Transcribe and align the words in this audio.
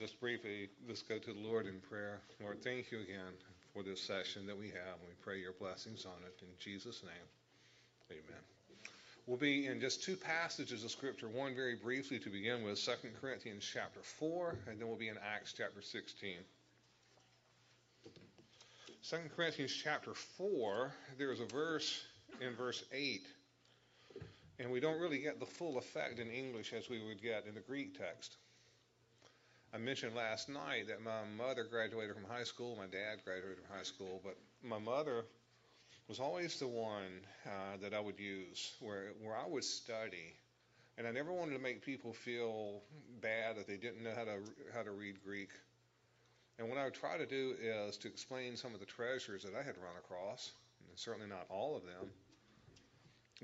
just 0.00 0.18
briefly, 0.18 0.70
let's 0.88 1.02
go 1.02 1.18
to 1.18 1.32
the 1.34 1.40
Lord 1.40 1.66
in 1.66 1.78
prayer. 1.90 2.20
Lord, 2.40 2.64
thank 2.64 2.90
you 2.90 3.00
again 3.00 3.34
for 3.74 3.82
this 3.82 4.00
session 4.00 4.46
that 4.46 4.58
we 4.58 4.68
have. 4.68 4.96
We 5.06 5.12
pray 5.22 5.38
your 5.38 5.52
blessings 5.52 6.06
on 6.06 6.24
it 6.24 6.34
in 6.40 6.48
Jesus' 6.58 7.02
name. 7.02 7.12
Amen. 8.10 8.40
We'll 9.26 9.36
be 9.36 9.66
in 9.66 9.78
just 9.78 10.02
two 10.02 10.16
passages 10.16 10.84
of 10.84 10.90
Scripture. 10.90 11.28
One 11.28 11.54
very 11.54 11.76
briefly 11.76 12.18
to 12.20 12.30
begin 12.30 12.64
with, 12.64 12.82
2 12.82 12.92
Corinthians 13.20 13.68
chapter 13.70 14.00
4, 14.02 14.56
and 14.68 14.80
then 14.80 14.88
we'll 14.88 14.96
be 14.96 15.08
in 15.08 15.18
Acts 15.18 15.52
chapter 15.52 15.82
16. 15.82 16.30
2 19.06 19.16
Corinthians 19.36 19.74
chapter 19.84 20.14
4, 20.14 20.92
there's 21.18 21.40
a 21.40 21.46
verse 21.46 22.02
in 22.40 22.54
verse 22.54 22.82
8, 22.90 23.20
and 24.58 24.70
we 24.70 24.80
don't 24.80 24.98
really 24.98 25.18
get 25.18 25.38
the 25.38 25.46
full 25.46 25.76
effect 25.76 26.18
in 26.18 26.30
English 26.30 26.72
as 26.72 26.88
we 26.88 27.04
would 27.06 27.22
get 27.22 27.44
in 27.46 27.54
the 27.54 27.60
Greek 27.60 27.98
text. 27.98 28.38
I 29.72 29.78
mentioned 29.78 30.16
last 30.16 30.48
night 30.48 30.88
that 30.88 31.00
my 31.00 31.22
mother 31.36 31.62
graduated 31.62 32.16
from 32.16 32.24
high 32.24 32.42
school, 32.42 32.74
my 32.76 32.86
dad 32.86 33.24
graduated 33.24 33.58
from 33.58 33.76
high 33.76 33.84
school, 33.84 34.20
but 34.24 34.36
my 34.64 34.78
mother 34.78 35.24
was 36.08 36.18
always 36.18 36.58
the 36.58 36.66
one 36.66 37.20
uh, 37.46 37.76
that 37.80 37.94
I 37.94 38.00
would 38.00 38.18
use 38.18 38.72
where 38.80 39.12
where 39.22 39.36
I 39.36 39.46
would 39.46 39.62
study, 39.62 40.34
and 40.98 41.06
I 41.06 41.12
never 41.12 41.32
wanted 41.32 41.52
to 41.52 41.60
make 41.60 41.84
people 41.84 42.12
feel 42.12 42.82
bad 43.20 43.56
that 43.58 43.68
they 43.68 43.76
didn't 43.76 44.02
know 44.02 44.12
how 44.16 44.24
to 44.24 44.40
how 44.74 44.82
to 44.82 44.90
read 44.90 45.22
Greek. 45.24 45.50
And 46.58 46.68
what 46.68 46.76
I 46.76 46.84
would 46.84 46.94
try 46.94 47.16
to 47.16 47.26
do 47.26 47.54
is 47.62 47.96
to 47.98 48.08
explain 48.08 48.56
some 48.56 48.74
of 48.74 48.80
the 48.80 48.86
treasures 48.86 49.44
that 49.44 49.54
I 49.54 49.62
had 49.62 49.78
run 49.78 49.94
across, 49.98 50.50
and 50.88 50.98
certainly 50.98 51.28
not 51.28 51.46
all 51.48 51.76
of 51.76 51.84
them. 51.84 52.10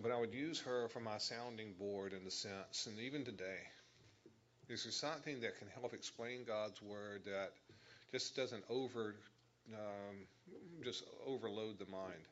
But 0.03 0.11
I 0.11 0.19
would 0.19 0.35
use 0.35 0.61
her 0.63 0.89
for 0.89 1.01
my 1.01 1.19
sounding 1.19 1.73
board 1.79 2.13
in 2.13 2.27
a 2.27 2.31
sense, 2.33 2.87
and 2.87 2.99
even 2.99 3.25
today, 3.25 3.63
is 4.69 4.83
there 4.83 4.93
something 4.93 5.41
that 5.41 5.59
can 5.59 5.69
help 5.79 5.95
explain 5.95 6.45
God's 6.45 6.83
word 6.83 7.23
that 7.25 7.53
just 8.11 8.35
doesn't 8.35 8.65
over 8.69 9.15
um, 9.73 10.17
just 10.85 11.05
overload 11.27 11.79
the 11.79 11.87
mind? 11.87 12.25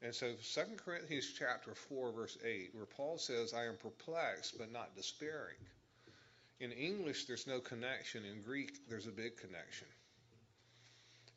And 0.00 0.14
so 0.14 0.32
2 0.54 0.60
Corinthians 0.76 1.32
chapter 1.36 1.74
4 1.74 2.12
verse 2.12 2.38
8 2.44 2.70
where 2.72 2.86
Paul 2.86 3.18
says 3.18 3.54
I 3.54 3.64
am 3.64 3.76
perplexed 3.76 4.56
but 4.58 4.72
not 4.72 4.94
despairing. 4.94 5.56
In 6.60 6.70
English 6.72 7.24
there's 7.24 7.46
no 7.46 7.58
connection, 7.58 8.24
in 8.24 8.42
Greek 8.42 8.78
there's 8.88 9.06
a 9.06 9.12
big 9.12 9.36
connection. 9.36 9.88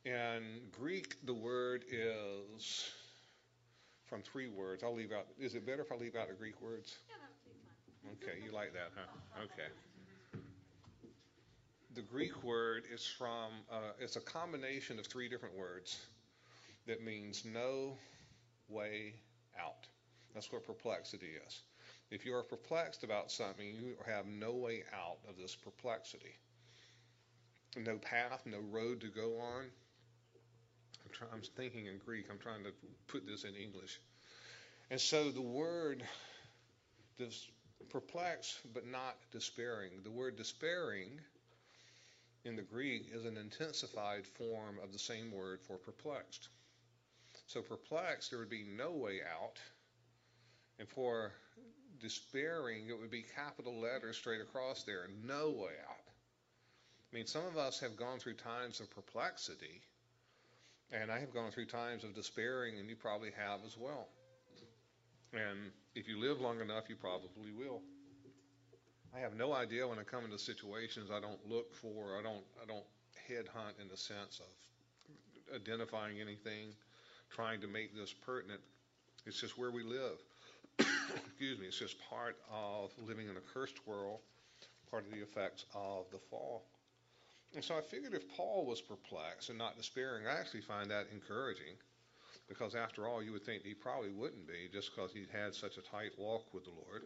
In 0.06 0.62
Greek 0.72 1.16
the 1.26 1.34
word 1.34 1.84
is 1.92 2.92
from 4.06 4.22
three 4.22 4.48
words. 4.48 4.84
I'll 4.84 4.96
leave 4.96 5.12
out 5.12 5.26
is 5.40 5.56
it 5.56 5.66
better 5.66 5.82
if 5.82 5.92
I 5.92 5.96
leave 5.96 6.16
out 6.16 6.28
the 6.28 6.36
Greek 6.36 6.62
words? 6.62 6.96
Yeah, 7.10 7.16
that 7.22 7.30
would 7.46 8.20
be 8.20 8.28
fine. 8.28 8.36
Okay, 8.36 8.46
you 8.46 8.52
like 8.52 8.74
that, 8.74 8.92
huh? 8.96 9.46
Okay 9.46 9.72
the 11.94 12.02
Greek 12.02 12.44
word 12.44 12.84
is 12.94 13.06
from, 13.06 13.52
uh, 13.72 13.92
it's 14.00 14.16
a 14.16 14.22
combination 14.22 14.98
of 14.98 15.08
three 15.08 15.28
different 15.28 15.58
words 15.58 16.00
that 16.88 17.04
means 17.04 17.44
no 17.46 17.98
way 18.70 19.14
out. 19.60 19.88
That's 20.34 20.52
what 20.52 20.66
perplexity 20.66 21.32
is. 21.46 21.62
If 22.10 22.26
you 22.26 22.34
are 22.36 22.44
perplexed 22.44 23.04
about 23.04 23.32
something, 23.32 23.66
you 23.66 23.96
have 24.06 24.26
no 24.26 24.52
way 24.52 24.84
out 24.94 25.18
of 25.30 25.38
this 25.38 25.56
perplexity. 25.56 26.36
No 27.78 27.98
path, 27.98 28.44
no 28.46 28.60
road 28.70 29.02
to 29.02 29.08
go 29.08 29.38
on. 29.40 29.66
I'm, 31.04 31.12
try, 31.12 31.28
I'm 31.34 31.42
thinking 31.42 31.88
in 31.88 31.98
Greek, 31.98 32.26
I'm 32.30 32.38
trying 32.40 32.64
to 32.64 32.72
put 33.08 33.26
this 33.26 33.44
in 33.44 33.56
English. 33.56 34.00
And 34.90 35.00
so 35.00 35.32
the 35.32 35.42
word 35.42 36.04
this 37.18 37.48
perplexed 37.90 38.60
but 38.74 38.88
not 38.88 39.16
despairing. 39.32 39.92
The 40.04 40.12
word 40.12 40.38
despairing 40.38 41.20
in 42.44 42.56
the 42.56 42.62
Greek 42.62 43.08
is 43.14 43.26
an 43.26 43.38
intensified 43.38 44.26
form 44.26 44.78
of 44.84 44.92
the 44.92 45.00
same 45.00 45.32
word 45.32 45.60
for 45.62 45.78
perplexed. 45.78 46.50
So 47.48 47.62
perplexed, 47.62 48.32
there 48.32 48.40
would 48.40 48.50
be 48.50 48.66
no 48.78 48.92
way 48.92 49.20
out. 49.22 49.60
And 50.80 50.88
for 50.88 51.34
despairing, 52.00 52.90
it 52.90 53.00
would 53.00 53.12
be 53.12 53.24
capital 53.36 53.80
letters 53.80 54.18
straight 54.18 54.42
across 54.42 54.84
there, 54.84 55.08
no 55.24 55.50
way 55.50 55.74
out. 55.88 56.08
I 57.12 57.16
mean, 57.16 57.28
some 57.28 57.46
of 57.46 57.58
us 57.58 57.80
have 57.82 57.96
gone 57.96 58.20
through 58.20 58.36
times 58.36 58.80
of 58.80 58.90
perplexity, 58.90 59.82
and 60.92 61.12
I 61.12 61.20
have 61.20 61.34
gone 61.34 61.52
through 61.52 61.66
times 61.66 62.04
of 62.04 62.16
despairing, 62.16 62.80
and 62.80 62.90
you 62.90 62.96
probably 62.96 63.32
have 63.38 63.60
as 63.66 63.78
well. 63.78 64.08
And 65.34 65.72
if 65.94 66.08
you 66.08 66.20
live 66.20 66.42
long 66.42 66.62
enough, 66.62 66.90
you 66.90 66.96
probably 66.96 67.52
will. 67.52 67.82
I 69.16 69.20
have 69.20 69.36
no 69.36 69.54
idea 69.54 69.88
when 69.88 70.00
I 70.00 70.04
come 70.04 70.24
into 70.24 70.38
situations 70.38 71.10
I 71.12 71.20
don't 71.20 71.40
look 71.50 71.74
for, 71.74 72.18
I 72.18 72.24
don't, 72.24 72.44
I 72.62 72.66
don't 72.66 72.86
headhunt 73.30 73.82
in 73.82 73.90
the 73.90 73.98
sense 73.98 74.40
of 74.40 75.56
identifying 75.56 76.22
anything, 76.22 76.74
trying 77.30 77.60
to 77.62 77.68
make 77.68 77.96
this 77.96 78.14
pertinent. 78.14 78.62
It's 79.26 79.40
just 79.40 79.58
where 79.58 79.72
we 79.72 79.84
live. 79.84 80.18
Excuse 80.80 81.60
me. 81.60 81.66
It's 81.66 81.78
just 81.78 81.98
part 82.10 82.38
of 82.52 82.92
living 83.06 83.28
in 83.28 83.36
a 83.36 83.42
cursed 83.54 83.86
world, 83.86 84.20
part 84.90 85.06
of 85.06 85.12
the 85.12 85.22
effects 85.22 85.66
of 85.76 86.06
the 86.12 86.20
fall. 86.30 86.64
And 87.54 87.64
so 87.64 87.78
I 87.78 87.82
figured 87.82 88.14
if 88.14 88.30
Paul 88.38 88.66
was 88.66 88.80
perplexed 88.80 89.50
and 89.50 89.58
not 89.58 89.76
despairing, 89.76 90.26
I 90.26 90.40
actually 90.40 90.62
find 90.62 90.90
that 90.90 91.08
encouraging 91.12 91.76
because 92.48 92.76
after 92.76 93.08
all, 93.08 93.22
you 93.22 93.34
would 93.34 93.46
think 93.46 93.64
he 93.64 93.74
probably 93.74 94.12
wouldn't 94.12 94.48
be 94.48 94.70
just 94.72 94.96
because 94.96 95.12
he'd 95.12 95.30
had 95.32 95.54
such 95.54 95.78
a 95.78 95.82
tight 95.82 96.12
walk 96.18 96.54
with 96.54 96.64
the 96.64 96.72
Lord. 96.72 97.04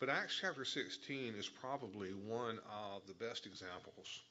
But 0.00 0.08
Acts 0.08 0.38
chapter 0.40 0.64
16 0.64 1.34
is 1.38 1.46
probably 1.46 2.08
one 2.26 2.58
of 2.72 3.02
the 3.06 3.12
best 3.12 3.44
examples 3.44 4.22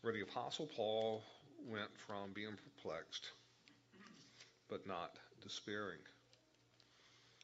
where 0.00 0.14
the 0.14 0.22
Apostle 0.22 0.66
Paul 0.74 1.22
went 1.66 1.90
from 2.06 2.32
being 2.32 2.56
perplexed 2.56 3.32
but 4.70 4.86
not 4.86 5.16
despairing. 5.42 5.98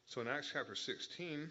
So 0.06 0.22
in 0.22 0.28
Acts 0.28 0.48
chapter 0.50 0.74
16, 0.74 1.50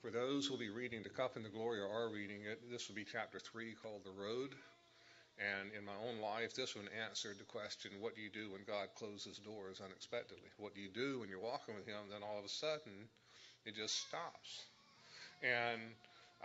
for 0.00 0.10
those 0.10 0.46
who 0.46 0.54
will 0.54 0.60
be 0.60 0.70
reading 0.70 1.02
the 1.02 1.10
cup 1.10 1.36
and 1.36 1.44
the 1.44 1.50
glory 1.50 1.80
or 1.80 1.88
are 1.88 2.08
reading 2.08 2.42
it, 2.50 2.70
this 2.70 2.88
will 2.88 2.96
be 2.96 3.04
chapter 3.04 3.38
3 3.38 3.74
called 3.82 4.00
The 4.04 4.12
Road. 4.12 4.54
And 5.34 5.74
in 5.74 5.82
my 5.84 5.98
own 5.98 6.22
life, 6.22 6.54
this 6.54 6.76
one 6.76 6.86
answered 6.94 7.42
the 7.42 7.50
question, 7.50 7.90
what 7.98 8.14
do 8.14 8.22
you 8.22 8.30
do 8.30 8.54
when 8.54 8.62
God 8.66 8.94
closes 8.94 9.42
doors 9.42 9.82
unexpectedly? 9.82 10.46
What 10.58 10.74
do 10.74 10.80
you 10.80 10.88
do 10.88 11.18
when 11.18 11.28
you're 11.28 11.42
walking 11.42 11.74
with 11.74 11.86
Him, 11.86 12.06
then 12.10 12.22
all 12.22 12.38
of 12.38 12.44
a 12.44 12.48
sudden 12.48 13.10
it 13.66 13.74
just 13.74 14.06
stops? 14.06 14.70
And 15.42 15.80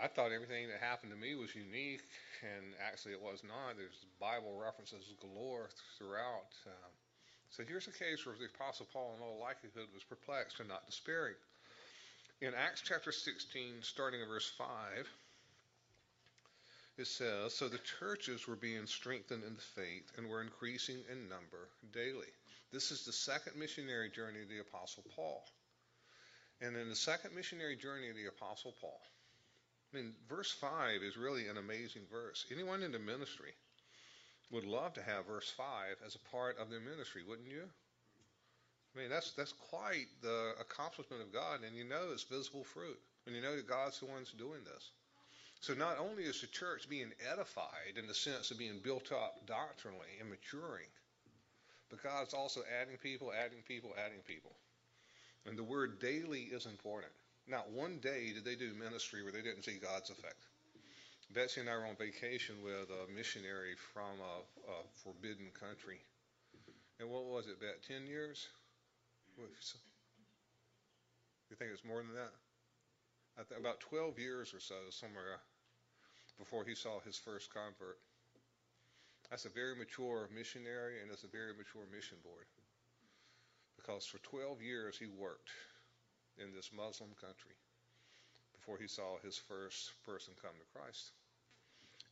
I 0.02 0.08
thought 0.08 0.32
everything 0.32 0.68
that 0.74 0.82
happened 0.82 1.12
to 1.14 1.20
me 1.20 1.36
was 1.36 1.54
unique, 1.54 2.08
and 2.42 2.74
actually 2.82 3.14
it 3.14 3.22
was 3.22 3.44
not. 3.46 3.78
There's 3.78 4.10
Bible 4.18 4.58
references 4.58 5.06
galore 5.22 5.70
throughout. 5.98 6.50
Um, 6.66 6.92
so 7.50 7.64
here's 7.68 7.88
a 7.88 7.94
case 7.94 8.26
where 8.26 8.36
the 8.40 8.50
Apostle 8.50 8.88
Paul, 8.94 9.14
in 9.18 9.22
all 9.22 9.38
likelihood, 9.38 9.90
was 9.94 10.04
perplexed 10.04 10.60
and 10.60 10.70
not 10.70 10.86
despairing. 10.86 11.38
In 12.42 12.54
Acts 12.56 12.82
chapter 12.82 13.12
16, 13.12 13.82
starting 13.82 14.22
in 14.22 14.28
verse 14.28 14.50
5, 14.58 14.66
it 17.00 17.08
says, 17.08 17.54
So 17.54 17.70
the 17.70 17.80
churches 18.00 18.48
were 18.48 18.58
being 18.58 18.86
strengthened 18.86 19.44
in 19.44 19.56
the 19.56 19.82
faith 19.82 20.12
and 20.18 20.28
were 20.28 20.42
increasing 20.42 20.98
in 21.12 21.30
number 21.30 21.70
daily. 21.94 22.28
This 22.72 22.92
is 22.92 23.06
the 23.06 23.14
second 23.14 23.58
missionary 23.58 24.10
journey 24.10 24.42
of 24.44 24.50
the 24.50 24.60
Apostle 24.60 25.06
Paul. 25.16 25.44
And 26.62 26.76
in 26.76 26.90
the 26.90 26.96
second 26.96 27.34
missionary 27.36 27.78
journey 27.78 28.10
of 28.10 28.16
the 28.16 28.28
Apostle 28.28 28.76
Paul, 28.82 29.00
I 29.94 29.98
mean, 29.98 30.14
verse 30.28 30.52
5 30.52 31.02
is 31.02 31.18
really 31.18 31.48
an 31.48 31.58
amazing 31.58 32.04
verse. 32.12 32.46
Anyone 32.52 32.84
in 32.84 32.92
the 32.92 33.00
ministry 33.00 33.54
would 34.52 34.66
love 34.66 34.94
to 34.96 35.02
have 35.02 35.26
verse 35.26 35.50
5 35.56 35.66
as 36.06 36.16
a 36.16 36.30
part 36.32 36.60
of 36.60 36.70
their 36.70 36.82
ministry, 36.82 37.24
wouldn't 37.28 37.48
you? 37.48 37.64
I 38.94 39.00
mean, 39.00 39.10
that's, 39.10 39.32
that's 39.32 39.54
quite 39.72 40.08
the 40.22 40.54
accomplishment 40.60 41.22
of 41.22 41.32
God, 41.32 41.62
and 41.66 41.78
you 41.78 41.86
know 41.86 42.10
it's 42.12 42.24
visible 42.24 42.66
fruit. 42.66 43.00
And 43.26 43.36
you 43.36 43.42
know 43.42 43.56
that 43.56 43.68
God's 43.68 44.00
the 44.00 44.08
one's 44.08 44.32
doing 44.32 44.62
this. 44.66 44.92
So 45.62 45.74
not 45.74 46.00
only 46.00 46.24
is 46.24 46.40
the 46.40 46.48
church 46.48 46.90
being 46.90 47.12
edified 47.32 47.98
in 47.98 48.08
the 48.08 48.14
sense 48.14 48.50
of 48.50 48.58
being 48.58 48.80
built 48.82 49.12
up 49.12 49.46
doctrinally 49.46 50.08
and 50.20 50.30
maturing, 50.30 50.88
but 51.90 52.02
God's 52.02 52.34
also 52.34 52.62
adding 52.82 52.98
people, 52.98 53.34
adding 53.34 53.62
people, 53.68 53.92
adding 53.98 54.22
people. 54.26 54.52
And 55.46 55.58
the 55.58 55.64
word 55.64 56.00
daily 56.00 56.44
is 56.44 56.66
important. 56.66 57.12
Not 57.48 57.72
one 57.72 57.98
day 57.98 58.32
did 58.34 58.46
they 58.46 58.56
do 58.56 58.74
ministry 58.74 59.24
where 59.24 59.34
they 59.34 59.42
didn't 59.42 59.64
see 59.64 59.80
God's 59.82 60.10
effect. 60.10 60.46
Betsy 61.34 61.62
and 61.62 61.70
I 61.70 61.76
were 61.76 61.86
on 61.86 61.96
vacation 61.96 62.56
with 62.64 62.90
a 62.90 63.12
missionary 63.12 63.76
from 63.94 64.20
a, 64.22 64.72
a 64.72 64.84
forbidden 65.04 65.52
country. 65.60 66.00
And 67.00 67.10
what 67.10 67.26
was 67.26 67.48
it, 67.48 67.60
Bet? 67.60 67.84
10 67.88 68.08
years? 68.08 68.48
You 69.38 69.46
think 71.56 71.72
it's 71.74 71.86
more 71.86 71.98
than 71.98 72.14
that? 72.16 72.32
about 73.58 73.80
12 73.80 74.20
years 74.20 74.54
or 74.54 74.60
so, 74.60 74.76
somewhere 74.90 75.40
before 76.40 76.64
he 76.64 76.74
saw 76.74 77.00
his 77.06 77.20
first 77.20 77.54
convert. 77.54 78.00
That's 79.30 79.46
a 79.46 79.54
very 79.54 79.76
mature 79.76 80.28
missionary, 80.34 81.04
and 81.04 81.12
it's 81.12 81.24
a 81.24 81.30
very 81.30 81.54
mature 81.54 81.86
mission 81.94 82.18
board. 82.24 82.48
Because 83.76 84.06
for 84.06 84.18
12 84.20 84.62
years 84.64 84.98
he 84.98 85.06
worked 85.06 85.52
in 86.42 86.56
this 86.56 86.72
Muslim 86.74 87.12
country 87.22 87.54
before 88.56 88.80
he 88.80 88.88
saw 88.88 89.20
his 89.22 89.38
first 89.38 89.92
person 90.06 90.34
come 90.42 90.56
to 90.58 90.80
Christ. 90.80 91.12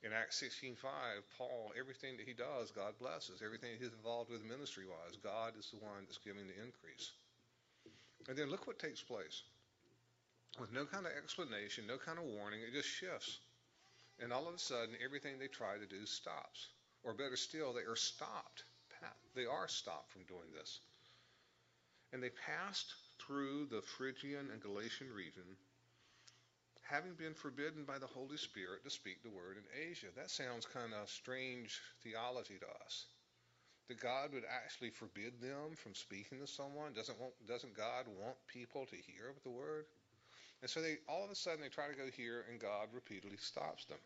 In 0.04 0.14
Acts 0.14 0.38
16:5, 0.38 0.78
Paul, 1.38 1.74
everything 1.74 2.18
that 2.18 2.28
he 2.28 2.34
does, 2.34 2.70
God 2.72 2.94
blesses. 3.00 3.42
Everything 3.42 3.72
he's 3.80 3.94
involved 3.94 4.30
with 4.30 4.44
ministry-wise, 4.44 5.18
God 5.24 5.58
is 5.58 5.72
the 5.72 5.78
one 5.78 6.06
that's 6.06 6.20
giving 6.20 6.46
the 6.46 6.62
increase. 6.62 7.12
And 8.30 8.38
then 8.38 8.52
look 8.52 8.68
what 8.68 8.78
takes 8.78 9.02
place. 9.02 9.42
With 10.60 10.72
no 10.72 10.86
kind 10.86 11.06
of 11.06 11.14
explanation, 11.14 11.88
no 11.88 11.98
kind 11.98 12.20
of 12.20 12.26
warning, 12.26 12.62
it 12.62 12.74
just 12.74 12.90
shifts. 12.90 13.40
And 14.20 14.34
all 14.34 14.48
of 14.48 14.56
a 14.56 14.60
sudden, 14.60 14.96
everything 15.04 15.38
they 15.38 15.48
try 15.48 15.78
to 15.78 15.86
do 15.86 16.06
stops. 16.06 16.68
Or 17.04 17.14
better 17.14 17.38
still, 17.38 17.74
they 17.74 17.82
are 17.82 17.96
stopped. 17.96 18.64
They 19.36 19.46
are 19.46 19.68
stopped 19.68 20.12
from 20.12 20.24
doing 20.24 20.52
this. 20.58 20.80
And 22.12 22.24
they 22.24 22.32
passed 22.32 22.94
through 23.20 23.68
the 23.68 23.82
Phrygian 23.82 24.50
and 24.52 24.62
Galatian 24.62 25.14
region, 25.14 25.44
having 26.82 27.14
been 27.14 27.34
forbidden 27.34 27.84
by 27.84 28.00
the 28.00 28.08
Holy 28.08 28.38
Spirit 28.38 28.84
to 28.84 28.90
speak 28.90 29.22
the 29.22 29.30
word 29.30 29.58
in 29.58 29.90
Asia. 29.90 30.08
That 30.16 30.32
sounds 30.32 30.66
kind 30.66 30.94
of 30.94 31.10
strange 31.10 31.80
theology 32.04 32.58
to 32.60 32.86
us. 32.86 33.06
That 33.88 34.02
God 34.02 34.34
would 34.34 34.44
actually 34.50 34.90
forbid 34.90 35.40
them 35.40 35.76
from 35.76 35.94
speaking 35.94 36.40
to 36.40 36.48
someone? 36.48 36.94
Doesn't, 36.94 37.20
want, 37.20 37.34
doesn't 37.48 37.78
God 37.78 38.06
want 38.20 38.36
people 38.48 38.86
to 38.86 38.96
hear 38.96 39.34
the 39.44 39.50
word? 39.50 39.86
And 40.62 40.70
so 40.70 40.82
they 40.82 40.98
all 41.08 41.24
of 41.24 41.32
a 41.32 41.36
sudden 41.36 41.62
they 41.62 41.70
try 41.70 41.88
to 41.88 41.96
go 41.96 42.10
here, 42.16 42.46
and 42.50 42.60
God 42.60 42.88
repeatedly 42.94 43.38
stops 43.38 43.86
them. 43.86 43.98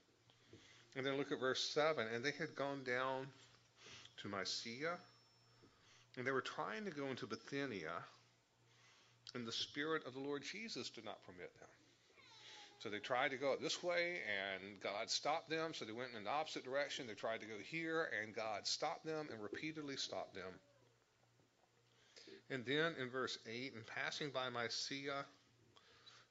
And 0.95 1.05
then 1.05 1.17
look 1.17 1.31
at 1.31 1.39
verse 1.39 1.63
7. 1.73 2.05
And 2.13 2.23
they 2.23 2.31
had 2.31 2.55
gone 2.55 2.83
down 2.83 3.27
to 4.21 4.27
Mysia, 4.27 4.97
and 6.17 6.27
they 6.27 6.31
were 6.31 6.41
trying 6.41 6.85
to 6.85 6.91
go 6.91 7.07
into 7.07 7.25
Bithynia, 7.25 7.93
and 9.33 9.47
the 9.47 9.51
Spirit 9.51 10.05
of 10.05 10.13
the 10.13 10.19
Lord 10.19 10.43
Jesus 10.43 10.89
did 10.89 11.05
not 11.05 11.23
permit 11.25 11.57
them. 11.59 11.69
So 12.79 12.89
they 12.89 12.99
tried 12.99 13.29
to 13.29 13.37
go 13.37 13.55
this 13.61 13.81
way, 13.83 14.17
and 14.25 14.81
God 14.81 15.09
stopped 15.09 15.49
them. 15.49 15.73
So 15.73 15.85
they 15.85 15.91
went 15.91 16.09
in 16.17 16.23
the 16.23 16.29
opposite 16.31 16.63
direction. 16.65 17.05
They 17.07 17.13
tried 17.13 17.41
to 17.41 17.45
go 17.45 17.53
here, 17.63 18.09
and 18.21 18.35
God 18.35 18.65
stopped 18.65 19.05
them 19.05 19.29
and 19.31 19.41
repeatedly 19.41 19.97
stopped 19.97 20.33
them. 20.33 20.51
And 22.49 22.65
then 22.65 22.95
in 22.99 23.09
verse 23.09 23.37
8, 23.47 23.73
and 23.75 23.85
passing 23.85 24.31
by 24.31 24.49
Mysia, 24.49 25.25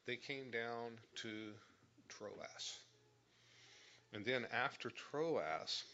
they 0.07 0.17
came 0.17 0.51
down 0.51 0.99
to 1.17 1.53
Troas. 2.09 2.79
And 4.13 4.25
then 4.25 4.47
after 4.53 4.91
Troas, 4.91 5.85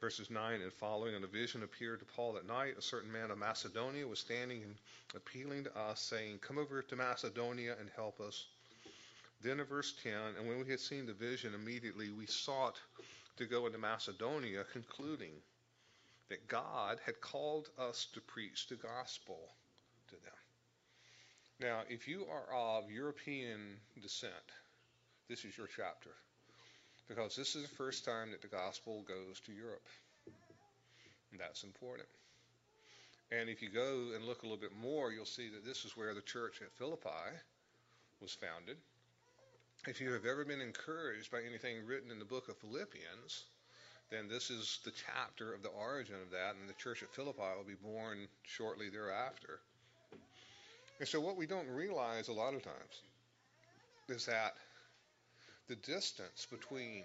verses 0.00 0.30
9 0.30 0.60
and 0.60 0.72
following, 0.72 1.14
and 1.14 1.24
a 1.24 1.28
vision 1.28 1.62
appeared 1.62 2.00
to 2.00 2.06
Paul 2.06 2.36
at 2.36 2.46
night. 2.46 2.74
A 2.78 2.82
certain 2.82 3.10
man 3.10 3.30
of 3.30 3.38
Macedonia 3.38 4.06
was 4.06 4.20
standing 4.20 4.62
and 4.62 4.74
appealing 5.14 5.64
to 5.64 5.76
us, 5.76 6.00
saying, 6.00 6.38
Come 6.38 6.58
over 6.58 6.82
to 6.82 6.96
Macedonia 6.96 7.76
and 7.80 7.90
help 7.96 8.20
us. 8.20 8.46
Then 9.42 9.60
in 9.60 9.66
verse 9.66 9.94
10, 10.02 10.12
and 10.38 10.48
when 10.48 10.58
we 10.58 10.70
had 10.70 10.80
seen 10.80 11.06
the 11.06 11.12
vision, 11.12 11.54
immediately 11.54 12.10
we 12.10 12.26
sought 12.26 12.80
to 13.36 13.46
go 13.46 13.66
into 13.66 13.78
Macedonia, 13.78 14.64
concluding 14.72 15.32
that 16.28 16.48
God 16.48 16.98
had 17.04 17.20
called 17.20 17.68
us 17.78 18.06
to 18.14 18.20
preach 18.20 18.68
the 18.68 18.76
gospel 18.76 19.38
to 20.08 20.14
them. 20.16 20.45
Now, 21.58 21.80
if 21.88 22.06
you 22.06 22.26
are 22.30 22.54
of 22.54 22.90
European 22.90 23.78
descent, 24.02 24.32
this 25.28 25.44
is 25.44 25.56
your 25.56 25.66
chapter. 25.66 26.10
Because 27.08 27.34
this 27.34 27.56
is 27.56 27.62
the 27.62 27.76
first 27.76 28.04
time 28.04 28.30
that 28.32 28.42
the 28.42 28.48
gospel 28.48 29.04
goes 29.08 29.40
to 29.46 29.52
Europe. 29.52 29.86
And 31.30 31.40
that's 31.40 31.64
important. 31.64 32.08
And 33.30 33.48
if 33.48 33.62
you 33.62 33.70
go 33.70 34.14
and 34.14 34.24
look 34.24 34.42
a 34.42 34.46
little 34.46 34.60
bit 34.60 34.76
more, 34.80 35.12
you'll 35.12 35.24
see 35.24 35.48
that 35.48 35.64
this 35.64 35.84
is 35.84 35.96
where 35.96 36.14
the 36.14 36.20
church 36.20 36.60
at 36.62 36.72
Philippi 36.72 37.34
was 38.20 38.32
founded. 38.32 38.76
If 39.86 40.00
you 40.00 40.12
have 40.12 40.26
ever 40.26 40.44
been 40.44 40.60
encouraged 40.60 41.30
by 41.30 41.40
anything 41.46 41.86
written 41.86 42.10
in 42.10 42.18
the 42.18 42.24
book 42.24 42.48
of 42.48 42.56
Philippians, 42.58 43.44
then 44.10 44.28
this 44.28 44.50
is 44.50 44.78
the 44.84 44.92
chapter 44.92 45.52
of 45.54 45.62
the 45.62 45.70
origin 45.70 46.16
of 46.22 46.30
that, 46.30 46.54
and 46.60 46.68
the 46.68 46.74
church 46.74 47.02
at 47.02 47.12
Philippi 47.14 47.42
will 47.56 47.64
be 47.66 47.74
born 47.74 48.28
shortly 48.42 48.88
thereafter. 48.90 49.60
And 50.98 51.08
so, 51.08 51.20
what 51.20 51.36
we 51.36 51.46
don't 51.46 51.68
realize 51.68 52.28
a 52.28 52.32
lot 52.32 52.54
of 52.54 52.62
times 52.62 53.02
is 54.08 54.26
that 54.26 54.54
the 55.68 55.76
distance 55.76 56.46
between 56.50 57.04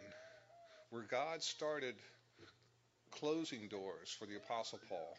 where 0.92 1.04
God 1.04 1.42
started 1.42 1.96
closing 3.12 3.68
doors 3.68 4.16
for 4.18 4.26
the 4.26 4.38
Apostle 4.38 4.80
Paul 4.88 5.18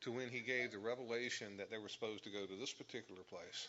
to 0.00 0.10
when 0.10 0.28
he 0.28 0.40
gave 0.40 0.72
the 0.72 0.78
revelation 0.78 1.56
that 1.58 1.70
they 1.70 1.78
were 1.78 1.88
supposed 1.88 2.24
to 2.24 2.30
go 2.30 2.44
to 2.44 2.56
this 2.58 2.72
particular 2.72 3.22
place 3.22 3.68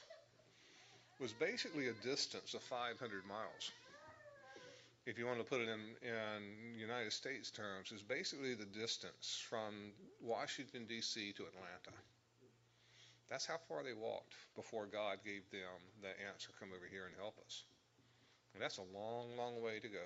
was 1.19 1.31
basically 1.31 1.89
a 1.89 1.93
distance 2.03 2.53
of 2.53 2.61
500 2.63 3.25
miles. 3.27 3.71
If 5.05 5.19
you 5.19 5.27
want 5.27 5.39
to 5.39 5.45
put 5.45 5.61
it 5.61 5.69
in, 5.69 5.79
in 6.01 6.79
United 6.79 7.11
States 7.11 7.51
terms, 7.51 7.91
is 7.91 8.01
basically 8.01 8.55
the 8.55 8.65
distance 8.65 9.43
from 9.47 9.73
Washington, 10.21 10.85
D.C. 10.87 11.33
to 11.33 11.43
Atlanta. 11.43 11.97
That's 13.33 13.49
how 13.49 13.57
far 13.67 13.81
they 13.81 13.97
walked 13.97 14.37
before 14.53 14.85
God 14.85 15.25
gave 15.25 15.41
them 15.49 15.81
the 16.05 16.13
answer 16.29 16.53
come 16.61 16.69
over 16.69 16.85
here 16.85 17.09
and 17.09 17.17
help 17.17 17.33
us. 17.41 17.65
And 18.53 18.61
that's 18.61 18.77
a 18.77 18.85
long, 18.93 19.33
long 19.35 19.57
way 19.57 19.81
to 19.81 19.89
go. 19.89 20.05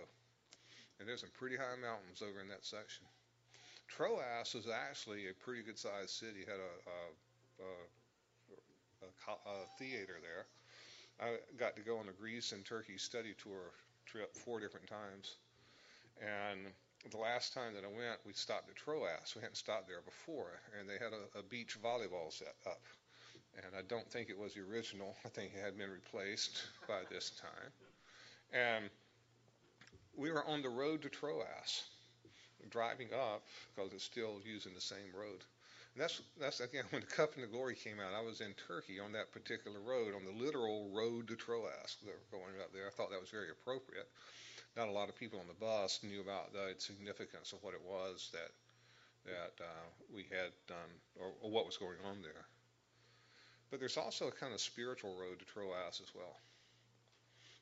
And 0.95 1.03
there's 1.03 1.27
some 1.27 1.35
pretty 1.35 1.57
high 1.59 1.75
mountains 1.75 2.23
over 2.23 2.39
in 2.39 2.47
that 2.47 2.63
section. 2.63 3.03
Troas 3.91 4.55
was 4.55 4.71
actually 4.71 5.27
a 5.27 5.35
pretty 5.43 5.59
good 5.61 5.77
sized 5.77 6.15
city, 6.15 6.47
had 6.47 6.55
a, 6.55 6.73
a, 6.87 7.67
a, 9.03 9.35
a, 9.43 9.67
theater 9.77 10.23
there. 10.23 10.47
I 11.19 11.35
got 11.59 11.75
to 11.75 11.81
go 11.81 11.99
on 11.99 12.07
a 12.07 12.15
Greece 12.15 12.53
and 12.53 12.63
Turkey 12.63 12.97
study 12.97 13.35
tour 13.43 13.75
trip 14.05 14.37
four 14.37 14.61
different 14.61 14.87
times. 14.87 15.35
And 16.23 16.71
the 17.11 17.19
last 17.19 17.53
time 17.53 17.73
that 17.75 17.83
I 17.83 17.91
went, 17.91 18.23
we 18.25 18.31
stopped 18.31 18.69
at 18.69 18.77
Troas. 18.77 19.35
We 19.35 19.41
hadn't 19.41 19.59
stopped 19.59 19.89
there 19.89 19.99
before, 20.07 20.61
and 20.79 20.87
they 20.87 20.95
had 20.95 21.11
a, 21.11 21.39
a 21.39 21.43
beach 21.43 21.75
volleyball 21.83 22.31
set 22.31 22.55
up 22.65 22.79
and 23.65 23.75
I 23.75 23.81
don't 23.87 24.09
think 24.11 24.29
it 24.29 24.37
was 24.37 24.53
the 24.53 24.61
original. 24.61 25.15
I 25.25 25.29
think 25.29 25.51
it 25.55 25.63
had 25.63 25.77
been 25.77 25.89
replaced 25.89 26.63
by 26.87 27.01
this 27.09 27.31
time. 27.31 27.71
And 28.53 28.89
we 30.15 30.31
were 30.31 30.45
on 30.45 30.61
the 30.61 30.69
road 30.69 31.01
to 31.03 31.09
Troas, 31.09 31.83
driving 32.69 33.09
up 33.13 33.43
because 33.75 33.93
it's 33.93 34.03
still 34.03 34.39
using 34.45 34.73
the 34.73 34.81
same 34.81 35.13
road. 35.13 35.43
And 35.93 36.03
that's 36.03 36.21
that's 36.39 36.59
again 36.59 36.85
when 36.91 37.01
the 37.01 37.07
Cup 37.07 37.35
and 37.35 37.43
the 37.43 37.47
Glory 37.47 37.75
came 37.75 37.99
out. 37.99 38.13
I 38.13 38.21
was 38.21 38.41
in 38.41 38.53
Turkey 38.67 38.99
on 38.99 39.11
that 39.13 39.31
particular 39.31 39.79
road, 39.79 40.13
on 40.15 40.25
the 40.25 40.43
literal 40.43 40.89
road 40.93 41.27
to 41.29 41.35
Troas. 41.35 41.97
They 42.05 42.11
were 42.11 42.31
going 42.31 42.61
up 42.61 42.73
there. 42.73 42.87
I 42.87 42.91
thought 42.91 43.11
that 43.11 43.21
was 43.21 43.29
very 43.29 43.49
appropriate. 43.49 44.07
Not 44.75 44.89
a 44.89 44.91
lot 44.91 45.09
of 45.09 45.15
people 45.15 45.39
on 45.39 45.47
the 45.47 45.57
bus 45.57 45.99
knew 46.03 46.21
about 46.21 46.53
the 46.53 46.75
significance 46.77 47.51
of 47.51 47.63
what 47.63 47.73
it 47.73 47.81
was 47.81 48.29
that 48.33 48.53
that 49.25 49.63
uh, 49.63 49.87
we 50.13 50.23
had 50.29 50.53
done 50.67 50.91
or, 51.19 51.33
or 51.41 51.51
what 51.51 51.65
was 51.65 51.77
going 51.77 51.97
on 52.05 52.21
there. 52.21 52.45
But 53.69 53.79
there's 53.79 53.97
also 53.97 54.27
a 54.27 54.31
kind 54.31 54.53
of 54.53 54.61
spiritual 54.61 55.15
road 55.19 55.39
to 55.39 55.45
Troas 55.45 56.01
as 56.01 56.13
well. 56.15 56.37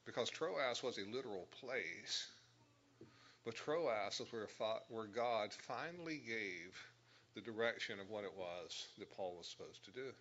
Because 0.05 0.29
Troas 0.29 0.83
was 0.83 0.97
a 0.97 1.15
literal 1.15 1.47
place, 1.59 2.27
but 3.43 3.55
Troas 3.55 4.19
is 4.19 4.31
where, 4.31 4.47
where 4.89 5.07
God 5.07 5.51
finally 5.53 6.21
gave 6.25 6.77
the 7.33 7.41
direction 7.41 7.99
of 7.99 8.09
what 8.09 8.23
it 8.23 8.33
was 8.37 8.87
that 8.99 9.11
Paul 9.11 9.35
was 9.37 9.47
supposed 9.47 9.83
to 9.85 9.91
do. 9.91 10.11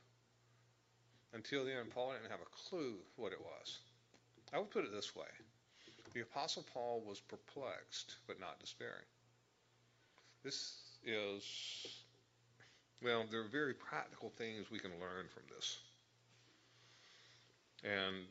Until 1.32 1.64
then, 1.64 1.86
Paul 1.92 2.12
didn't 2.12 2.30
have 2.30 2.40
a 2.40 2.68
clue 2.68 2.96
what 3.16 3.32
it 3.32 3.40
was. 3.40 3.78
I 4.52 4.58
would 4.58 4.70
put 4.70 4.84
it 4.84 4.92
this 4.92 5.16
way 5.16 5.26
the 6.14 6.20
Apostle 6.20 6.64
Paul 6.72 7.02
was 7.04 7.20
perplexed, 7.20 8.16
but 8.28 8.38
not 8.38 8.60
despairing. 8.60 9.04
This 10.44 10.76
is 11.04 12.03
well, 13.02 13.24
there 13.30 13.40
are 13.40 13.48
very 13.48 13.74
practical 13.74 14.30
things 14.30 14.70
we 14.70 14.78
can 14.78 14.92
learn 15.00 15.26
from 15.32 15.42
this. 15.54 15.78
And 17.82 18.26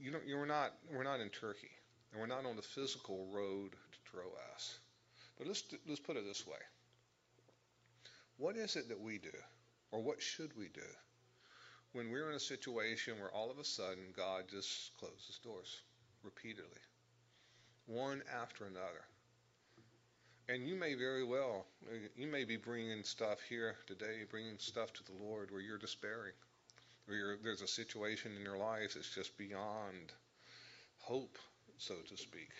you 0.00 0.10
know, 0.10 0.18
you're 0.26 0.46
not, 0.46 0.72
we're 0.92 1.04
not 1.04 1.20
in 1.20 1.28
Turkey, 1.28 1.70
and 2.10 2.20
we're 2.20 2.26
not 2.26 2.46
on 2.46 2.56
the 2.56 2.62
physical 2.62 3.26
road 3.32 3.72
to 3.72 4.10
Troas. 4.10 4.78
But 5.36 5.46
let's 5.46 5.62
let's 5.86 6.00
put 6.00 6.16
it 6.16 6.24
this 6.26 6.46
way: 6.46 6.58
What 8.38 8.56
is 8.56 8.76
it 8.76 8.88
that 8.88 9.00
we 9.00 9.18
do, 9.18 9.32
or 9.90 10.02
what 10.02 10.22
should 10.22 10.56
we 10.56 10.68
do, 10.68 10.88
when 11.92 12.10
we're 12.10 12.30
in 12.30 12.36
a 12.36 12.40
situation 12.40 13.18
where 13.18 13.30
all 13.30 13.50
of 13.50 13.58
a 13.58 13.64
sudden 13.64 14.14
God 14.16 14.44
just 14.50 14.94
closes 14.98 15.38
doors 15.42 15.80
repeatedly, 16.22 16.80
one 17.86 18.22
after 18.42 18.64
another? 18.64 19.04
And 20.52 20.66
you 20.66 20.74
may 20.74 20.94
very 20.94 21.22
well, 21.22 21.64
you 22.16 22.26
may 22.26 22.42
be 22.42 22.56
bringing 22.56 23.04
stuff 23.04 23.38
here 23.48 23.76
today, 23.86 24.24
bringing 24.28 24.58
stuff 24.58 24.92
to 24.94 25.04
the 25.04 25.24
Lord 25.24 25.52
where 25.52 25.60
you're 25.60 25.78
despairing, 25.78 26.32
where 27.06 27.36
there's 27.40 27.62
a 27.62 27.68
situation 27.68 28.32
in 28.36 28.42
your 28.42 28.58
life 28.58 28.94
that's 28.94 29.14
just 29.14 29.38
beyond 29.38 30.12
hope, 30.98 31.38
so 31.78 31.94
to 32.08 32.16
speak. 32.16 32.50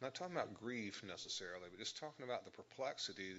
Not 0.00 0.14
talking 0.14 0.34
about 0.34 0.54
grief 0.54 1.02
necessarily, 1.06 1.66
but 1.70 1.78
just 1.78 1.98
talking 1.98 2.24
about 2.24 2.46
the 2.46 2.50
perplexity. 2.50 3.34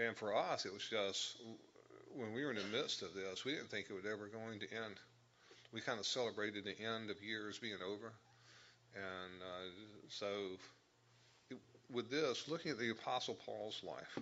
And 0.00 0.16
for 0.16 0.34
us, 0.34 0.64
it 0.64 0.72
was 0.72 0.88
just, 0.88 1.36
when 2.16 2.32
we 2.32 2.42
were 2.42 2.52
in 2.52 2.56
the 2.56 2.78
midst 2.78 3.02
of 3.02 3.12
this, 3.12 3.44
we 3.44 3.52
didn't 3.52 3.70
think 3.70 3.88
it 3.90 3.94
was 3.94 4.06
ever 4.10 4.28
going 4.28 4.60
to 4.60 4.74
end. 4.74 4.94
We 5.74 5.82
kind 5.82 6.00
of 6.00 6.06
celebrated 6.06 6.64
the 6.64 6.80
end 6.80 7.10
of 7.10 7.22
years 7.22 7.58
being 7.58 7.82
over. 7.86 8.14
And 8.94 9.42
uh, 9.42 9.70
so, 10.08 10.26
with 11.90 12.10
this, 12.10 12.48
looking 12.48 12.70
at 12.70 12.78
the 12.78 12.90
Apostle 12.90 13.34
Paul's 13.34 13.82
life, 13.82 14.18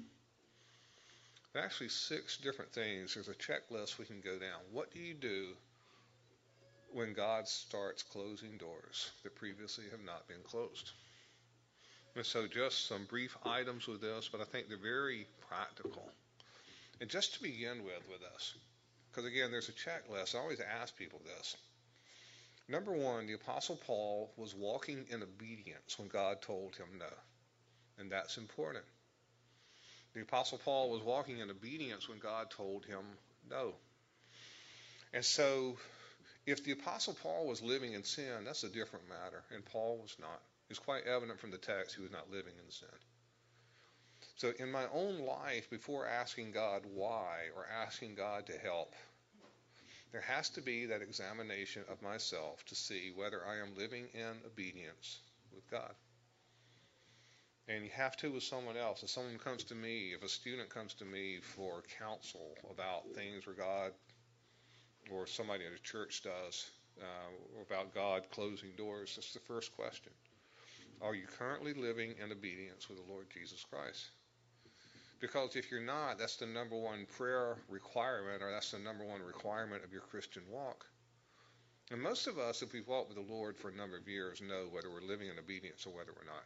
there 1.53 1.63
are 1.63 1.65
actually 1.65 1.89
six 1.89 2.37
different 2.37 2.73
things. 2.73 3.15
There's 3.15 3.29
a 3.29 3.35
checklist 3.35 3.99
we 3.99 4.05
can 4.05 4.21
go 4.21 4.39
down. 4.39 4.61
What 4.73 4.93
do 4.93 5.01
you 5.01 5.15
do 5.15 5.49
when 6.93 7.13
God 7.13 7.49
starts 7.49 8.03
closing 8.03 8.57
doors 8.59 9.11
that 9.23 9.35
previously 9.35 9.85
have 9.91 10.05
not 10.05 10.29
been 10.29 10.43
closed? 10.45 10.93
And 12.15 12.25
so, 12.25 12.47
just 12.47 12.89
some 12.89 13.05
brief 13.05 13.37
items 13.45 13.87
with 13.87 14.01
this, 14.01 14.29
but 14.31 14.41
I 14.41 14.45
think 14.45 14.69
they're 14.69 14.79
very 14.79 15.27
practical. 15.49 16.11
And 17.01 17.11
just 17.11 17.35
to 17.35 17.43
begin 17.43 17.85
with, 17.85 18.03
with 18.09 18.21
this, 18.21 18.55
because 19.11 19.27
again, 19.27 19.51
there's 19.51 19.69
a 19.69 19.73
checklist. 19.73 20.35
I 20.35 20.39
always 20.39 20.61
ask 20.61 20.97
people 20.97 21.21
this. 21.25 21.57
Number 22.69 22.93
one, 22.93 23.27
the 23.27 23.35
Apostle 23.35 23.77
Paul 23.77 24.33
was 24.37 24.55
walking 24.55 25.07
in 25.11 25.23
obedience 25.23 25.99
when 25.99 26.09
God 26.09 26.43
told 26.43 26.75
him 26.77 26.87
no. 26.99 27.07
And 27.99 28.11
that's 28.11 28.37
important. 28.37 28.85
The 30.15 30.23
Apostle 30.23 30.59
Paul 30.65 30.91
was 30.91 31.03
walking 31.03 31.39
in 31.39 31.51
obedience 31.51 32.09
when 32.09 32.19
God 32.19 32.51
told 32.51 32.85
him 32.85 33.05
no. 33.51 33.75
And 35.13 35.25
so, 35.25 35.77
if 36.47 36.65
the 36.65 36.73
Apostle 36.73 37.17
Paul 37.23 37.47
was 37.47 37.63
living 37.63 37.93
in 37.93 38.05
sin, 38.05 38.45
that's 38.45 38.65
a 38.65 38.69
different 38.69 39.09
matter. 39.09 39.43
And 39.55 39.65
Paul 39.65 39.99
was 40.03 40.17
not. 40.21 40.41
It's 40.69 40.79
quite 40.79 41.07
evident 41.07 41.39
from 41.39 41.51
the 41.51 41.59
text 41.59 41.97
he 41.97 42.03
was 42.03 42.11
not 42.11 42.31
living 42.31 42.55
in 42.65 42.71
sin. 42.71 42.89
So, 44.37 44.53
in 44.59 44.71
my 44.71 44.87
own 44.93 45.21
life, 45.21 45.71
before 45.71 46.07
asking 46.07 46.53
God 46.53 46.83
why 46.95 47.49
or 47.55 47.67
asking 47.67 48.15
God 48.17 48.47
to 48.47 48.59
help, 48.59 48.95
there 50.13 50.21
has 50.23 50.49
to 50.51 50.63
be 50.63 50.87
that 50.87 51.03
examination 51.03 51.85
of 51.91 52.01
myself 52.03 52.65
to 52.67 52.75
see 52.75 53.13
whether 53.15 53.47
I 53.47 53.59
am 53.59 53.77
living 53.77 54.09
in 54.15 54.33
obedience 54.47 55.19
with 55.55 55.71
God. 55.71 55.95
And 57.69 57.85
you 57.85 57.91
have 57.95 58.17
to 58.19 58.31
with 58.31 58.45
someone 58.45 58.77
else. 58.77 59.03
If 59.03 59.11
someone 59.11 59.39
comes 59.39 59.65
to 59.65 59.75
me, 59.75 60.13
if 60.15 60.23
a 60.23 60.29
student 60.29 60.69
comes 60.69 60.95
to 60.95 61.05
me 61.05 61.39
for 61.41 61.83
counsel 61.99 62.57
about 62.71 63.11
things 63.15 63.47
where 63.47 63.57
God 63.57 63.93
or 65.11 65.27
somebody 65.27 65.65
in 65.65 65.73
a 65.73 65.79
church 65.79 66.23
does 66.23 66.71
uh, 67.01 67.63
about 67.63 67.93
God 67.93 68.23
closing 68.31 68.71
doors, 68.77 69.15
that's 69.17 69.33
the 69.33 69.41
first 69.41 69.75
question. 69.75 70.13
Are 71.03 71.15
you 71.15 71.27
currently 71.27 71.75
living 71.75 72.15
in 72.23 72.31
obedience 72.31 72.89
with 72.89 72.99
the 72.99 73.13
Lord 73.13 73.27
Jesus 73.35 73.65
Christ? 73.69 74.07
Because 75.19 75.57
if 75.57 75.71
you're 75.71 75.81
not, 75.81 76.19
that's 76.19 76.37
the 76.37 76.47
number 76.47 76.77
one 76.77 77.07
prayer 77.17 77.57
requirement, 77.69 78.43
or 78.43 78.51
that's 78.51 78.71
the 78.71 78.79
number 78.79 79.05
one 79.05 79.23
requirement 79.23 79.83
of 79.83 79.93
your 79.93 80.03
Christian 80.03 80.43
walk. 80.51 80.87
And 81.91 82.01
most 82.01 82.27
of 82.27 82.39
us, 82.39 82.63
if 82.63 82.73
we've 82.73 82.87
walked 82.87 83.09
with 83.09 83.17
the 83.17 83.33
Lord 83.33 83.57
for 83.57 83.71
a 83.71 83.75
number 83.75 83.97
of 83.97 84.09
years, 84.09 84.41
know 84.41 84.67
whether 84.71 84.91
we're 84.91 85.07
living 85.07 85.29
in 85.29 85.39
obedience 85.39 85.87
or 85.87 85.95
whether 85.95 86.13
we're 86.17 86.31
not. 86.31 86.45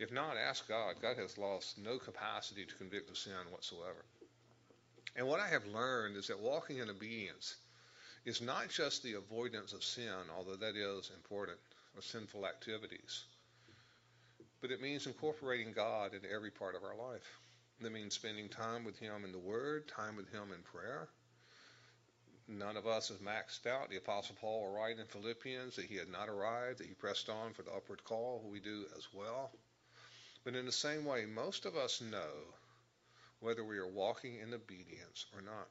If 0.00 0.10
not, 0.10 0.38
ask 0.38 0.66
God. 0.66 0.96
God 1.02 1.18
has 1.18 1.36
lost 1.36 1.76
no 1.76 1.98
capacity 1.98 2.64
to 2.64 2.74
convict 2.76 3.10
of 3.10 3.18
sin 3.18 3.34
whatsoever. 3.50 4.02
And 5.14 5.26
what 5.26 5.40
I 5.40 5.48
have 5.48 5.66
learned 5.66 6.16
is 6.16 6.28
that 6.28 6.40
walking 6.40 6.78
in 6.78 6.88
obedience 6.88 7.56
is 8.24 8.40
not 8.40 8.70
just 8.70 9.02
the 9.02 9.14
avoidance 9.14 9.74
of 9.74 9.84
sin, 9.84 10.30
although 10.34 10.56
that 10.56 10.74
is 10.74 11.10
important, 11.14 11.58
of 11.98 12.04
sinful 12.04 12.46
activities, 12.46 13.24
but 14.62 14.70
it 14.70 14.80
means 14.80 15.06
incorporating 15.06 15.72
God 15.72 16.14
into 16.14 16.32
every 16.32 16.50
part 16.50 16.74
of 16.74 16.82
our 16.82 16.96
life. 16.96 17.38
That 17.82 17.92
means 17.92 18.14
spending 18.14 18.48
time 18.48 18.84
with 18.84 18.98
Him 18.98 19.26
in 19.26 19.32
the 19.32 19.38
Word, 19.38 19.86
time 19.86 20.16
with 20.16 20.30
Him 20.32 20.52
in 20.54 20.62
prayer. 20.62 21.08
None 22.48 22.78
of 22.78 22.86
us 22.86 23.10
is 23.10 23.18
maxed 23.18 23.66
out. 23.66 23.90
The 23.90 23.98
Apostle 23.98 24.36
Paul 24.40 24.62
will 24.62 24.76
write 24.76 24.98
in 24.98 25.06
Philippians 25.06 25.76
that 25.76 25.84
he 25.84 25.96
had 25.96 26.08
not 26.08 26.30
arrived, 26.30 26.78
that 26.78 26.86
he 26.86 26.94
pressed 26.94 27.28
on 27.28 27.52
for 27.52 27.62
the 27.62 27.72
upward 27.72 28.02
call. 28.02 28.48
We 28.50 28.60
do 28.60 28.86
as 28.96 29.06
well. 29.12 29.52
But 30.44 30.54
in 30.54 30.66
the 30.66 30.72
same 30.72 31.04
way, 31.04 31.26
most 31.26 31.66
of 31.66 31.76
us 31.76 32.00
know 32.00 32.32
whether 33.40 33.64
we 33.64 33.78
are 33.78 33.86
walking 33.86 34.38
in 34.38 34.54
obedience 34.54 35.26
or 35.34 35.42
not. 35.42 35.68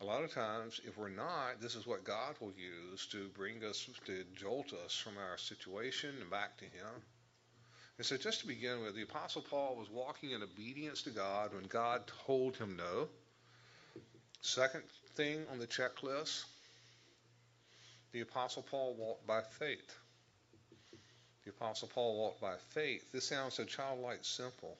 A 0.00 0.04
lot 0.04 0.24
of 0.24 0.32
times, 0.32 0.80
if 0.84 0.98
we're 0.98 1.08
not, 1.08 1.60
this 1.60 1.74
is 1.74 1.86
what 1.86 2.04
God 2.04 2.34
will 2.40 2.52
use 2.52 3.06
to 3.06 3.28
bring 3.28 3.64
us, 3.64 3.88
to 4.04 4.24
jolt 4.34 4.72
us 4.84 4.94
from 4.94 5.14
our 5.16 5.38
situation 5.38 6.14
and 6.20 6.30
back 6.30 6.58
to 6.58 6.64
Him. 6.64 7.02
And 7.96 8.06
so, 8.06 8.18
just 8.18 8.40
to 8.40 8.46
begin 8.46 8.82
with, 8.82 8.94
the 8.94 9.02
Apostle 9.02 9.40
Paul 9.40 9.76
was 9.76 9.88
walking 9.90 10.32
in 10.32 10.42
obedience 10.42 11.02
to 11.02 11.10
God 11.10 11.54
when 11.54 11.64
God 11.64 12.02
told 12.26 12.56
him 12.56 12.76
no. 12.76 13.08
Second 14.42 14.82
thing 15.14 15.46
on 15.50 15.58
the 15.58 15.66
checklist, 15.66 16.44
the 18.12 18.20
Apostle 18.20 18.62
Paul 18.62 18.94
walked 18.98 19.26
by 19.26 19.40
faith. 19.40 19.96
The 21.46 21.52
Apostle 21.52 21.88
Paul 21.94 22.18
walked 22.18 22.40
by 22.42 22.56
faith. 22.70 23.10
This 23.12 23.28
sounds 23.28 23.54
so 23.54 23.64
childlike 23.64 24.18
simple, 24.24 24.76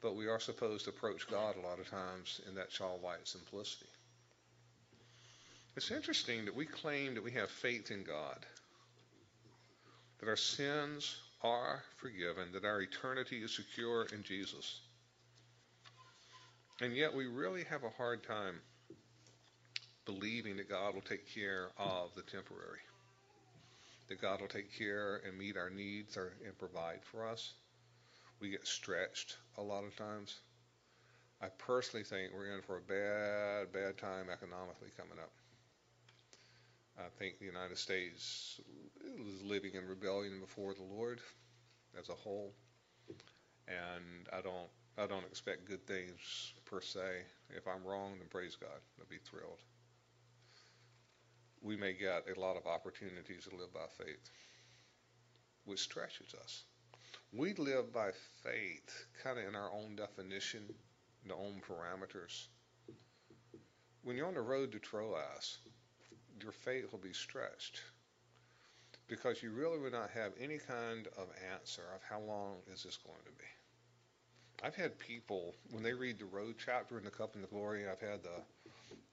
but 0.00 0.16
we 0.16 0.28
are 0.28 0.40
supposed 0.40 0.84
to 0.84 0.90
approach 0.90 1.28
God 1.28 1.56
a 1.56 1.66
lot 1.66 1.78
of 1.78 1.90
times 1.90 2.40
in 2.48 2.54
that 2.54 2.70
childlike 2.70 3.20
simplicity. 3.24 3.90
It's 5.76 5.90
interesting 5.90 6.46
that 6.46 6.54
we 6.54 6.66
claim 6.66 7.16
that 7.16 7.24
we 7.24 7.32
have 7.32 7.50
faith 7.50 7.90
in 7.90 8.04
God 8.04 8.46
that 10.20 10.28
our 10.28 10.36
sins 10.36 11.16
are 11.42 11.82
forgiven, 11.96 12.52
that 12.52 12.64
our 12.64 12.82
eternity 12.82 13.42
is 13.42 13.54
secure 13.56 14.06
in 14.12 14.22
Jesus. 14.22 14.80
And 16.80 16.94
yet 16.94 17.14
we 17.14 17.26
really 17.26 17.64
have 17.64 17.84
a 17.84 17.90
hard 17.90 18.22
time 18.22 18.60
believing 20.04 20.58
that 20.58 20.68
God 20.68 20.94
will 20.94 21.00
take 21.02 21.34
care 21.34 21.68
of 21.78 22.14
the 22.14 22.22
temporary, 22.22 22.80
that 24.10 24.20
God 24.20 24.40
will 24.40 24.48
take 24.48 24.76
care 24.76 25.22
and 25.24 25.38
meet 25.38 25.56
our 25.56 25.70
needs 25.70 26.16
or, 26.16 26.34
and 26.44 26.58
provide 26.58 26.98
for 27.04 27.26
us. 27.26 27.54
We 28.40 28.50
get 28.50 28.66
stretched 28.66 29.36
a 29.56 29.62
lot 29.62 29.84
of 29.84 29.96
times. 29.96 30.40
I 31.40 31.46
personally 31.58 32.04
think 32.04 32.32
we're 32.34 32.54
in 32.54 32.60
for 32.60 32.76
a 32.76 32.80
bad, 32.80 33.72
bad 33.72 33.96
time 33.96 34.26
economically 34.30 34.90
coming 34.96 35.18
up. 35.18 35.30
I 36.98 37.08
think 37.18 37.38
the 37.38 37.46
United 37.46 37.78
States 37.78 38.60
is 39.16 39.42
living 39.42 39.74
in 39.74 39.86
rebellion 39.86 40.40
before 40.40 40.74
the 40.74 40.82
Lord 40.82 41.20
as 41.98 42.08
a 42.08 42.14
whole, 42.14 42.52
and 43.68 44.28
I 44.32 44.40
don't 44.42 44.68
I 44.98 45.06
don't 45.06 45.24
expect 45.24 45.66
good 45.66 45.86
things 45.86 46.52
per 46.66 46.80
se. 46.80 47.22
If 47.56 47.66
I'm 47.66 47.84
wrong, 47.84 48.16
then 48.18 48.28
praise 48.28 48.56
God. 48.56 48.80
I'll 48.98 49.06
be 49.08 49.16
thrilled. 49.24 49.60
We 51.62 51.76
may 51.76 51.92
get 51.92 52.24
a 52.34 52.40
lot 52.40 52.56
of 52.56 52.66
opportunities 52.66 53.46
to 53.48 53.56
live 53.56 53.72
by 53.72 53.86
faith, 53.98 54.30
which 55.64 55.80
stretches 55.80 56.34
us. 56.34 56.64
We 57.32 57.52
live 57.54 57.92
by 57.92 58.10
faith, 58.42 59.06
kind 59.22 59.38
of 59.38 59.46
in 59.46 59.54
our 59.54 59.70
own 59.70 59.94
definition, 59.94 60.62
in 61.24 61.30
our 61.30 61.38
own 61.38 61.60
parameters. 61.60 62.46
When 64.02 64.16
you're 64.16 64.26
on 64.26 64.34
the 64.34 64.40
road 64.40 64.72
to 64.72 64.78
Troas, 64.78 65.58
your 66.40 66.52
faith 66.52 66.90
will 66.90 66.98
be 66.98 67.12
stretched 67.12 67.82
because 69.06 69.42
you 69.42 69.50
really 69.50 69.78
would 69.78 69.92
not 69.92 70.10
have 70.10 70.32
any 70.40 70.58
kind 70.58 71.08
of 71.18 71.28
answer 71.52 71.82
of 71.94 72.00
how 72.08 72.20
long 72.20 72.56
is 72.72 72.82
this 72.84 72.96
going 72.96 73.22
to 73.26 73.32
be. 73.32 73.44
I've 74.62 74.76
had 74.76 74.98
people 74.98 75.54
when 75.70 75.82
they 75.82 75.92
read 75.92 76.18
the 76.18 76.26
road 76.26 76.54
chapter 76.64 76.96
in 76.96 77.04
the 77.04 77.10
Cup 77.10 77.34
and 77.34 77.42
the 77.42 77.48
Glory. 77.48 77.88
I've 77.88 78.00
had 78.00 78.22
the 78.22 78.42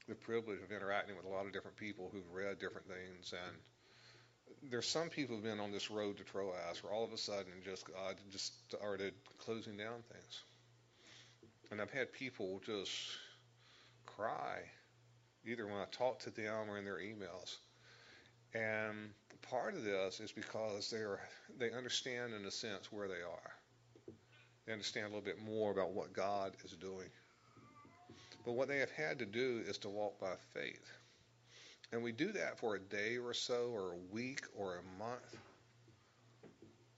the 0.08 0.16
privilege 0.16 0.62
of 0.64 0.72
interacting 0.72 1.16
with 1.16 1.26
a 1.26 1.30
lot 1.30 1.46
of 1.46 1.54
different 1.54 1.78
people 1.78 2.10
who've 2.12 2.32
read 2.32 2.60
different 2.60 2.88
things, 2.88 3.34
and 3.34 4.72
there's 4.72 4.88
some 4.88 5.10
people 5.10 5.36
who've 5.36 5.44
been 5.44 5.60
on 5.60 5.72
this 5.72 5.92
road 5.92 6.18
to 6.18 6.24
Troas 6.24 6.82
where 6.82 6.94
all 6.94 7.04
of 7.04 7.14
a 7.14 7.18
sudden 7.18 7.52
just 7.64 7.86
God 7.86 8.16
just 8.32 8.54
started 8.70 9.14
closing 9.40 9.78
down 9.78 10.04
things, 10.12 10.44
and 11.72 11.82
I've 11.82 11.92
had 11.92 12.14
people 12.14 12.62
just 12.66 12.92
cry 14.06 14.60
either 15.46 15.66
when 15.66 15.78
I 15.78 15.86
talk 15.92 16.20
to 16.20 16.30
them 16.30 16.70
or 16.70 16.78
in 16.78 16.86
their 16.86 17.00
emails. 17.00 17.58
And 18.54 19.12
part 19.50 19.76
of 19.76 19.84
this 19.84 20.20
is 20.20 20.32
because 20.32 20.90
they're 20.90 21.20
they 21.60 21.72
understand 21.72 22.34
in 22.34 22.46
a 22.46 22.52
sense 22.52 22.92
where 22.92 23.08
they 23.08 23.16
are. 23.16 23.52
They 24.66 24.74
understand 24.74 25.06
a 25.06 25.10
little 25.10 25.22
bit 25.22 25.42
more 25.42 25.72
about 25.72 25.92
what 25.92 26.14
God 26.14 26.54
is 26.64 26.72
doing. 26.72 27.10
But 28.48 28.54
what 28.54 28.70
they 28.70 28.78
have 28.78 28.92
had 28.92 29.20
to 29.20 29.26
do 29.26 29.62
is 29.68 29.78
to 29.80 29.90
walk 29.90 30.22
by 30.22 30.36
faith. 30.54 30.90
And 31.92 32.02
we 32.02 32.14
do 32.14 32.32
that 32.32 32.58
for 32.58 32.76
a 32.76 32.80
day 32.80 33.18
or 33.18 33.34
so, 33.34 33.72
or 33.74 33.92
a 33.92 34.14
week, 34.14 34.40
or 34.56 34.76
a 34.78 34.98
month, 34.98 35.36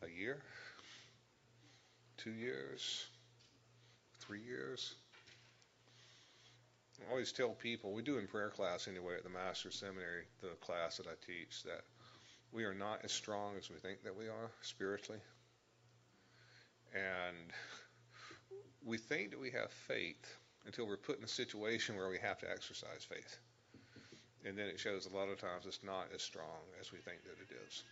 a 0.03 0.07
year, 0.07 0.43
two 2.17 2.33
years, 2.33 3.07
three 4.19 4.41
years. 4.41 4.93
I 7.01 7.09
always 7.09 7.31
tell 7.31 7.49
people, 7.49 7.93
we 7.93 8.03
do 8.03 8.19
in 8.19 8.27
prayer 8.27 8.51
class 8.51 8.87
anyway 8.87 9.15
at 9.17 9.23
the 9.23 9.31
Master's 9.31 9.73
Seminary, 9.73 10.25
the 10.41 10.49
class 10.61 10.97
that 10.97 11.07
I 11.07 11.15
teach, 11.25 11.63
that 11.63 11.81
we 12.51 12.63
are 12.63 12.75
not 12.75 12.99
as 13.03 13.11
strong 13.11 13.53
as 13.57 13.71
we 13.71 13.77
think 13.77 14.03
that 14.03 14.15
we 14.15 14.25
are 14.25 14.51
spiritually. 14.61 15.21
And 16.93 17.37
we 18.85 18.99
think 18.99 19.31
that 19.31 19.39
we 19.39 19.49
have 19.49 19.71
faith 19.71 20.37
until 20.69 20.85
we're 20.85 20.97
put 20.97 21.17
in 21.17 21.23
a 21.23 21.27
situation 21.27 21.97
where 21.97 22.09
we 22.09 22.19
have 22.19 22.37
to 22.37 22.47
exercise 22.47 23.03
faith. 23.09 23.39
And 24.45 24.55
then 24.55 24.67
it 24.67 24.79
shows 24.79 25.07
a 25.07 25.15
lot 25.17 25.27
of 25.27 25.41
times 25.41 25.65
it's 25.65 25.83
not 25.83 26.09
as 26.13 26.21
strong 26.21 26.61
as 26.79 26.91
we 26.91 26.99
think 26.99 27.23
that 27.23 27.41
it 27.41 27.57
is. 27.67 27.83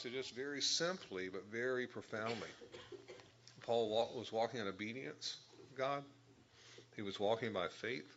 So 0.00 0.08
just 0.08 0.34
very 0.34 0.62
simply, 0.62 1.28
but 1.28 1.44
very 1.52 1.86
profoundly, 1.86 2.48
Paul 3.66 3.90
was 4.16 4.32
walking 4.32 4.60
in 4.60 4.66
obedience, 4.66 5.36
God. 5.76 6.04
He 6.96 7.02
was 7.02 7.20
walking 7.20 7.52
by 7.52 7.68
faith. 7.68 8.16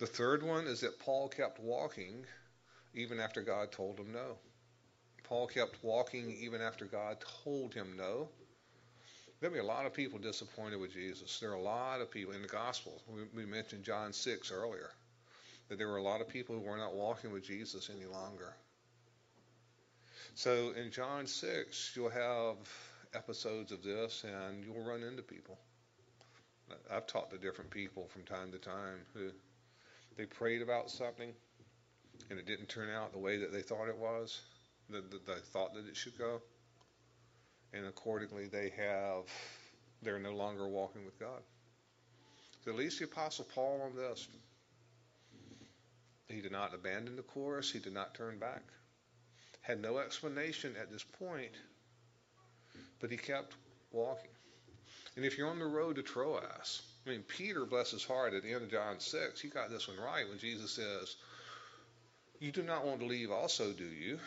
The 0.00 0.06
third 0.06 0.42
one 0.42 0.66
is 0.66 0.80
that 0.80 0.98
Paul 0.98 1.28
kept 1.28 1.60
walking 1.60 2.26
even 2.94 3.20
after 3.20 3.42
God 3.42 3.70
told 3.70 4.00
him 4.00 4.12
no. 4.12 4.38
Paul 5.22 5.46
kept 5.46 5.76
walking 5.84 6.36
even 6.40 6.60
after 6.60 6.84
God 6.84 7.18
told 7.44 7.74
him 7.74 7.96
no. 7.96 8.28
There'll 9.40 9.54
be 9.54 9.60
a 9.60 9.64
lot 9.64 9.86
of 9.86 9.94
people 9.94 10.18
disappointed 10.18 10.80
with 10.80 10.92
Jesus. 10.92 11.38
There 11.38 11.50
are 11.50 11.54
a 11.54 11.62
lot 11.62 12.00
of 12.00 12.10
people 12.10 12.34
in 12.34 12.42
the 12.42 12.48
gospel. 12.48 13.00
We, 13.08 13.22
we 13.34 13.46
mentioned 13.46 13.84
John 13.84 14.12
6 14.12 14.50
earlier, 14.50 14.90
that 15.68 15.78
there 15.78 15.86
were 15.86 15.98
a 15.98 16.02
lot 16.02 16.20
of 16.20 16.28
people 16.28 16.56
who 16.56 16.62
were 16.62 16.76
not 16.76 16.94
walking 16.94 17.32
with 17.32 17.44
Jesus 17.44 17.88
any 17.94 18.06
longer. 18.06 18.54
So 20.34 20.72
in 20.72 20.90
John 20.90 21.26
6, 21.26 21.92
you'll 21.94 22.10
have 22.10 22.56
episodes 23.14 23.70
of 23.70 23.82
this 23.82 24.24
and 24.24 24.64
you'll 24.64 24.84
run 24.84 25.02
into 25.02 25.22
people. 25.22 25.58
I've 26.90 27.06
talked 27.06 27.30
to 27.30 27.38
different 27.38 27.70
people 27.70 28.08
from 28.08 28.24
time 28.24 28.52
to 28.52 28.58
time 28.58 28.98
who 29.14 29.30
they 30.16 30.26
prayed 30.26 30.62
about 30.62 30.90
something 30.90 31.32
and 32.30 32.38
it 32.38 32.46
didn't 32.46 32.68
turn 32.68 32.90
out 32.90 33.12
the 33.12 33.18
way 33.18 33.38
that 33.38 33.52
they 33.52 33.62
thought 33.62 33.88
it 33.88 33.96
was, 33.96 34.40
that 34.90 35.10
they 35.10 35.32
thought 35.52 35.74
that 35.74 35.86
it 35.86 35.96
should 35.96 36.18
go. 36.18 36.42
And 37.72 37.86
accordingly, 37.86 38.46
they 38.46 38.72
have, 38.76 39.24
they're 40.02 40.18
no 40.18 40.34
longer 40.34 40.66
walking 40.68 41.04
with 41.04 41.18
God. 41.18 41.42
So 42.64 42.70
at 42.70 42.76
least 42.76 42.98
the 42.98 43.04
Apostle 43.04 43.46
Paul 43.54 43.82
on 43.84 43.96
this, 43.96 44.26
he 46.28 46.40
did 46.40 46.52
not 46.52 46.74
abandon 46.74 47.16
the 47.16 47.22
course, 47.22 47.70
he 47.70 47.78
did 47.78 47.94
not 47.94 48.14
turn 48.14 48.38
back. 48.38 48.62
Had 49.62 49.80
no 49.80 49.98
explanation 49.98 50.74
at 50.80 50.90
this 50.90 51.04
point, 51.04 51.52
but 53.00 53.10
he 53.10 53.16
kept 53.16 53.54
walking. 53.92 54.30
And 55.16 55.24
if 55.24 55.36
you're 55.36 55.48
on 55.48 55.58
the 55.58 55.66
road 55.66 55.96
to 55.96 56.02
Troas, 56.02 56.82
I 57.06 57.10
mean, 57.10 57.22
Peter, 57.22 57.64
bless 57.64 57.90
his 57.90 58.04
heart, 58.04 58.34
at 58.34 58.42
the 58.42 58.52
end 58.52 58.64
of 58.64 58.70
John 58.70 59.00
6, 59.00 59.40
he 59.40 59.48
got 59.48 59.70
this 59.70 59.88
one 59.88 59.96
right 59.98 60.28
when 60.28 60.38
Jesus 60.38 60.70
says, 60.70 61.16
You 62.40 62.52
do 62.52 62.62
not 62.62 62.84
want 62.84 63.00
to 63.00 63.06
leave 63.06 63.30
also, 63.30 63.72
do 63.72 63.84
you? 63.84 64.18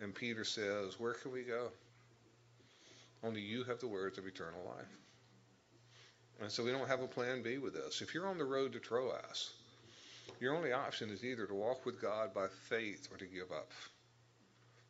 And 0.00 0.14
Peter 0.14 0.44
says, 0.44 1.00
Where 1.00 1.14
can 1.14 1.32
we 1.32 1.42
go? 1.42 1.70
Only 3.22 3.40
you 3.40 3.64
have 3.64 3.80
the 3.80 3.88
words 3.88 4.18
of 4.18 4.26
eternal 4.26 4.64
life. 4.66 4.86
And 6.40 6.50
so 6.50 6.62
we 6.62 6.70
don't 6.70 6.88
have 6.88 7.02
a 7.02 7.08
plan 7.08 7.42
B 7.42 7.58
with 7.58 7.74
this. 7.74 8.02
If 8.02 8.12
you're 8.12 8.26
on 8.26 8.38
the 8.38 8.44
road 8.44 8.72
to 8.74 8.78
Troas, 8.78 9.52
your 10.40 10.54
only 10.54 10.72
option 10.72 11.10
is 11.10 11.24
either 11.24 11.46
to 11.46 11.54
walk 11.54 11.86
with 11.86 12.00
God 12.00 12.34
by 12.34 12.46
faith 12.68 13.08
or 13.10 13.16
to 13.16 13.26
give 13.26 13.50
up. 13.50 13.70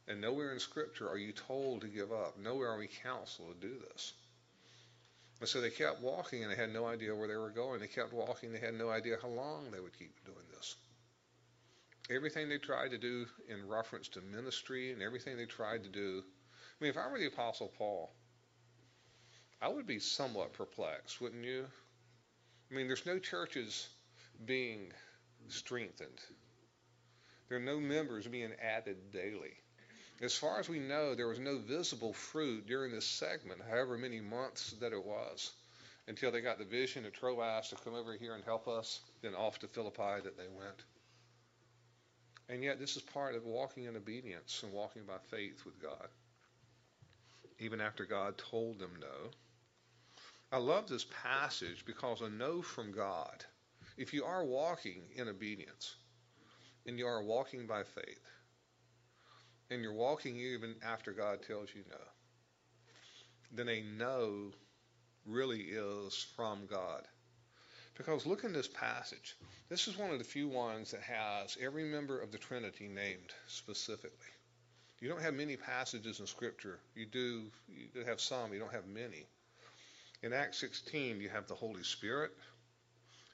And 0.08 0.20
nowhere 0.20 0.52
in 0.52 0.58
Scripture 0.58 1.08
are 1.08 1.18
you 1.18 1.32
told 1.32 1.80
to 1.82 1.88
give 1.88 2.12
up. 2.12 2.38
Nowhere 2.38 2.70
are 2.70 2.78
we 2.78 2.88
counseled 2.88 3.60
to 3.60 3.68
do 3.68 3.74
this. 3.92 4.12
And 5.40 5.48
so 5.48 5.60
they 5.60 5.70
kept 5.70 6.00
walking 6.00 6.42
and 6.42 6.50
they 6.50 6.56
had 6.56 6.72
no 6.72 6.86
idea 6.86 7.14
where 7.14 7.28
they 7.28 7.36
were 7.36 7.50
going. 7.50 7.80
They 7.80 7.86
kept 7.86 8.12
walking. 8.12 8.52
They 8.52 8.58
had 8.58 8.74
no 8.74 8.88
idea 8.88 9.16
how 9.20 9.28
long 9.28 9.70
they 9.70 9.80
would 9.80 9.98
keep 9.98 10.24
doing 10.24 10.46
this. 10.54 10.76
Everything 12.08 12.48
they 12.48 12.58
tried 12.58 12.90
to 12.92 12.98
do 12.98 13.26
in 13.48 13.68
reference 13.68 14.08
to 14.08 14.20
ministry 14.20 14.92
and 14.92 15.02
everything 15.02 15.36
they 15.36 15.44
tried 15.44 15.82
to 15.82 15.90
do. 15.90 16.22
I 16.78 16.84
mean, 16.84 16.90
if 16.90 16.98
I 16.98 17.08
were 17.08 17.18
the 17.18 17.26
Apostle 17.26 17.72
Paul, 17.78 18.12
I 19.62 19.68
would 19.68 19.86
be 19.86 19.98
somewhat 19.98 20.52
perplexed, 20.52 21.20
wouldn't 21.20 21.44
you? 21.44 21.66
I 22.70 22.74
mean, 22.74 22.86
there's 22.86 23.06
no 23.06 23.18
churches 23.18 23.88
being 24.44 24.92
strengthened. 25.48 26.20
There 27.48 27.56
are 27.56 27.62
no 27.62 27.80
members 27.80 28.26
being 28.26 28.52
added 28.62 29.10
daily. 29.12 29.54
As 30.20 30.34
far 30.34 30.58
as 30.58 30.68
we 30.68 30.78
know, 30.78 31.14
there 31.14 31.28
was 31.28 31.38
no 31.38 31.58
visible 31.58 32.12
fruit 32.12 32.66
during 32.66 32.92
this 32.92 33.06
segment, 33.06 33.60
however 33.68 33.96
many 33.96 34.20
months 34.20 34.72
that 34.80 34.92
it 34.92 35.04
was, 35.04 35.52
until 36.08 36.30
they 36.30 36.40
got 36.40 36.58
the 36.58 36.64
vision 36.64 37.06
of 37.06 37.12
Troas 37.12 37.68
to 37.68 37.76
come 37.76 37.94
over 37.94 38.14
here 38.14 38.34
and 38.34 38.44
help 38.44 38.68
us, 38.68 39.00
then 39.22 39.34
off 39.34 39.58
to 39.60 39.68
Philippi 39.68 40.20
that 40.24 40.36
they 40.36 40.48
went. 40.48 40.84
And 42.48 42.62
yet, 42.62 42.78
this 42.78 42.96
is 42.96 43.02
part 43.02 43.34
of 43.34 43.44
walking 43.44 43.84
in 43.84 43.96
obedience 43.96 44.62
and 44.62 44.72
walking 44.72 45.04
by 45.04 45.18
faith 45.30 45.64
with 45.64 45.80
God, 45.82 46.08
even 47.58 47.80
after 47.80 48.04
God 48.04 48.38
told 48.38 48.78
them 48.78 48.92
no. 49.00 49.30
I 50.52 50.58
love 50.58 50.88
this 50.88 51.06
passage 51.22 51.84
because 51.84 52.20
a 52.20 52.28
no 52.28 52.62
from 52.62 52.92
God, 52.92 53.44
if 53.96 54.14
you 54.14 54.24
are 54.24 54.44
walking 54.44 55.02
in 55.14 55.28
obedience 55.28 55.96
and 56.86 56.98
you 56.98 57.06
are 57.06 57.22
walking 57.22 57.66
by 57.66 57.82
faith, 57.82 58.20
and 59.70 59.82
you're 59.82 59.92
walking 59.92 60.36
even 60.36 60.76
after 60.84 61.12
God 61.12 61.42
tells 61.42 61.74
you 61.74 61.82
no, 61.90 61.96
then 63.52 63.68
a 63.68 63.82
no 63.98 64.52
really 65.24 65.62
is 65.62 66.26
from 66.36 66.66
God. 66.66 67.02
Because 67.96 68.26
look 68.26 68.44
in 68.44 68.52
this 68.52 68.68
passage. 68.68 69.36
This 69.68 69.88
is 69.88 69.96
one 69.96 70.10
of 70.10 70.18
the 70.18 70.24
few 70.24 70.48
ones 70.48 70.90
that 70.90 71.00
has 71.02 71.56
every 71.60 71.84
member 71.84 72.20
of 72.20 72.30
the 72.30 72.38
Trinity 72.38 72.86
named 72.86 73.32
specifically. 73.48 74.35
You 75.00 75.08
don't 75.08 75.20
have 75.20 75.34
many 75.34 75.56
passages 75.56 76.20
in 76.20 76.26
Scripture. 76.26 76.78
You 76.94 77.06
do 77.06 77.44
you 77.68 78.04
have 78.06 78.20
some, 78.20 78.52
you 78.52 78.58
don't 78.58 78.72
have 78.72 78.86
many. 78.86 79.26
In 80.22 80.32
Acts 80.32 80.58
16, 80.58 81.20
you 81.20 81.28
have 81.28 81.46
the 81.46 81.54
Holy 81.54 81.82
Spirit 81.82 82.32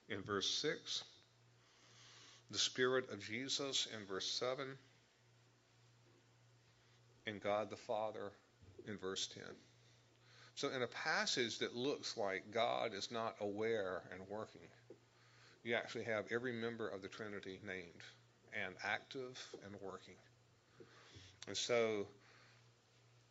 in 0.09 0.21
verse 0.23 0.51
6, 0.51 1.05
the 2.51 2.59
Spirit 2.59 3.11
of 3.13 3.25
Jesus 3.25 3.87
in 3.97 4.05
verse 4.07 4.27
7, 4.27 4.67
and 7.27 7.41
God 7.41 7.71
the 7.71 7.77
Father 7.77 8.33
in 8.89 8.99
verse 8.99 9.29
10. 9.29 9.45
So, 10.55 10.69
in 10.71 10.83
a 10.83 10.89
passage 10.89 11.61
that 11.61 11.77
looks 11.77 12.17
like 12.17 12.53
God 12.53 12.93
is 12.93 13.11
not 13.11 13.37
aware 13.41 14.03
and 14.13 14.21
working, 14.29 14.69
you 15.63 15.75
actually 15.75 16.05
have 16.05 16.25
every 16.31 16.53
member 16.53 16.89
of 16.89 17.01
the 17.01 17.09
Trinity 17.09 17.61
named 17.65 18.03
and 18.53 18.75
active 18.85 19.41
and 19.65 19.75
working. 19.81 20.17
And 21.49 21.57
so, 21.57 22.07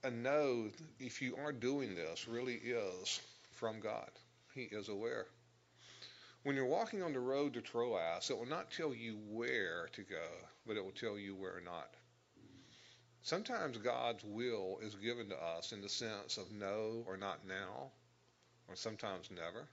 a 0.04 0.12
no, 0.12 0.70
if 1.00 1.22
you 1.22 1.36
are 1.38 1.52
doing 1.52 1.96
this, 1.96 2.28
really 2.28 2.56
is 2.56 3.22
from 3.54 3.80
God. 3.80 4.10
He 4.54 4.64
is 4.64 4.90
aware. 4.90 5.28
When 6.44 6.56
you're 6.56 6.66
walking 6.66 7.04
on 7.04 7.14
the 7.14 7.20
road 7.20 7.54
to 7.54 7.62
Troas, 7.62 8.30
it 8.30 8.38
will 8.38 8.48
not 8.48 8.72
tell 8.72 8.94
you 8.94 9.20
where 9.30 9.88
to 9.94 10.02
go, 10.02 10.28
but 10.66 10.76
it 10.76 10.84
will 10.84 10.92
tell 10.92 11.18
you 11.18 11.36
where 11.36 11.62
not. 11.64 11.94
Sometimes 13.22 13.78
God's 13.78 14.24
will 14.24 14.80
is 14.82 14.96
given 14.96 15.30
to 15.30 15.38
us 15.38 15.72
in 15.72 15.82
the 15.82 15.90
sense 15.90 16.38
of 16.38 16.52
no 16.52 17.04
or 17.06 17.16
not 17.16 17.48
now, 17.48 17.92
or 18.68 18.76
sometimes 18.76 19.30
never. 19.30 19.68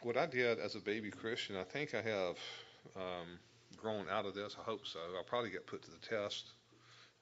What 0.00 0.16
I 0.16 0.26
did 0.26 0.58
as 0.58 0.74
a 0.74 0.80
baby 0.80 1.10
Christian, 1.10 1.56
I 1.56 1.64
think 1.64 1.94
I 1.94 2.00
have 2.00 2.38
um, 2.96 3.38
grown 3.76 4.06
out 4.10 4.24
of 4.24 4.34
this. 4.34 4.56
I 4.58 4.62
hope 4.62 4.86
so. 4.86 5.00
I'll 5.16 5.24
probably 5.24 5.50
get 5.50 5.66
put 5.66 5.82
to 5.82 5.90
the 5.90 5.98
test 5.98 6.52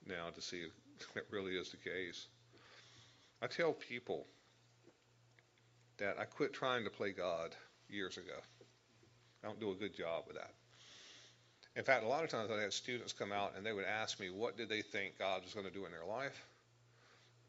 now 0.07 0.31
to 0.35 0.40
see 0.40 0.62
if 1.01 1.14
that 1.14 1.25
really 1.31 1.53
is 1.53 1.71
the 1.71 1.77
case. 1.77 2.27
I 3.42 3.47
tell 3.47 3.73
people 3.73 4.27
that 5.99 6.19
I 6.19 6.25
quit 6.25 6.53
trying 6.53 6.85
to 6.85 6.90
play 6.90 7.12
God 7.12 7.55
years 7.88 8.16
ago. 8.16 8.38
I 9.42 9.47
don't 9.47 9.61
do 9.61 9.71
a 9.71 9.75
good 9.75 9.95
job 9.95 10.25
with 10.27 10.37
that. 10.37 10.53
In 11.77 11.85
fact, 11.85 12.05
a 12.05 12.09
lot 12.09 12.25
of 12.25 12.31
times 12.31 12.51
I 12.51 12.61
had 12.61 12.73
students 12.73 13.12
come 13.12 13.33
out 13.33 13.53
and 13.57 13.64
they 13.64 13.73
would 13.73 13.85
ask 13.85 14.19
me 14.19 14.31
what 14.31 14.57
did 14.57 14.69
they 14.69 14.81
think 14.81 15.19
God 15.19 15.45
was 15.45 15.53
going 15.53 15.66
to 15.66 15.73
do 15.73 15.85
in 15.85 15.92
their 15.92 16.07
life. 16.07 16.42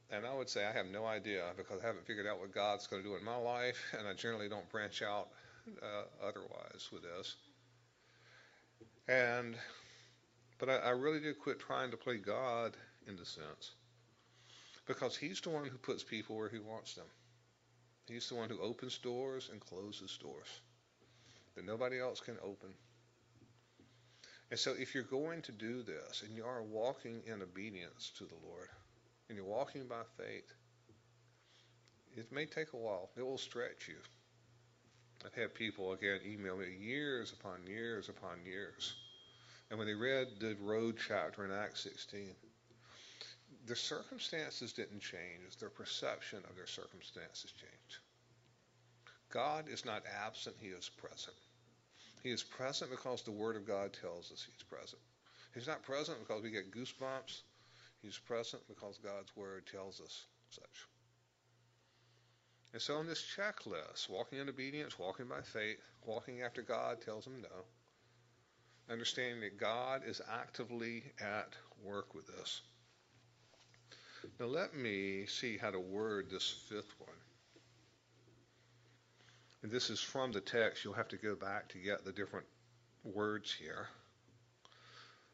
And 0.09 0.25
I 0.25 0.33
would 0.33 0.49
say 0.49 0.65
I 0.65 0.71
have 0.71 0.87
no 0.87 1.05
idea 1.05 1.43
because 1.55 1.81
I 1.81 1.87
haven't 1.87 2.05
figured 2.05 2.27
out 2.27 2.39
what 2.39 2.53
God's 2.53 2.87
going 2.87 3.03
to 3.03 3.07
do 3.07 3.15
in 3.15 3.23
my 3.23 3.35
life, 3.35 3.77
and 3.97 4.07
I 4.07 4.13
generally 4.13 4.49
don't 4.49 4.69
branch 4.69 5.01
out 5.01 5.29
uh, 5.81 6.25
otherwise 6.25 6.89
with 6.91 7.03
this. 7.03 7.35
And 9.07 9.55
but 10.59 10.69
I, 10.69 10.77
I 10.77 10.89
really 10.89 11.19
did 11.19 11.39
quit 11.39 11.59
trying 11.59 11.91
to 11.91 11.97
play 11.97 12.17
God 12.17 12.75
in 13.07 13.15
the 13.15 13.25
sense 13.25 13.71
because 14.85 15.15
He's 15.15 15.41
the 15.41 15.49
one 15.49 15.65
who 15.65 15.77
puts 15.77 16.03
people 16.03 16.35
where 16.35 16.49
He 16.49 16.59
wants 16.59 16.93
them. 16.93 17.05
He's 18.07 18.29
the 18.29 18.35
one 18.35 18.49
who 18.49 18.61
opens 18.61 18.97
doors 18.97 19.49
and 19.51 19.59
closes 19.59 20.17
doors 20.17 20.61
that 21.55 21.65
nobody 21.65 21.99
else 21.99 22.21
can 22.21 22.37
open. 22.43 22.69
And 24.49 24.59
so, 24.59 24.73
if 24.79 24.95
you're 24.95 25.03
going 25.03 25.41
to 25.41 25.51
do 25.51 25.83
this 25.83 26.23
and 26.25 26.33
you 26.35 26.45
are 26.45 26.63
walking 26.63 27.21
in 27.25 27.41
obedience 27.41 28.11
to 28.17 28.23
the 28.23 28.47
Lord 28.47 28.69
and 29.27 29.37
you're 29.37 29.45
walking 29.45 29.87
by 29.87 30.03
faith, 30.17 30.53
it 32.15 32.31
may 32.31 32.45
take 32.45 32.71
a 32.73 32.77
while. 32.77 33.09
It 33.17 33.23
will 33.23 33.37
stretch 33.37 33.89
you. 33.89 33.97
I've 35.25 35.33
had 35.33 35.53
people, 35.53 35.91
again, 35.91 36.19
email 36.25 36.55
me 36.55 36.67
years 36.79 37.33
upon 37.33 37.67
years 37.67 38.07
upon 38.07 38.45
years. 38.45 38.95
And 39.69 39.77
when 39.77 39.87
they 39.87 39.95
read 39.95 40.27
the 40.39 40.55
road 40.61 40.95
chapter 41.07 41.43
in 41.43 41.51
Acts 41.51 41.81
16, 41.81 42.33
their 43.65 43.75
circumstances 43.75 44.71
didn't 44.71 45.01
change, 45.01 45.57
their 45.59 45.69
perception 45.69 46.39
of 46.49 46.55
their 46.55 46.67
circumstances 46.67 47.51
changed. 47.51 47.99
God 49.29 49.65
is 49.69 49.83
not 49.83 50.03
absent, 50.25 50.55
He 50.59 50.69
is 50.69 50.89
present. 50.89 51.35
He 52.23 52.29
is 52.31 52.43
present 52.43 52.91
because 52.91 53.23
the 53.23 53.31
Word 53.31 53.57
of 53.57 53.67
God 53.67 53.91
tells 53.93 54.31
us 54.31 54.45
He's 54.49 54.63
present. 54.63 55.01
He's 55.53 55.67
not 55.67 55.83
present 55.83 56.19
because 56.25 56.43
we 56.43 56.51
get 56.51 56.71
goosebumps. 56.71 57.41
He's 58.01 58.17
present 58.17 58.63
because 58.69 58.99
God's 59.03 59.35
Word 59.35 59.65
tells 59.69 59.99
us 59.99 60.25
such. 60.49 60.87
And 62.73 62.81
so 62.81 62.95
on 62.95 63.07
this 63.07 63.23
checklist, 63.35 64.09
walking 64.09 64.39
in 64.39 64.49
obedience, 64.49 64.99
walking 64.99 65.25
by 65.25 65.41
faith, 65.41 65.77
walking 66.05 66.41
after 66.41 66.61
God 66.61 67.01
tells 67.01 67.25
him 67.25 67.41
no, 67.41 67.65
understanding 68.89 69.41
that 69.41 69.59
God 69.59 70.03
is 70.05 70.21
actively 70.31 71.03
at 71.19 71.53
work 71.83 72.13
with 72.15 72.29
us. 72.41 72.61
Now 74.39 74.45
let 74.45 74.75
me 74.75 75.25
see 75.25 75.57
how 75.57 75.71
to 75.71 75.79
word 75.79 76.29
this 76.29 76.49
fifth 76.69 76.93
one. 76.99 77.09
And 79.63 79.71
this 79.71 79.89
is 79.89 79.99
from 79.99 80.31
the 80.31 80.41
text. 80.41 80.83
You'll 80.83 80.93
have 80.93 81.07
to 81.09 81.17
go 81.17 81.35
back 81.35 81.69
to 81.69 81.77
get 81.77 82.05
the 82.05 82.11
different 82.11 82.45
words 83.03 83.53
here. 83.53 83.87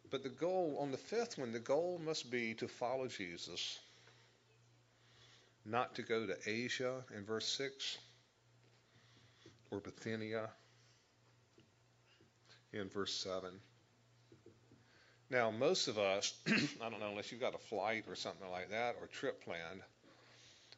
But 0.10 0.24
the 0.24 0.30
goal, 0.30 0.78
on 0.80 0.92
the 0.92 0.98
fifth 0.98 1.38
one, 1.38 1.52
the 1.52 1.60
goal 1.60 2.00
must 2.04 2.32
be 2.32 2.54
to 2.56 2.68
follow 2.68 3.08
Jesus, 3.08 3.80
not 5.66 5.96
to 5.96 6.02
go 6.02 6.26
to 6.26 6.38
Asia 6.46 7.04
in 7.16 7.26
verse 7.26 7.48
6 7.48 7.98
or 9.72 9.80
Bithynia 9.80 10.50
in 12.74 12.90
verse 12.90 13.14
7. 13.14 13.50
Now, 15.30 15.52
most 15.52 15.88
of 15.88 15.98
us, 15.98 16.34
I 16.48 16.90
don't 16.90 17.00
know, 17.00 17.10
unless 17.10 17.32
you've 17.32 17.42
got 17.42 17.56
a 17.56 17.60
flight 17.60 18.06
or 18.08 18.16
something 18.16 18.50
like 18.52 18.70
that 18.72 18.96
or 19.00 19.08
trip 19.08 19.44
planned, 19.44 19.82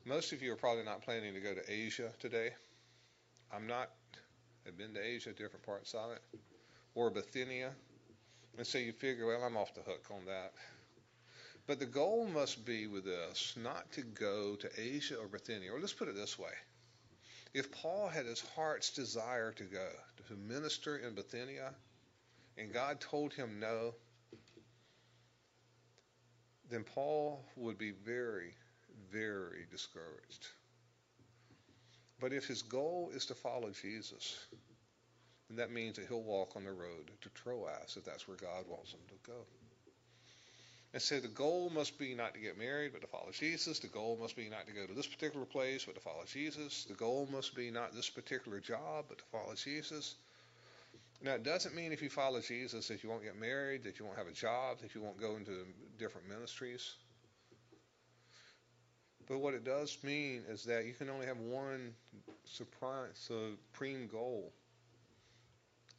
most 0.05 0.31
of 0.33 0.41
you 0.41 0.53
are 0.53 0.57
probably 0.57 0.83
not 0.83 1.01
planning 1.01 1.33
to 1.33 1.39
go 1.39 1.53
to 1.53 1.71
Asia 1.71 2.11
today. 2.19 2.51
I'm 3.53 3.67
not. 3.67 3.89
I've 4.67 4.77
been 4.77 4.93
to 4.93 5.03
Asia, 5.03 5.31
different 5.31 5.65
parts 5.65 5.93
of 5.93 6.11
it, 6.11 6.21
or 6.93 7.09
Bithynia. 7.09 7.71
And 8.57 8.65
so 8.65 8.77
you 8.77 8.93
figure, 8.93 9.27
well, 9.27 9.43
I'm 9.43 9.57
off 9.57 9.73
the 9.73 9.81
hook 9.81 10.05
on 10.11 10.25
that. 10.25 10.53
But 11.67 11.79
the 11.79 11.85
goal 11.85 12.27
must 12.27 12.65
be 12.65 12.87
with 12.87 13.05
this 13.05 13.55
not 13.61 13.91
to 13.93 14.01
go 14.01 14.55
to 14.55 14.69
Asia 14.79 15.17
or 15.17 15.27
Bithynia. 15.27 15.73
Or 15.73 15.79
let's 15.79 15.93
put 15.93 16.07
it 16.07 16.15
this 16.15 16.37
way 16.37 16.51
if 17.55 17.71
Paul 17.71 18.09
had 18.09 18.25
his 18.25 18.41
heart's 18.41 18.91
desire 18.91 19.53
to 19.53 19.63
go 19.63 19.87
to 20.27 20.33
minister 20.35 20.97
in 20.97 21.15
Bithynia, 21.15 21.73
and 22.57 22.73
God 22.73 22.99
told 22.99 23.33
him 23.33 23.59
no, 23.59 23.93
then 26.69 26.83
Paul 26.83 27.43
would 27.55 27.77
be 27.77 27.91
very, 27.91 28.53
very 29.11 29.65
discouraged. 29.71 30.47
But 32.19 32.33
if 32.33 32.45
his 32.45 32.61
goal 32.61 33.11
is 33.13 33.25
to 33.27 33.35
follow 33.35 33.71
Jesus, 33.71 34.45
then 35.49 35.57
that 35.57 35.71
means 35.71 35.97
that 35.97 36.07
he'll 36.07 36.23
walk 36.23 36.53
on 36.55 36.63
the 36.63 36.71
road 36.71 37.11
to 37.21 37.29
Troas 37.29 37.97
if 37.97 38.05
that's 38.05 38.27
where 38.27 38.37
God 38.37 38.65
wants 38.67 38.93
him 38.93 39.01
to 39.09 39.31
go. 39.31 39.37
And 40.93 41.01
so 41.01 41.19
the 41.19 41.27
goal 41.27 41.69
must 41.69 41.99
be 41.99 42.15
not 42.15 42.33
to 42.35 42.39
get 42.39 42.57
married, 42.57 42.93
but 42.93 43.01
to 43.01 43.07
follow 43.07 43.31
Jesus. 43.31 43.79
The 43.79 43.87
goal 43.87 44.17
must 44.19 44.37
be 44.37 44.47
not 44.47 44.65
to 44.67 44.73
go 44.73 44.85
to 44.85 44.93
this 44.93 45.05
particular 45.05 45.45
place, 45.45 45.83
but 45.83 45.95
to 45.95 46.01
follow 46.01 46.23
Jesus. 46.25 46.85
The 46.85 46.93
goal 46.93 47.27
must 47.29 47.53
be 47.53 47.69
not 47.69 47.93
this 47.93 48.09
particular 48.09 48.61
job, 48.61 49.05
but 49.09 49.17
to 49.17 49.23
follow 49.25 49.55
Jesus. 49.55 50.15
Now, 51.25 51.33
it 51.33 51.43
doesn't 51.43 51.73
mean 51.73 51.91
if 51.91 52.03
you 52.03 52.09
follow 52.09 52.39
Jesus 52.39 52.87
that 52.87 53.01
you 53.01 53.09
won't 53.09 53.23
get 53.23 53.35
married, 53.35 53.83
that 53.85 53.97
you 53.97 54.05
won't 54.05 54.15
have 54.15 54.27
a 54.27 54.31
job, 54.31 54.77
that 54.81 54.93
you 54.93 55.01
won't 55.01 55.19
go 55.19 55.37
into 55.37 55.65
different 55.97 56.29
ministries. 56.29 56.93
But 59.27 59.39
what 59.39 59.55
it 59.55 59.63
does 59.63 59.97
mean 60.03 60.43
is 60.47 60.65
that 60.65 60.85
you 60.85 60.93
can 60.93 61.09
only 61.09 61.25
have 61.25 61.39
one 61.39 61.95
supreme 62.43 64.05
goal, 64.05 64.53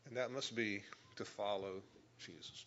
and 0.06 0.16
that 0.16 0.30
must 0.30 0.54
be 0.54 0.84
to 1.16 1.24
follow 1.24 1.82
Jesus. 2.24 2.64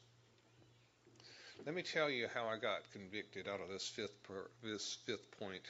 Let 1.65 1.73
me 1.73 1.81
tell 1.81 2.09
you 2.09 2.27
how 2.33 2.47
I 2.47 2.57
got 2.57 2.91
convicted 2.91 3.47
out 3.47 3.61
of 3.61 3.69
this 3.69 3.87
fifth 3.87 4.21
per, 4.23 4.49
this 4.61 4.97
fifth 5.05 5.31
point. 5.39 5.63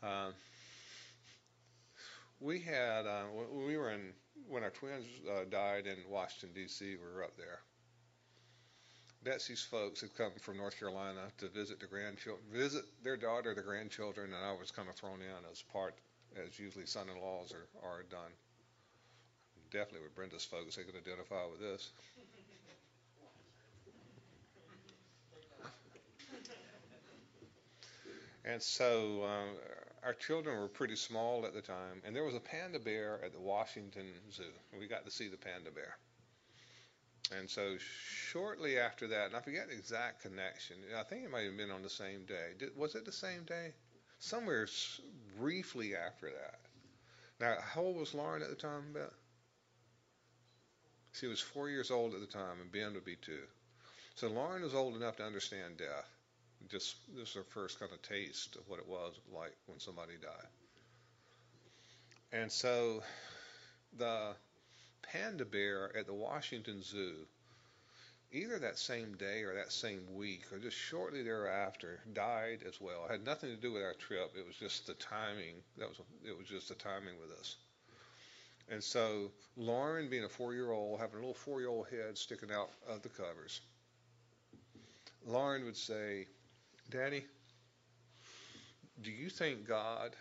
Uh, 0.00 0.30
we 2.42 2.58
had 2.60 3.06
uh, 3.06 3.22
we 3.66 3.76
were 3.76 3.90
in 3.90 4.12
when 4.48 4.62
our 4.64 4.70
twins 4.70 5.06
uh, 5.30 5.44
died 5.48 5.86
in 5.86 5.96
Washington 6.10 6.50
D.C. 6.54 6.84
We 6.84 7.14
were 7.14 7.24
up 7.24 7.36
there. 7.36 7.60
Betsy's 9.24 9.62
folks 9.62 10.00
had 10.00 10.14
come 10.16 10.32
from 10.40 10.56
North 10.56 10.76
Carolina 10.78 11.20
to 11.38 11.48
visit 11.48 11.78
the 11.78 11.86
grandchildren, 11.86 12.44
visit 12.52 12.84
their 13.04 13.16
daughter, 13.16 13.54
the 13.54 13.62
grandchildren, 13.62 14.32
and 14.34 14.44
I 14.44 14.52
was 14.52 14.72
kind 14.72 14.88
of 14.88 14.96
thrown 14.96 15.20
in 15.22 15.50
as 15.50 15.62
part, 15.72 15.94
as 16.44 16.58
usually 16.58 16.86
son-in-laws 16.86 17.52
are, 17.52 17.88
are 17.88 18.02
done. 18.10 18.32
Definitely 19.70 20.02
with 20.02 20.16
Brenda's 20.16 20.44
folks, 20.44 20.74
they 20.74 20.82
could 20.82 20.96
identify 20.96 21.46
with 21.50 21.60
this. 21.60 21.90
And 28.44 28.60
so 28.60 29.22
uh, 29.22 29.91
our 30.04 30.14
children 30.14 30.58
were 30.58 30.68
pretty 30.68 30.96
small 30.96 31.46
at 31.46 31.54
the 31.54 31.60
time, 31.60 32.02
and 32.04 32.14
there 32.14 32.24
was 32.24 32.34
a 32.34 32.40
panda 32.40 32.78
bear 32.78 33.20
at 33.24 33.32
the 33.32 33.40
Washington 33.40 34.06
Zoo. 34.32 34.42
We 34.78 34.86
got 34.86 35.04
to 35.04 35.10
see 35.10 35.28
the 35.28 35.36
panda 35.36 35.70
bear. 35.70 35.96
And 37.38 37.48
so 37.48 37.76
shortly 37.78 38.78
after 38.78 39.06
that, 39.08 39.26
and 39.26 39.36
I 39.36 39.40
forget 39.40 39.68
the 39.68 39.74
exact 39.74 40.22
connection, 40.22 40.76
I 40.98 41.04
think 41.04 41.24
it 41.24 41.30
might 41.30 41.44
have 41.44 41.56
been 41.56 41.70
on 41.70 41.82
the 41.82 41.88
same 41.88 42.24
day. 42.26 42.50
Did, 42.58 42.76
was 42.76 42.94
it 42.94 43.04
the 43.04 43.12
same 43.12 43.44
day? 43.44 43.72
Somewhere 44.18 44.66
briefly 45.38 45.94
after 45.94 46.26
that. 46.26 46.58
Now, 47.40 47.56
how 47.60 47.82
old 47.82 47.96
was 47.98 48.14
Lauren 48.14 48.42
at 48.42 48.50
the 48.50 48.56
time, 48.56 48.92
Beth? 48.92 49.14
She 51.12 51.26
was 51.26 51.40
four 51.40 51.68
years 51.68 51.90
old 51.90 52.14
at 52.14 52.20
the 52.20 52.26
time, 52.26 52.60
and 52.60 52.72
Ben 52.72 52.94
would 52.94 53.04
be 53.04 53.16
two. 53.16 53.42
So 54.14 54.28
Lauren 54.28 54.62
was 54.62 54.74
old 54.74 54.96
enough 54.96 55.16
to 55.16 55.24
understand 55.24 55.76
death 55.78 56.08
just 56.70 56.96
this 57.16 57.30
is 57.30 57.36
our 57.36 57.42
first 57.42 57.78
kind 57.78 57.92
of 57.92 58.02
taste 58.02 58.56
of 58.56 58.68
what 58.68 58.78
it 58.78 58.88
was 58.88 59.14
like 59.34 59.54
when 59.66 59.78
somebody 59.78 60.14
died. 60.20 60.48
And 62.32 62.50
so 62.50 63.02
the 63.98 64.34
panda 65.02 65.44
bear 65.44 65.94
at 65.96 66.06
the 66.06 66.14
Washington 66.14 66.82
Zoo, 66.82 67.14
either 68.32 68.58
that 68.58 68.78
same 68.78 69.14
day 69.16 69.42
or 69.42 69.54
that 69.54 69.72
same 69.72 70.00
week 70.14 70.44
or 70.52 70.58
just 70.58 70.76
shortly 70.76 71.22
thereafter, 71.22 72.00
died 72.14 72.60
as 72.66 72.80
well. 72.80 73.04
It 73.06 73.12
had 73.12 73.24
nothing 73.24 73.50
to 73.50 73.56
do 73.56 73.72
with 73.72 73.82
our 73.82 73.94
trip. 73.94 74.32
It 74.36 74.46
was 74.46 74.56
just 74.56 74.86
the 74.86 74.94
timing. 74.94 75.56
That 75.78 75.88
was 75.88 75.98
it 76.24 76.36
was 76.36 76.48
just 76.48 76.68
the 76.68 76.74
timing 76.74 77.14
with 77.20 77.38
us. 77.38 77.56
And 78.70 78.82
so 78.82 79.30
Lauren, 79.56 80.08
being 80.08 80.24
a 80.24 80.28
four-year-old, 80.28 81.00
having 81.00 81.16
a 81.16 81.18
little 81.18 81.34
four-year-old 81.34 81.88
head 81.88 82.16
sticking 82.16 82.50
out 82.50 82.70
of 82.88 83.02
the 83.02 83.10
covers, 83.10 83.60
Lauren 85.26 85.64
would 85.64 85.76
say, 85.76 86.26
Daddy, 86.92 87.24
do 89.00 89.10
you 89.10 89.30
think 89.30 89.66
God 89.66 90.14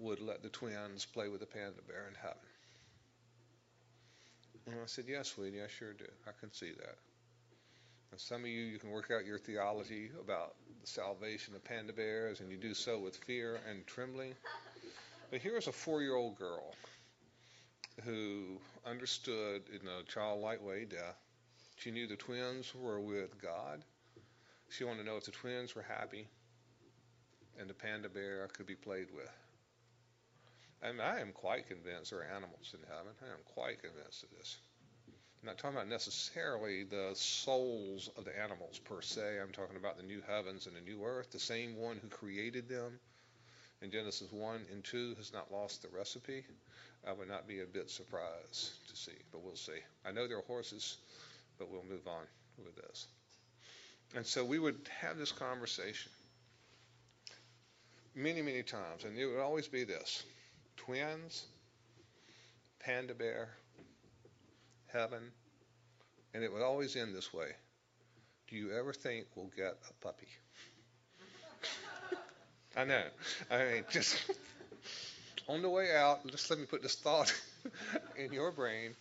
would 0.00 0.20
let 0.20 0.42
the 0.42 0.48
twins 0.48 1.06
play 1.06 1.28
with 1.28 1.38
the 1.38 1.46
panda 1.46 1.80
bear 1.86 2.08
in 2.08 2.16
heaven? 2.16 2.36
And 4.66 4.74
I 4.82 4.86
said, 4.86 5.04
Yes, 5.06 5.28
sweetie, 5.28 5.62
I 5.62 5.68
sure 5.68 5.92
do. 5.92 6.06
I 6.26 6.32
can 6.40 6.52
see 6.52 6.72
that. 6.72 6.96
And 8.10 8.20
some 8.20 8.40
of 8.40 8.48
you, 8.48 8.62
you 8.62 8.80
can 8.80 8.90
work 8.90 9.12
out 9.12 9.24
your 9.24 9.38
theology 9.38 10.10
about 10.20 10.56
the 10.80 10.88
salvation 10.88 11.54
of 11.54 11.62
panda 11.62 11.92
bears, 11.92 12.40
and 12.40 12.50
you 12.50 12.56
do 12.56 12.74
so 12.74 12.98
with 12.98 13.16
fear 13.16 13.60
and 13.70 13.86
trembling. 13.86 14.34
But 15.30 15.40
here's 15.40 15.68
a 15.68 15.72
four 15.72 16.02
year 16.02 16.16
old 16.16 16.36
girl 16.36 16.74
who 18.04 18.58
understood 18.84 19.62
in 19.70 19.86
a 19.86 20.02
childlike 20.12 20.66
way 20.66 20.84
death. 20.84 21.16
She 21.76 21.92
knew 21.92 22.08
the 22.08 22.16
twins 22.16 22.74
were 22.74 23.00
with 23.00 23.40
God. 23.40 23.84
She 24.70 24.84
wanted 24.84 25.00
to 25.00 25.04
know 25.04 25.16
if 25.16 25.24
the 25.24 25.32
twins 25.32 25.74
were 25.74 25.82
happy 25.82 26.26
and 27.58 27.68
the 27.68 27.74
panda 27.74 28.08
bear 28.08 28.48
could 28.48 28.66
be 28.66 28.76
played 28.76 29.08
with. 29.14 29.30
And 30.82 31.02
I 31.02 31.20
am 31.20 31.32
quite 31.32 31.68
convinced 31.68 32.10
there 32.10 32.20
are 32.20 32.36
animals 32.36 32.72
in 32.72 32.80
heaven. 32.88 33.12
I 33.20 33.26
am 33.26 33.42
quite 33.54 33.82
convinced 33.82 34.22
of 34.22 34.30
this. 34.30 34.56
I'm 35.42 35.48
not 35.48 35.58
talking 35.58 35.76
about 35.76 35.88
necessarily 35.88 36.84
the 36.84 37.10
souls 37.14 38.10
of 38.16 38.24
the 38.24 38.38
animals 38.38 38.78
per 38.78 39.02
se. 39.02 39.38
I'm 39.42 39.52
talking 39.52 39.76
about 39.76 39.96
the 39.96 40.04
new 40.04 40.22
heavens 40.26 40.66
and 40.66 40.76
the 40.76 40.80
new 40.80 41.04
earth. 41.04 41.32
The 41.32 41.38
same 41.38 41.76
one 41.76 41.98
who 42.00 42.08
created 42.08 42.68
them 42.68 43.00
in 43.82 43.90
Genesis 43.90 44.30
1 44.30 44.60
and 44.72 44.84
2 44.84 45.16
has 45.16 45.32
not 45.32 45.52
lost 45.52 45.82
the 45.82 45.88
recipe. 45.88 46.44
I 47.06 47.12
would 47.12 47.28
not 47.28 47.48
be 47.48 47.60
a 47.60 47.66
bit 47.66 47.90
surprised 47.90 48.70
to 48.88 48.96
see, 48.96 49.18
but 49.32 49.42
we'll 49.42 49.56
see. 49.56 49.80
I 50.06 50.12
know 50.12 50.28
there 50.28 50.38
are 50.38 50.42
horses, 50.42 50.98
but 51.58 51.70
we'll 51.70 51.84
move 51.84 52.06
on 52.06 52.24
with 52.64 52.76
this. 52.76 53.06
And 54.14 54.26
so 54.26 54.44
we 54.44 54.58
would 54.58 54.76
have 55.00 55.18
this 55.18 55.32
conversation 55.32 56.10
many, 58.14 58.42
many 58.42 58.62
times, 58.62 59.04
and 59.04 59.16
it 59.16 59.26
would 59.26 59.38
always 59.38 59.68
be 59.68 59.84
this 59.84 60.24
twins, 60.76 61.44
panda 62.80 63.14
bear, 63.14 63.50
heaven, 64.92 65.22
and 66.34 66.42
it 66.42 66.52
would 66.52 66.62
always 66.62 66.96
end 66.96 67.14
this 67.14 67.32
way. 67.32 67.48
Do 68.48 68.56
you 68.56 68.72
ever 68.72 68.92
think 68.92 69.26
we'll 69.36 69.52
get 69.56 69.76
a 69.88 70.04
puppy? 70.04 70.26
I 72.76 72.84
know. 72.84 73.04
I 73.50 73.58
mean, 73.58 73.84
just 73.90 74.18
on 75.48 75.62
the 75.62 75.68
way 75.68 75.94
out, 75.94 76.26
just 76.28 76.50
let 76.50 76.58
me 76.58 76.66
put 76.66 76.82
this 76.82 76.96
thought 76.96 77.32
in 78.16 78.32
your 78.32 78.50
brain. 78.50 78.94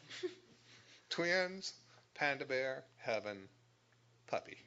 Twins, 1.10 1.74
panda 2.14 2.46
bear, 2.46 2.84
heaven, 2.98 3.38
puppy. 4.28 4.58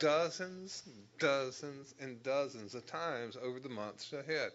Dozens, 0.00 0.82
dozens, 1.18 1.94
and 2.00 2.22
dozens 2.22 2.74
of 2.74 2.86
times 2.86 3.36
over 3.40 3.60
the 3.60 3.68
months 3.68 4.12
ahead. 4.14 4.50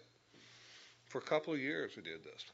For 1.06 1.18
a 1.18 1.22
couple 1.22 1.54
of 1.54 1.60
years, 1.60 1.92
we 1.96 2.02
did 2.02 2.24
this. 2.24 2.44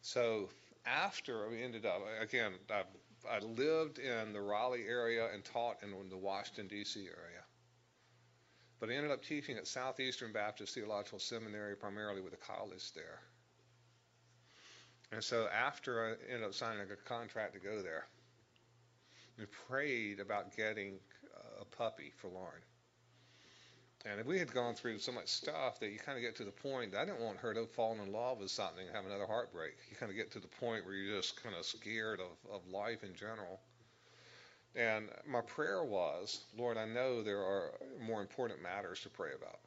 So 0.00 0.48
after 0.86 1.48
we 1.48 1.62
ended 1.62 1.84
up, 1.84 2.00
again, 2.20 2.52
I, 2.70 2.82
I 3.28 3.40
lived 3.40 3.98
in 3.98 4.32
the 4.32 4.40
Raleigh 4.40 4.86
area 4.88 5.28
and 5.34 5.44
taught 5.44 5.78
in 5.82 5.90
the 6.08 6.16
Washington, 6.16 6.68
D.C. 6.68 7.00
area. 7.00 7.42
But 8.78 8.90
I 8.90 8.92
ended 8.92 9.10
up 9.10 9.24
teaching 9.24 9.56
at 9.56 9.66
Southeastern 9.66 10.32
Baptist 10.32 10.74
Theological 10.74 11.18
Seminary, 11.18 11.74
primarily 11.74 12.20
with 12.20 12.32
a 12.32 12.36
college 12.36 12.92
there. 12.92 13.18
And 15.10 15.24
so 15.24 15.48
after 15.48 16.06
I 16.06 16.32
ended 16.32 16.46
up 16.46 16.54
signing 16.54 16.82
a 16.92 17.08
contract 17.08 17.54
to 17.54 17.60
go 17.60 17.82
there, 17.82 18.06
we 19.36 19.46
prayed 19.68 20.20
about 20.20 20.56
getting 20.56 21.00
a 21.60 21.64
puppy 21.64 22.12
for 22.16 22.28
Lauren. 22.28 22.62
And 24.06 24.20
if 24.20 24.26
we 24.26 24.38
had 24.38 24.52
gone 24.52 24.74
through 24.74 24.98
so 25.00 25.12
much 25.12 25.28
stuff 25.28 25.80
that 25.80 25.90
you 25.90 25.98
kind 25.98 26.16
of 26.16 26.22
get 26.22 26.36
to 26.36 26.44
the 26.44 26.52
point 26.52 26.94
I 26.94 27.04
didn't 27.04 27.20
want 27.20 27.38
her 27.38 27.52
to 27.54 27.66
fall 27.66 27.98
in 28.00 28.12
love 28.12 28.38
with 28.38 28.50
something 28.50 28.86
and 28.86 28.94
have 28.94 29.06
another 29.06 29.26
heartbreak. 29.26 29.74
You 29.90 29.96
kind 29.96 30.10
of 30.10 30.16
get 30.16 30.30
to 30.32 30.40
the 30.40 30.48
point 30.48 30.84
where 30.84 30.94
you're 30.94 31.16
just 31.16 31.42
kind 31.42 31.54
of 31.58 31.66
scared 31.66 32.20
of, 32.20 32.52
of 32.52 32.66
life 32.68 33.02
in 33.02 33.14
general. 33.14 33.60
And 34.76 35.08
my 35.26 35.40
prayer 35.40 35.82
was, 35.82 36.44
Lord, 36.56 36.76
I 36.76 36.86
know 36.86 37.22
there 37.22 37.40
are 37.40 37.72
more 38.00 38.20
important 38.20 38.62
matters 38.62 39.00
to 39.00 39.08
pray 39.08 39.30
about. 39.36 39.58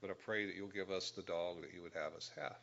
But 0.00 0.10
I 0.10 0.14
pray 0.14 0.46
that 0.46 0.54
you'll 0.54 0.68
give 0.68 0.90
us 0.90 1.10
the 1.10 1.22
dog 1.22 1.62
that 1.62 1.74
you 1.74 1.82
would 1.82 1.94
have 1.94 2.14
us 2.14 2.30
have. 2.36 2.56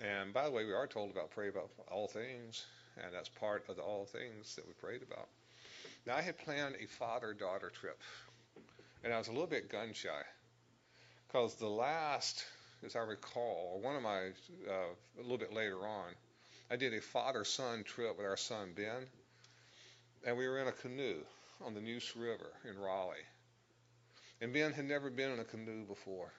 And 0.00 0.32
by 0.32 0.44
the 0.44 0.50
way, 0.50 0.64
we 0.64 0.72
are 0.72 0.86
told 0.86 1.10
about 1.10 1.30
pray 1.30 1.48
about 1.48 1.70
all 1.90 2.06
things, 2.06 2.64
and 2.96 3.12
that's 3.12 3.28
part 3.28 3.68
of 3.68 3.76
the 3.76 3.82
all 3.82 4.06
things 4.06 4.54
that 4.56 4.66
we 4.66 4.72
prayed 4.74 5.02
about. 5.02 5.28
Now, 6.06 6.16
I 6.16 6.22
had 6.22 6.38
planned 6.38 6.76
a 6.80 6.86
father 6.86 7.34
daughter 7.34 7.70
trip, 7.70 8.00
and 9.04 9.12
I 9.12 9.18
was 9.18 9.28
a 9.28 9.32
little 9.32 9.46
bit 9.46 9.68
gun 9.70 9.92
shy 9.92 10.22
because 11.26 11.54
the 11.54 11.68
last, 11.68 12.44
as 12.84 12.96
I 12.96 13.00
recall, 13.00 13.78
one 13.82 13.94
of 13.94 14.02
my, 14.02 14.28
uh, 14.68 14.72
a 15.18 15.22
little 15.22 15.38
bit 15.38 15.52
later 15.52 15.86
on, 15.86 16.10
I 16.70 16.76
did 16.76 16.94
a 16.94 17.00
father 17.00 17.44
son 17.44 17.84
trip 17.84 18.16
with 18.16 18.26
our 18.26 18.36
son 18.36 18.72
Ben, 18.74 19.06
and 20.26 20.36
we 20.36 20.48
were 20.48 20.58
in 20.58 20.68
a 20.68 20.72
canoe 20.72 21.18
on 21.64 21.74
the 21.74 21.80
Neuse 21.80 22.16
River 22.16 22.50
in 22.68 22.78
Raleigh. 22.78 23.26
And 24.40 24.52
Ben 24.52 24.72
had 24.72 24.86
never 24.86 25.10
been 25.10 25.30
in 25.32 25.38
a 25.38 25.44
canoe 25.44 25.84
before. 25.84 26.32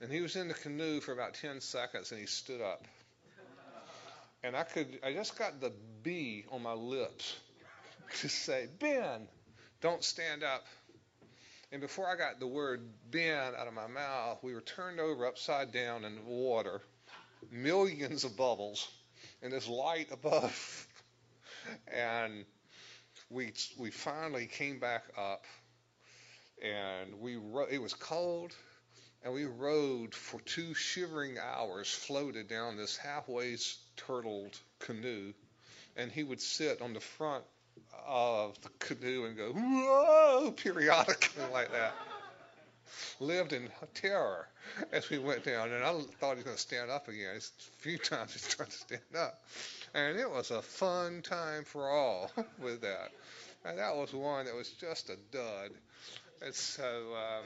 And 0.00 0.12
he 0.12 0.20
was 0.20 0.36
in 0.36 0.48
the 0.48 0.54
canoe 0.54 1.00
for 1.00 1.12
about 1.12 1.34
10 1.34 1.60
seconds 1.60 2.10
and 2.10 2.20
he 2.20 2.26
stood 2.26 2.60
up. 2.60 2.84
And 4.42 4.54
I 4.54 4.64
could, 4.64 4.98
I 5.02 5.12
just 5.14 5.38
got 5.38 5.60
the 5.60 5.72
B 6.02 6.44
on 6.50 6.62
my 6.62 6.74
lips 6.74 7.34
to 8.16 8.28
say, 8.28 8.68
Ben, 8.78 9.28
don't 9.80 10.02
stand 10.04 10.42
up. 10.42 10.64
And 11.72 11.80
before 11.80 12.06
I 12.08 12.16
got 12.16 12.38
the 12.38 12.46
word 12.46 12.88
Ben 13.10 13.52
out 13.58 13.66
of 13.66 13.74
my 13.74 13.88
mouth, 13.88 14.38
we 14.42 14.54
were 14.54 14.60
turned 14.60 15.00
over 15.00 15.26
upside 15.26 15.72
down 15.72 16.04
in 16.04 16.14
the 16.14 16.22
water, 16.22 16.80
millions 17.50 18.24
of 18.24 18.36
bubbles, 18.36 18.88
and 19.42 19.52
this 19.52 19.68
light 19.68 20.10
above. 20.12 20.86
And 21.94 22.44
we 23.30 23.54
we 23.78 23.90
finally 23.90 24.46
came 24.46 24.80
back 24.80 25.02
up, 25.16 25.44
and 26.62 27.20
we 27.20 27.36
ro- 27.36 27.66
it 27.70 27.80
was 27.80 27.94
cold, 27.94 28.52
and 29.22 29.32
we 29.32 29.46
rode 29.46 30.14
for 30.14 30.40
two 30.42 30.74
shivering 30.74 31.38
hours, 31.38 31.90
floated 31.90 32.48
down 32.48 32.76
this 32.76 32.98
halfway 32.98 33.56
turtled 33.96 34.58
canoe, 34.78 35.32
and 35.96 36.12
he 36.12 36.22
would 36.22 36.42
sit 36.42 36.82
on 36.82 36.92
the 36.92 37.00
front 37.00 37.44
of 38.06 38.60
the 38.62 38.68
canoe 38.78 39.24
and 39.24 39.36
go 39.36 39.52
whoa 39.52 40.52
periodically 40.52 41.44
like 41.52 41.70
that. 41.72 41.94
Lived 43.20 43.52
in 43.52 43.68
terror 43.94 44.48
as 44.92 45.08
we 45.10 45.18
went 45.18 45.44
down, 45.44 45.72
and 45.72 45.82
I 45.82 45.92
thought 46.20 46.32
he 46.32 46.36
was 46.36 46.44
going 46.44 46.56
to 46.56 46.62
stand 46.62 46.90
up 46.90 47.08
again. 47.08 47.36
A 47.36 47.82
few 47.82 47.98
times 48.10 48.34
he 48.34 48.40
tried 48.40 48.70
to 48.70 48.76
stand 48.76 49.02
up, 49.16 49.40
and 49.94 50.18
it 50.18 50.30
was 50.30 50.50
a 50.50 50.62
fun 50.62 51.22
time 51.22 51.64
for 51.64 51.88
all 51.88 52.30
with 52.62 52.80
that. 52.82 53.10
And 53.64 53.78
that 53.78 53.96
was 53.96 54.12
one 54.12 54.44
that 54.44 54.54
was 54.54 54.70
just 54.70 55.08
a 55.08 55.16
dud. 55.32 55.70
And 56.42 56.54
so 56.54 57.14
uh, 57.16 57.42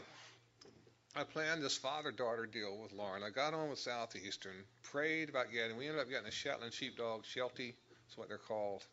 I 1.18 1.24
planned 1.24 1.62
this 1.62 1.76
father-daughter 1.76 2.46
deal 2.46 2.76
with 2.82 2.92
Lauren. 2.92 3.22
I 3.22 3.30
got 3.30 3.54
on 3.54 3.70
with 3.70 3.78
Southeastern, 3.78 4.64
prayed 4.82 5.28
about 5.28 5.52
getting. 5.52 5.76
We 5.76 5.86
ended 5.86 6.02
up 6.02 6.10
getting 6.10 6.26
a 6.26 6.32
Shetland 6.32 6.72
sheepdog, 6.72 7.24
Sheltie, 7.24 7.76
that's 8.06 8.18
what 8.18 8.28
they're 8.28 8.38
called. 8.38 8.84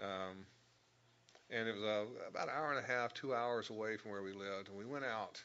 Um, 0.00 0.46
and 1.50 1.68
it 1.68 1.74
was 1.74 1.84
uh, 1.84 2.04
about 2.28 2.48
an 2.48 2.54
hour 2.56 2.72
and 2.72 2.84
a 2.84 2.86
half, 2.86 3.14
two 3.14 3.34
hours 3.34 3.70
away 3.70 3.96
from 3.96 4.10
where 4.10 4.22
we 4.22 4.32
lived. 4.32 4.68
And 4.68 4.78
we 4.78 4.84
went 4.84 5.04
out, 5.04 5.42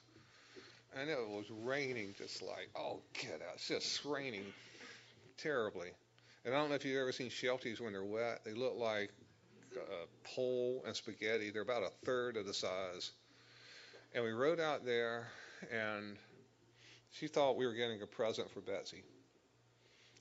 and 0.97 1.09
it 1.09 1.17
was 1.17 1.45
raining 1.49 2.13
just 2.17 2.41
like, 2.41 2.69
oh, 2.75 2.99
get 3.13 3.41
out. 3.41 3.55
It's 3.55 3.67
just 3.67 4.03
raining 4.05 4.45
terribly. 5.37 5.89
And 6.45 6.53
I 6.53 6.57
don't 6.57 6.69
know 6.69 6.75
if 6.75 6.83
you've 6.83 6.99
ever 6.99 7.13
seen 7.13 7.29
Shelties 7.29 7.79
when 7.79 7.93
they're 7.93 8.03
wet. 8.03 8.41
They 8.43 8.53
look 8.53 8.75
like 8.77 9.11
uh, 9.77 10.05
pole 10.35 10.83
and 10.85 10.95
spaghetti. 10.95 11.51
They're 11.51 11.61
about 11.61 11.83
a 11.83 11.91
third 12.05 12.35
of 12.35 12.45
the 12.45 12.53
size. 12.53 13.11
And 14.13 14.23
we 14.23 14.31
rode 14.31 14.59
out 14.59 14.85
there, 14.85 15.27
and 15.71 16.17
she 17.11 17.27
thought 17.27 17.57
we 17.57 17.65
were 17.65 17.73
getting 17.73 18.01
a 18.01 18.07
present 18.07 18.51
for 18.51 18.59
Betsy. 18.59 19.03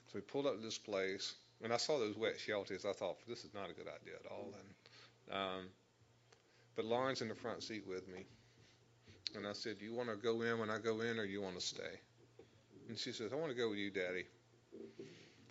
So 0.07 0.13
we 0.15 0.21
pulled 0.21 0.47
up 0.47 0.57
to 0.57 0.63
this 0.63 0.79
place, 0.79 1.35
and 1.63 1.73
I 1.73 1.77
saw 1.77 1.99
those 1.99 2.17
wet 2.17 2.39
Shelties. 2.39 2.85
I 2.85 2.93
thought, 2.93 3.17
this 3.29 3.45
is 3.45 3.55
not 3.55 3.71
a 3.71 3.73
good 3.73 3.87
idea 3.87 4.15
at 4.25 4.31
all. 4.31 4.53
And, 4.53 5.37
um, 5.37 5.69
but 6.75 6.85
Lauren's 6.85 7.23
in 7.23 7.29
the 7.29 7.35
front 7.35 7.63
seat 7.63 7.85
with 7.87 8.09
me. 8.09 8.25
And 9.37 9.47
I 9.47 9.53
said, 9.53 9.79
Do 9.79 9.85
you 9.85 9.95
want 9.95 10.11
to 10.11 10.17
go 10.17 10.43
in 10.43 10.59
when 10.59 10.71
I 10.71 10.79
go 10.79 11.01
in, 11.01 11.19
or 11.19 11.25
you 11.25 11.41
want 11.41 11.55
to 11.55 11.65
stay? 11.65 12.01
And 12.89 12.99
she 12.99 13.13
says, 13.13 13.33
I 13.33 13.37
want 13.37 13.51
to 13.51 13.57
go 13.57 13.71
with 13.71 13.79
you, 13.79 13.91
Daddy. 13.91 14.25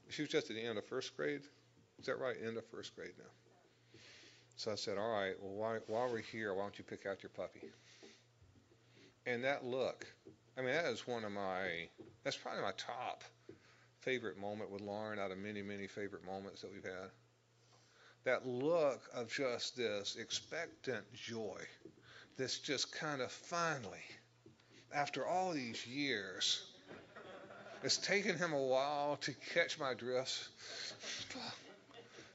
She 0.09 0.23
was 0.23 0.29
just 0.29 0.49
at 0.49 0.55
the 0.55 0.61
end 0.61 0.77
of 0.77 0.85
first 0.85 1.15
grade. 1.15 1.41
Is 1.99 2.05
that 2.05 2.19
right? 2.19 2.35
End 2.45 2.57
of 2.57 2.65
first 2.65 2.95
grade 2.95 3.13
now. 3.17 3.99
So 4.57 4.71
I 4.71 4.75
said, 4.75 4.97
All 4.97 5.11
right, 5.11 5.33
well, 5.41 5.53
while, 5.53 5.79
while 5.87 6.11
we're 6.11 6.19
here, 6.19 6.53
why 6.53 6.63
don't 6.63 6.77
you 6.77 6.83
pick 6.83 7.05
out 7.05 7.23
your 7.23 7.29
puppy? 7.29 7.61
And 9.25 9.43
that 9.43 9.63
look, 9.63 10.05
I 10.57 10.61
mean, 10.61 10.73
that 10.73 10.85
is 10.85 11.07
one 11.07 11.23
of 11.23 11.31
my, 11.31 11.87
that's 12.23 12.35
probably 12.35 12.61
my 12.61 12.73
top 12.75 13.23
favorite 14.01 14.37
moment 14.37 14.71
with 14.71 14.81
Lauren 14.81 15.19
out 15.19 15.31
of 15.31 15.37
many, 15.37 15.61
many 15.61 15.87
favorite 15.87 16.25
moments 16.25 16.61
that 16.61 16.73
we've 16.73 16.83
had. 16.83 17.09
That 18.23 18.45
look 18.45 19.01
of 19.13 19.31
just 19.31 19.75
this 19.75 20.15
expectant 20.19 21.05
joy, 21.13 21.59
this 22.37 22.59
just 22.59 22.93
kind 22.93 23.21
of 23.21 23.31
finally, 23.31 24.03
after 24.93 25.25
all 25.25 25.53
these 25.53 25.87
years, 25.87 26.63
it's 27.83 27.97
taken 27.97 28.37
him 28.37 28.53
a 28.53 28.61
while 28.61 29.17
to 29.21 29.33
catch 29.53 29.79
my 29.79 29.93
drift, 29.93 30.49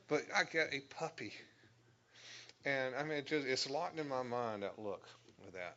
but 0.09 0.23
I 0.35 0.43
get 0.45 0.73
a 0.73 0.81
puppy. 0.99 1.33
And 2.65 2.97
I 2.97 3.05
mean, 3.05 3.19
it 3.19 3.27
just, 3.27 3.47
it's 3.47 3.71
locked 3.71 3.99
in 3.99 4.09
my 4.09 4.23
mind 4.23 4.65
that 4.65 4.79
look 4.79 5.07
with 5.45 5.55
that. 5.55 5.77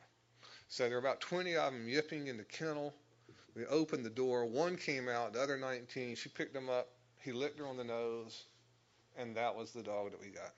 So 0.69 0.87
there 0.87 0.95
are 0.95 0.99
about 0.99 1.21
20 1.21 1.55
of 1.55 1.73
them 1.73 1.87
yipping 1.87 2.27
in 2.27 2.37
the 2.37 2.43
kennel. 2.43 2.93
We 3.55 3.65
opened 3.65 4.05
the 4.05 4.09
door. 4.09 4.45
One 4.45 4.77
came 4.77 5.09
out, 5.09 5.33
the 5.33 5.41
other 5.41 5.57
19. 5.57 6.15
She 6.15 6.29
picked 6.29 6.55
him 6.55 6.69
up. 6.69 6.87
He 7.21 7.31
licked 7.31 7.59
her 7.59 7.67
on 7.67 7.77
the 7.77 7.83
nose, 7.83 8.45
and 9.17 9.35
that 9.35 9.55
was 9.55 9.71
the 9.71 9.83
dog 9.83 10.11
that 10.11 10.21
we 10.21 10.27
got. 10.27 10.53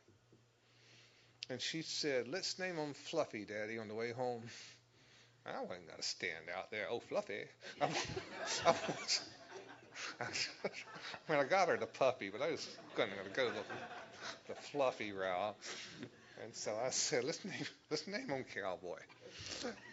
And 1.50 1.60
she 1.60 1.82
said, 1.82 2.28
"Let's 2.28 2.60
name 2.60 2.76
him 2.76 2.94
Fluffy, 2.94 3.46
Daddy." 3.46 3.80
On 3.80 3.88
the 3.88 3.96
way 3.96 4.12
home, 4.12 4.44
I 5.46 5.60
wasn't 5.62 5.90
gonna 5.90 6.04
stand 6.04 6.50
out 6.56 6.70
there. 6.72 6.88
Oh, 6.90 7.00
Fluffy. 7.00 7.44
I, 7.82 7.90
I 8.66 8.76
I, 10.20 10.24
I 10.66 11.32
mean, 11.32 11.40
I 11.40 11.44
got 11.44 11.70
her 11.70 11.78
the 11.78 11.86
puppy, 11.86 12.30
but 12.30 12.42
I 12.42 12.52
was 12.52 12.68
gonna 12.96 13.12
go 13.34 13.50
the, 13.50 14.54
the 14.54 14.56
fluffy 14.56 15.12
route. 15.12 15.56
And 16.44 16.54
so 16.56 16.76
I 16.84 16.90
said, 16.90 17.24
let's 17.24 17.44
name, 17.46 17.66
let's 17.90 18.08
name 18.08 18.30
him 18.30 18.46
Cowboy. 18.56 18.98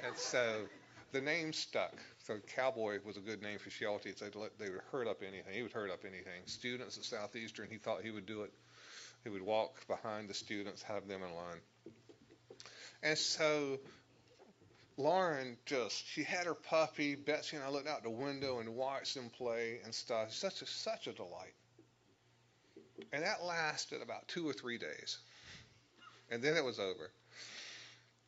And 0.05 0.17
so 0.17 0.63
the 1.13 1.21
name 1.21 1.53
stuck. 1.53 1.95
So 2.27 2.39
Cowboy 2.55 2.99
was 3.05 3.17
a 3.17 3.21
good 3.21 3.43
name 3.43 3.59
for 3.59 3.71
Sheltie. 3.71 4.13
They'd 4.13 4.35
let, 4.35 4.59
they 4.59 4.71
would 4.71 4.81
hurt 4.93 5.09
up 5.09 5.23
anything. 5.23 5.53
He 5.53 5.63
would 5.63 5.73
hurt 5.73 5.91
up 5.91 6.05
anything. 6.05 6.43
Students 6.47 6.99
at 6.99 7.05
Southeastern, 7.05 7.69
he 7.71 7.79
thought 7.79 8.03
he 8.03 8.11
would 8.11 8.27
do 8.27 8.43
it. 8.43 8.53
He 9.25 9.31
would 9.31 9.43
walk 9.43 9.87
behind 9.87 10.29
the 10.29 10.35
students, 10.35 10.83
have 10.83 11.09
them 11.09 11.23
in 11.23 11.35
line. 11.35 11.61
And 13.03 13.17
so 13.17 13.79
Lauren 14.97 15.57
just, 15.65 16.07
she 16.07 16.25
had 16.25 16.47
her 16.47 16.55
puppy. 16.55 17.15
Betsy 17.15 17.57
and 17.57 17.65
I 17.65 17.71
looked 17.71 17.89
out 17.89 18.03
the 18.03 18.11
window 18.11 18.59
and 18.59 18.75
watched 18.75 19.15
them 19.15 19.31
play 19.31 19.81
and 19.85 19.95
stuff. 19.95 20.33
Such 20.33 20.63
a, 20.63 20.67
such 20.67 21.07
a 21.07 21.13
delight. 21.13 21.55
And 23.13 23.23
that 23.23 23.45
lasted 23.45 24.03
about 24.03 24.27
two 24.29 24.49
or 24.49 24.53
three 24.53 24.79
days. 24.79 25.19
And 26.31 26.43
then 26.43 26.57
it 26.57 26.65
was 26.65 26.79
over. 26.79 27.11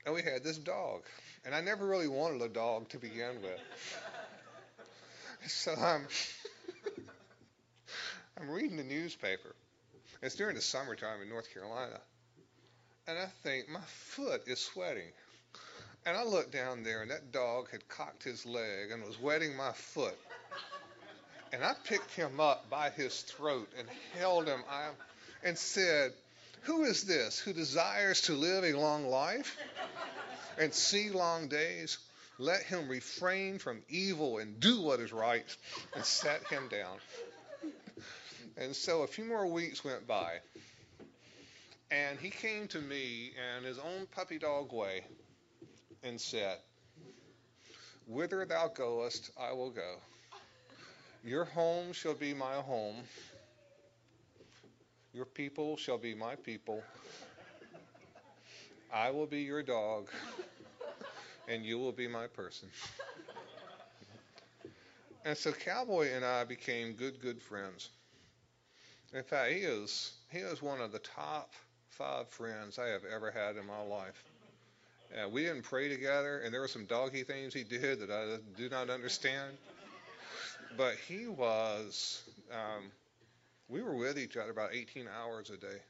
And 0.06 0.14
we 0.14 0.22
had 0.22 0.42
this 0.42 0.56
dog. 0.58 1.02
And 1.44 1.54
I 1.54 1.60
never 1.60 1.86
really 1.86 2.08
wanted 2.08 2.42
a 2.42 2.48
dog 2.48 2.88
to 2.90 2.98
begin 2.98 3.42
with. 3.42 3.60
so 5.48 5.74
I'm 5.74 6.06
I'm 8.40 8.50
reading 8.50 8.76
the 8.76 8.84
newspaper. 8.84 9.54
It's 10.22 10.34
during 10.34 10.54
the 10.54 10.62
summertime 10.62 11.22
in 11.22 11.30
North 11.30 11.52
Carolina, 11.52 11.98
and 13.06 13.18
I 13.18 13.26
think 13.42 13.68
my 13.70 13.80
foot 13.86 14.42
is 14.46 14.60
sweating. 14.60 15.08
And 16.06 16.16
I 16.16 16.24
looked 16.24 16.52
down 16.52 16.82
there, 16.82 17.02
and 17.02 17.10
that 17.10 17.32
dog 17.32 17.70
had 17.70 17.86
cocked 17.88 18.22
his 18.22 18.46
leg 18.46 18.90
and 18.90 19.02
was 19.02 19.20
wetting 19.20 19.56
my 19.56 19.72
foot. 19.72 20.16
And 21.52 21.64
I 21.64 21.74
picked 21.84 22.14
him 22.14 22.40
up 22.40 22.70
by 22.70 22.90
his 22.90 23.20
throat 23.22 23.68
and 23.78 23.88
held 24.18 24.46
him 24.46 24.62
and 25.42 25.58
said, 25.58 26.12
Who 26.62 26.84
is 26.84 27.04
this 27.04 27.38
who 27.38 27.52
desires 27.52 28.22
to 28.22 28.34
live 28.34 28.64
a 28.64 28.72
long 28.72 29.08
life 29.08 29.56
and 30.60 30.74
see 30.74 31.08
long 31.10 31.48
days? 31.48 31.98
Let 32.38 32.62
him 32.62 32.88
refrain 32.88 33.58
from 33.58 33.82
evil 33.88 34.38
and 34.38 34.60
do 34.60 34.80
what 34.82 35.00
is 35.00 35.12
right, 35.12 35.44
and 35.94 36.04
set 36.04 36.46
him 36.46 36.68
down. 36.68 36.96
And 38.56 38.76
so 38.76 39.02
a 39.02 39.06
few 39.06 39.24
more 39.24 39.46
weeks 39.46 39.84
went 39.84 40.06
by, 40.06 40.38
and 41.90 42.18
he 42.18 42.30
came 42.30 42.68
to 42.68 42.78
me 42.78 43.32
in 43.58 43.64
his 43.64 43.78
own 43.78 44.06
puppy 44.14 44.38
dog 44.38 44.72
way 44.72 45.04
and 46.02 46.20
said, 46.20 46.58
Whither 48.06 48.44
thou 48.44 48.68
goest, 48.68 49.30
I 49.38 49.52
will 49.52 49.70
go. 49.70 49.96
Your 51.24 51.44
home 51.44 51.92
shall 51.92 52.14
be 52.14 52.32
my 52.32 52.54
home. 52.54 52.96
Your 55.12 55.26
people 55.26 55.76
shall 55.76 55.98
be 55.98 56.14
my 56.14 56.36
people. 56.36 56.82
I 58.92 59.10
will 59.10 59.26
be 59.26 59.42
your 59.42 59.62
dog 59.62 60.08
and 61.50 61.64
you 61.64 61.78
will 61.78 61.92
be 61.92 62.06
my 62.06 62.28
person. 62.28 62.68
and 65.24 65.36
so 65.36 65.52
Cowboy 65.52 66.12
and 66.14 66.24
I 66.24 66.44
became 66.44 66.92
good, 66.92 67.20
good 67.20 67.42
friends. 67.42 67.90
In 69.12 69.24
fact, 69.24 69.50
he 69.50 69.58
is 69.58 70.12
he 70.30 70.38
is 70.38 70.62
one 70.62 70.80
of 70.80 70.92
the 70.92 71.00
top 71.00 71.52
five 71.88 72.28
friends 72.28 72.78
I 72.78 72.86
have 72.86 73.02
ever 73.04 73.32
had 73.32 73.56
in 73.56 73.66
my 73.66 73.82
life. 73.82 74.22
Uh, 75.12 75.28
we 75.28 75.42
didn't 75.42 75.62
pray 75.62 75.88
together, 75.88 76.40
and 76.44 76.54
there 76.54 76.60
were 76.60 76.68
some 76.68 76.84
doggy 76.84 77.24
things 77.24 77.52
he 77.52 77.64
did 77.64 77.98
that 78.00 78.10
I 78.10 78.38
do 78.56 78.68
not 78.68 78.90
understand. 78.90 79.56
But 80.76 80.94
he 81.08 81.26
was, 81.26 82.22
um, 82.52 82.84
we 83.68 83.82
were 83.82 83.96
with 83.96 84.20
each 84.20 84.36
other 84.36 84.52
about 84.52 84.70
18 84.72 85.08
hours 85.08 85.50
a 85.50 85.56
day. 85.56 85.80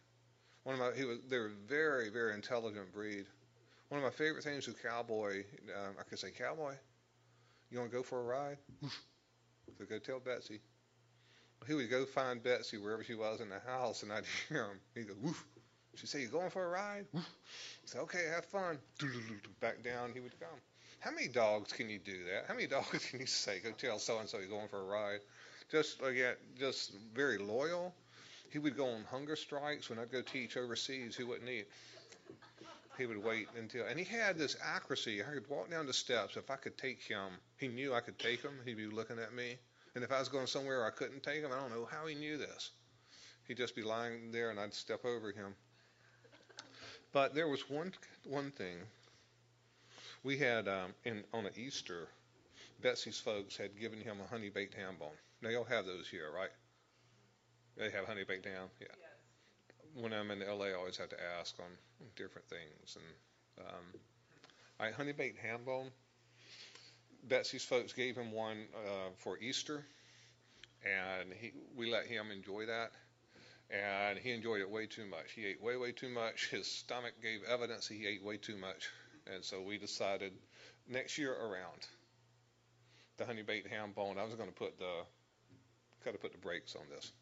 One 0.64 0.75
of 0.75 0.81
my, 0.81 0.99
he 0.99 1.05
was, 1.05 1.18
they 1.29 1.38
were 1.38 1.53
very, 1.68 2.09
very 2.09 2.33
intelligent 2.33 2.94
breed. 2.94 3.27
One 3.90 3.98
of 3.98 4.05
my 4.05 4.16
favorite 4.16 4.44
things 4.44 4.68
with 4.68 4.81
Cowboy, 4.81 5.42
um, 5.76 5.96
I 5.98 6.05
could 6.05 6.20
say, 6.20 6.31
Cowboy, 6.31 6.74
you 7.72 7.79
want 7.79 7.90
to 7.90 7.96
go 7.96 8.05
for 8.05 8.20
a 8.20 8.22
ride? 8.22 8.57
so 8.83 9.85
go 9.85 9.98
tell 9.98 10.20
Betsy. 10.20 10.61
He 11.66 11.74
would 11.74 11.90
go 11.90 12.05
find 12.07 12.40
Betsy 12.40 12.79
wherever 12.79 13.03
she 13.03 13.14
was 13.14 13.40
in 13.40 13.48
the 13.48 13.59
house, 13.59 14.05
and 14.05 14.12
I'd 14.12 14.22
hear 14.48 14.66
him. 14.66 14.81
He'd 14.94 15.09
go, 15.09 15.14
woof. 15.20 15.44
She'd 15.96 16.09
say, 16.09 16.20
you 16.20 16.29
going 16.29 16.50
for 16.50 16.64
a 16.64 16.68
ride? 16.68 17.07
Woof. 17.12 17.29
I'd 17.83 17.88
say, 17.88 17.98
okay, 17.98 18.26
have 18.33 18.44
fun. 18.44 18.79
Back 19.59 19.83
down 19.83 20.12
he 20.14 20.20
would 20.20 20.38
come. 20.38 20.61
How 21.00 21.11
many 21.11 21.26
dogs 21.26 21.72
can 21.72 21.90
you 21.90 21.98
do 21.98 22.24
that? 22.33 22.44
How 22.46 22.55
many 22.55 22.68
dogs 22.68 23.05
can 23.11 23.18
you 23.18 23.26
say, 23.26 23.59
go 23.59 23.72
tell 23.72 23.98
so-and-so 23.98 24.38
you're 24.38 24.46
going 24.46 24.68
for 24.68 24.83
a 24.83 24.85
ride? 24.85 25.18
Just, 25.68 26.00
again, 26.00 26.37
just 26.57 26.92
very 27.12 27.38
loyal. 27.38 27.92
He 28.50 28.61
would 28.61 28.76
go 28.76 28.87
on 28.87 29.03
hunger 29.11 29.35
strikes. 29.35 29.90
When 29.90 29.98
I'd 29.98 30.12
go 30.12 30.22
teach 30.22 30.57
overseas, 30.57 31.16
he 31.16 31.24
wouldn't 31.24 31.50
eat 31.50 31.66
he 33.01 33.07
would 33.07 33.25
wait 33.25 33.49
until, 33.59 33.87
and 33.87 33.99
he 33.99 34.05
had 34.05 34.39
this 34.39 34.57
accuracy. 34.63 35.23
I 35.23 35.33
could 35.35 35.49
walk 35.49 35.71
down 35.71 35.87
the 35.87 35.93
steps. 35.93 36.37
If 36.37 36.51
I 36.51 36.57
could 36.57 36.77
take 36.77 37.03
him, 37.03 37.31
he 37.57 37.67
knew 37.69 37.95
I 37.95 38.01
could 38.01 38.19
take 38.19 38.43
him. 38.43 38.53
He'd 38.65 38.77
be 38.77 38.87
looking 38.87 39.19
at 39.19 39.33
me. 39.33 39.57
And 39.95 40.05
if 40.05 40.13
I 40.13 40.19
was 40.19 40.29
going 40.29 40.47
somewhere 40.47 40.87
I 40.87 40.91
couldn't 40.91 41.23
take 41.23 41.43
him, 41.43 41.51
I 41.51 41.59
don't 41.59 41.71
know 41.71 41.89
how 41.91 42.07
he 42.07 42.15
knew 42.15 42.37
this. 42.37 42.71
He'd 43.49 43.57
just 43.57 43.75
be 43.75 43.83
lying 43.83 44.31
there, 44.31 44.51
and 44.51 44.61
I'd 44.61 44.75
step 44.75 45.05
over 45.05 45.33
him. 45.33 45.55
But 47.13 47.35
there 47.35 47.49
was 47.49 47.69
one 47.69 47.93
one 48.25 48.53
thing. 48.53 48.77
We 50.23 50.37
had 50.37 50.69
um, 50.69 50.93
in 51.05 51.25
on 51.33 51.47
an 51.47 51.53
Easter, 51.57 52.07
Betsy's 52.83 53.19
folks 53.19 53.57
had 53.57 53.81
given 53.81 54.01
him 54.01 54.19
a 54.21 54.29
honey 54.29 54.51
baked 54.51 54.75
ham 54.75 54.97
bone. 55.01 55.09
Now 55.43 55.49
y'all 55.49 55.65
have 55.65 55.87
those 55.87 56.07
here, 56.07 56.31
right? 56.33 56.51
They 57.77 57.91
have 57.91 58.05
honey 58.05 58.25
baked 58.29 58.45
ham. 58.45 58.69
Yeah. 58.79 58.87
Yes. 58.91 59.10
When 59.94 60.12
I'm 60.12 60.31
in 60.31 60.40
LA, 60.40 60.66
I 60.66 60.72
always 60.74 60.96
have 60.98 61.09
to 61.11 61.16
ask 61.38 61.59
on 61.59 61.70
different 62.16 62.48
things. 62.48 62.96
And 62.96 63.66
um, 63.66 64.00
I 64.79 64.90
honey 64.90 65.12
ham 65.42 65.61
bone. 65.64 65.90
Betsy's 67.29 67.64
folks 67.64 67.92
gave 67.92 68.16
him 68.16 68.33
one 68.33 68.66
uh, 68.74 69.11
for 69.18 69.38
Easter, 69.38 69.85
and 70.85 71.33
he, 71.38 71.53
we 71.76 71.90
let 71.90 72.07
him 72.07 72.31
enjoy 72.31 72.66
that. 72.66 72.92
And 73.70 74.18
he 74.18 74.33
enjoyed 74.33 74.61
it 74.61 74.70
way 74.70 74.87
too 74.87 75.07
much. 75.07 75.33
He 75.35 75.46
ate 75.46 75.62
way, 75.62 75.76
way 75.76 75.92
too 75.92 76.09
much. 76.09 76.48
His 76.50 76.66
stomach 76.66 77.12
gave 77.22 77.40
evidence 77.48 77.87
he 77.87 78.07
ate 78.07 78.24
way 78.24 78.37
too 78.37 78.57
much. 78.57 78.88
And 79.33 79.44
so 79.44 79.61
we 79.61 79.79
decided 79.79 80.33
next 80.88 81.18
year 81.18 81.33
around 81.33 81.87
the 83.20 83.26
honey 83.26 83.42
baked 83.42 83.68
ham 83.68 83.92
bone, 83.92 84.16
I 84.18 84.24
was 84.24 84.35
going 84.35 84.48
to 84.48 84.55
put 84.55 84.79
the 84.79 85.05
kind 86.03 86.14
of 86.16 86.22
put 86.22 86.33
the 86.33 86.38
brakes 86.38 86.74
on 86.74 86.83
this. 86.88 87.12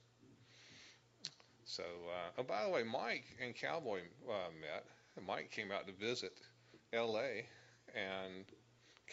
So, 1.68 1.82
uh, 1.82 2.30
oh, 2.38 2.42
by 2.44 2.64
the 2.64 2.70
way, 2.70 2.82
Mike 2.82 3.26
and 3.44 3.54
Cowboy 3.54 4.00
uh, 4.26 4.50
met. 4.58 4.86
Mike 5.26 5.50
came 5.50 5.70
out 5.70 5.86
to 5.86 5.92
visit 5.92 6.32
L.A. 6.94 7.44
and 7.94 8.44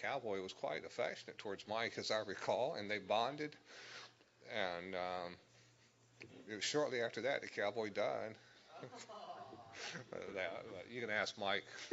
Cowboy 0.01 0.41
was 0.41 0.53
quite 0.53 0.85
affectionate 0.85 1.37
towards 1.37 1.67
Mike, 1.67 1.97
as 1.97 2.11
I 2.11 2.19
recall, 2.25 2.75
and 2.75 2.89
they 2.89 2.99
bonded. 2.99 3.57
And 4.55 4.95
um, 4.95 5.35
it 6.49 6.55
was 6.55 6.63
shortly 6.63 7.01
after 7.01 7.23
that 7.23 7.41
the 7.41 7.49
Cowboy 7.49 7.89
died. 7.89 8.35
that, 10.11 10.63
you 10.89 11.01
can 11.01 11.09
ask 11.09 11.37
Mike. 11.37 11.65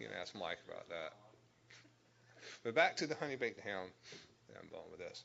you 0.00 0.06
can 0.06 0.16
ask 0.18 0.34
Mike 0.34 0.58
about 0.66 0.88
that. 0.88 1.12
But 2.64 2.74
back 2.74 2.96
to 2.96 3.06
the 3.06 3.14
honey 3.14 3.36
baked 3.36 3.60
ham. 3.60 3.88
I'm 4.58 4.68
going 4.70 4.90
with 4.90 5.00
this. 5.00 5.22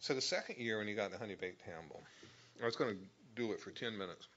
So 0.00 0.14
the 0.14 0.22
second 0.22 0.56
year 0.56 0.78
when 0.78 0.88
he 0.88 0.94
got 0.94 1.10
the 1.10 1.18
honey 1.18 1.34
baked 1.38 1.60
ham 1.62 1.84
bone, 1.90 2.02
I 2.62 2.64
was 2.64 2.76
going 2.76 2.96
to 2.96 3.02
do 3.34 3.52
it 3.52 3.60
for 3.60 3.70
10 3.70 3.96
minutes. 3.96 4.28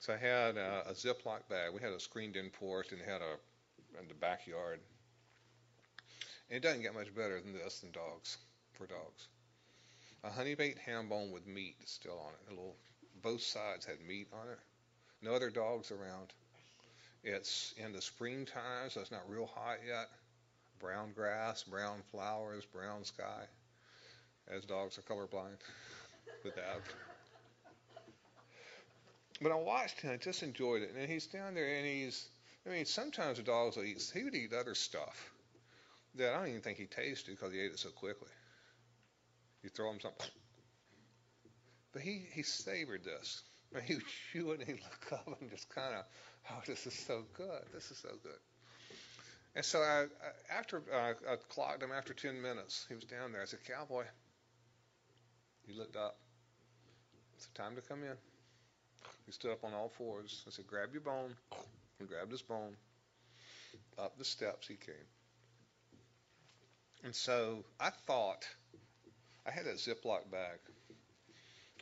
So 0.00 0.12
I 0.12 0.16
had 0.16 0.56
a, 0.56 0.84
a 0.88 0.92
Ziploc 0.92 1.48
bag. 1.48 1.72
We 1.74 1.80
had 1.80 1.92
a 1.92 2.00
screened-in 2.00 2.50
porch 2.50 2.92
and 2.92 3.00
had 3.00 3.20
a 3.20 3.36
in 4.00 4.08
the 4.08 4.14
backyard. 4.14 4.80
And 6.48 6.56
it 6.56 6.62
doesn't 6.62 6.82
get 6.82 6.94
much 6.94 7.14
better 7.14 7.40
than 7.40 7.52
this 7.52 7.80
than 7.80 7.92
dogs 7.92 8.38
for 8.72 8.86
dogs. 8.86 9.28
A 10.24 10.30
honey 10.30 10.54
baked 10.54 10.78
ham 10.78 11.08
bone 11.08 11.30
with 11.30 11.46
meat 11.46 11.76
still 11.84 12.18
on 12.18 12.32
it. 12.32 12.48
A 12.48 12.50
little, 12.50 12.76
both 13.22 13.42
sides 13.42 13.84
had 13.84 14.00
meat 14.06 14.28
on 14.32 14.48
it. 14.48 14.58
No 15.22 15.34
other 15.34 15.50
dogs 15.50 15.90
around. 15.90 16.32
It's 17.22 17.72
in 17.76 17.92
the 17.92 18.02
springtime, 18.02 18.90
so 18.90 19.00
it's 19.00 19.10
not 19.10 19.28
real 19.28 19.46
hot 19.46 19.78
yet. 19.86 20.08
Brown 20.80 21.12
grass, 21.14 21.62
brown 21.62 22.02
flowers, 22.10 22.64
brown 22.66 23.04
sky. 23.04 23.44
As 24.48 24.64
dogs 24.64 24.98
are 24.98 25.02
colorblind 25.02 25.58
with 26.44 26.54
that. 26.56 26.80
But 29.40 29.52
I 29.52 29.56
watched 29.56 30.00
him. 30.00 30.12
I 30.12 30.16
just 30.16 30.42
enjoyed 30.42 30.82
it. 30.82 30.92
And 30.96 31.10
he's 31.10 31.26
down 31.26 31.54
there, 31.54 31.76
and 31.76 31.86
he's. 31.86 32.28
I 32.66 32.70
mean, 32.70 32.86
sometimes 32.86 33.38
the 33.38 33.42
dogs 33.42 33.76
will 33.76 33.84
eat. 33.84 34.02
He 34.14 34.24
would 34.24 34.34
eat 34.34 34.52
other 34.52 34.74
stuff 34.74 35.30
that 36.14 36.32
I 36.32 36.38
don't 36.38 36.48
even 36.48 36.60
think 36.60 36.78
he 36.78 36.86
tasted 36.86 37.32
because 37.32 37.52
he 37.52 37.60
ate 37.60 37.72
it 37.72 37.78
so 37.78 37.90
quickly. 37.90 38.28
You 39.62 39.70
throw 39.70 39.90
him 39.90 40.00
something, 40.00 40.26
but 41.92 42.02
he 42.02 42.26
he 42.32 42.42
savored 42.42 43.04
this. 43.04 43.42
Mean, 43.74 43.82
he 43.84 43.94
would 43.94 44.04
chew 44.32 44.52
it 44.52 44.60
and 44.60 44.68
he'd 44.68 44.82
look 44.82 45.12
up 45.12 45.40
and 45.40 45.50
just 45.50 45.68
kind 45.74 45.94
of, 45.94 46.04
oh, 46.50 46.62
this 46.66 46.86
is 46.86 46.94
so 46.94 47.24
good. 47.34 47.62
This 47.72 47.90
is 47.90 47.98
so 47.98 48.10
good. 48.22 48.38
And 49.56 49.64
so 49.64 49.80
I, 49.80 50.02
I 50.04 50.58
after 50.58 50.82
uh, 50.92 51.14
I 51.32 51.36
clocked 51.48 51.82
him 51.82 51.90
after 51.92 52.14
10 52.14 52.40
minutes, 52.40 52.86
he 52.88 52.94
was 52.94 53.04
down 53.04 53.32
there. 53.32 53.42
I 53.42 53.46
said, 53.46 53.60
Cowboy. 53.66 54.04
He 55.66 55.72
looked 55.72 55.96
up. 55.96 56.16
It's 57.36 57.46
time 57.54 57.76
to 57.76 57.82
come 57.82 58.02
in. 58.02 58.16
He 59.26 59.32
stood 59.32 59.52
up 59.52 59.64
on 59.64 59.72
all 59.72 59.88
fours. 59.88 60.44
I 60.46 60.50
said, 60.50 60.66
grab 60.66 60.90
your 60.92 61.00
bone. 61.00 61.34
He 61.98 62.04
grabbed 62.04 62.30
his 62.30 62.42
bone. 62.42 62.76
Up 63.98 64.18
the 64.18 64.24
steps 64.24 64.68
he 64.68 64.74
came. 64.74 64.94
And 67.04 67.14
so 67.14 67.64
I 67.80 67.90
thought, 67.90 68.46
I 69.46 69.50
had 69.50 69.66
a 69.66 69.74
Ziploc 69.74 70.30
bag. 70.30 70.58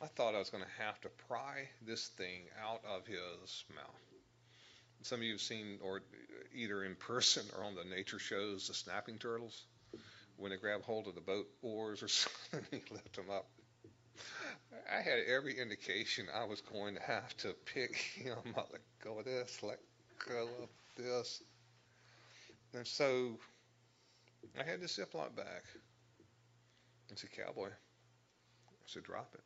I 0.02 0.06
thought 0.06 0.34
I 0.34 0.38
was 0.38 0.50
going 0.50 0.64
to 0.64 0.84
have 0.84 1.00
to 1.02 1.08
pry 1.28 1.68
this 1.86 2.08
thing 2.08 2.42
out 2.64 2.82
of 2.84 3.06
his 3.06 3.64
mouth. 3.74 4.02
Some 5.02 5.20
of 5.20 5.24
you 5.24 5.32
have 5.32 5.40
seen, 5.40 5.78
or 5.82 6.02
either 6.54 6.84
in 6.84 6.94
person 6.96 7.44
or 7.56 7.64
on 7.64 7.74
the 7.74 7.84
nature 7.84 8.18
shows, 8.18 8.68
the 8.68 8.74
snapping 8.74 9.18
turtles. 9.18 9.64
When 10.36 10.50
they 10.50 10.56
grab 10.56 10.82
hold 10.82 11.06
of 11.08 11.14
the 11.14 11.20
boat 11.20 11.46
oars 11.62 12.02
or 12.02 12.08
something, 12.52 12.64
he 12.70 12.94
lift 12.94 13.16
them 13.16 13.30
up. 13.30 13.46
I 14.90 15.00
had 15.00 15.20
every 15.28 15.58
indication 15.58 16.26
I 16.34 16.44
was 16.44 16.60
going 16.60 16.94
to 16.94 17.02
have 17.02 17.36
to 17.38 17.54
pick 17.64 17.96
him 17.96 18.36
up, 18.56 18.68
let 18.72 18.82
go 19.02 19.18
of 19.18 19.24
this, 19.24 19.62
let 19.62 19.78
go 20.28 20.48
of 20.62 20.68
this. 20.96 21.42
And 22.74 22.86
so 22.86 23.38
I 24.58 24.62
had 24.62 24.80
this 24.80 24.98
Ziploc 24.98 25.36
bag. 25.36 25.62
I 27.10 27.14
said, 27.14 27.30
Cowboy. 27.32 27.68
I 27.68 28.86
said, 28.86 29.04
drop 29.04 29.30
it. 29.34 29.40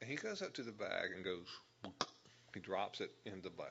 And 0.00 0.10
he 0.10 0.16
goes 0.16 0.42
up 0.42 0.54
to 0.54 0.62
the 0.62 0.72
bag 0.72 1.10
and 1.14 1.24
goes, 1.24 1.46
he 2.54 2.60
drops 2.60 3.00
it 3.00 3.10
in 3.26 3.40
the 3.42 3.50
bag. 3.50 3.68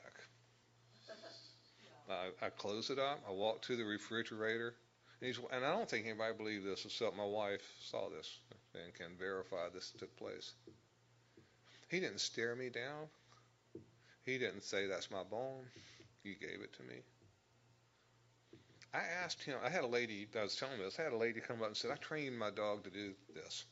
I, 2.10 2.46
I 2.46 2.48
close 2.50 2.90
it 2.90 2.98
up. 2.98 3.20
I 3.28 3.32
walk 3.32 3.62
to 3.62 3.76
the 3.76 3.84
refrigerator. 3.84 4.74
And, 5.20 5.26
he's, 5.26 5.38
and 5.52 5.64
I 5.64 5.72
don't 5.72 5.88
think 5.88 6.06
anybody 6.06 6.34
believed 6.36 6.64
this 6.64 6.84
except 6.84 7.16
my 7.16 7.24
wife 7.24 7.62
saw 7.80 8.08
this 8.08 8.38
and 8.84 8.94
can 8.94 9.16
verify 9.18 9.68
this 9.72 9.92
took 9.98 10.14
place. 10.16 10.52
He 11.88 12.00
didn't 12.00 12.20
stare 12.20 12.54
me 12.54 12.68
down. 12.68 13.06
He 14.24 14.38
didn't 14.38 14.64
say, 14.64 14.86
That's 14.86 15.10
my 15.10 15.22
bone. 15.22 15.64
You 16.24 16.34
gave 16.34 16.60
it 16.62 16.72
to 16.74 16.82
me. 16.82 17.00
I 18.92 19.00
asked 19.22 19.42
him, 19.42 19.56
I 19.64 19.68
had 19.68 19.84
a 19.84 19.88
lady, 19.88 20.26
I 20.38 20.42
was 20.42 20.56
telling 20.56 20.78
this, 20.78 20.98
I 20.98 21.02
had 21.02 21.12
a 21.12 21.16
lady 21.16 21.40
come 21.40 21.60
up 21.60 21.68
and 21.68 21.76
said, 21.76 21.90
I 21.90 21.96
trained 21.96 22.38
my 22.38 22.50
dog 22.50 22.84
to 22.84 22.90
do 22.90 23.12
this. 23.34 23.64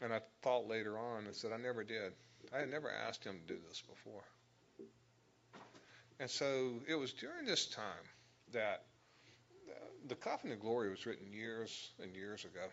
And 0.00 0.12
I 0.12 0.20
thought 0.42 0.66
later 0.66 0.98
on 0.98 1.26
and 1.26 1.34
said, 1.34 1.52
I 1.52 1.58
never 1.58 1.84
did. 1.84 2.12
I 2.54 2.60
had 2.60 2.70
never 2.70 2.90
asked 2.90 3.24
him 3.24 3.38
to 3.46 3.54
do 3.54 3.60
this 3.68 3.82
before. 3.82 4.22
And 6.20 6.30
so 6.30 6.74
it 6.88 6.94
was 6.94 7.12
during 7.12 7.44
this 7.44 7.66
time 7.66 7.84
that 8.52 8.84
the 10.06 10.14
Coffin 10.14 10.52
of 10.52 10.60
Glory 10.60 10.90
was 10.90 11.06
written 11.06 11.32
years 11.32 11.90
and 12.02 12.14
years 12.14 12.44
ago. 12.44 12.66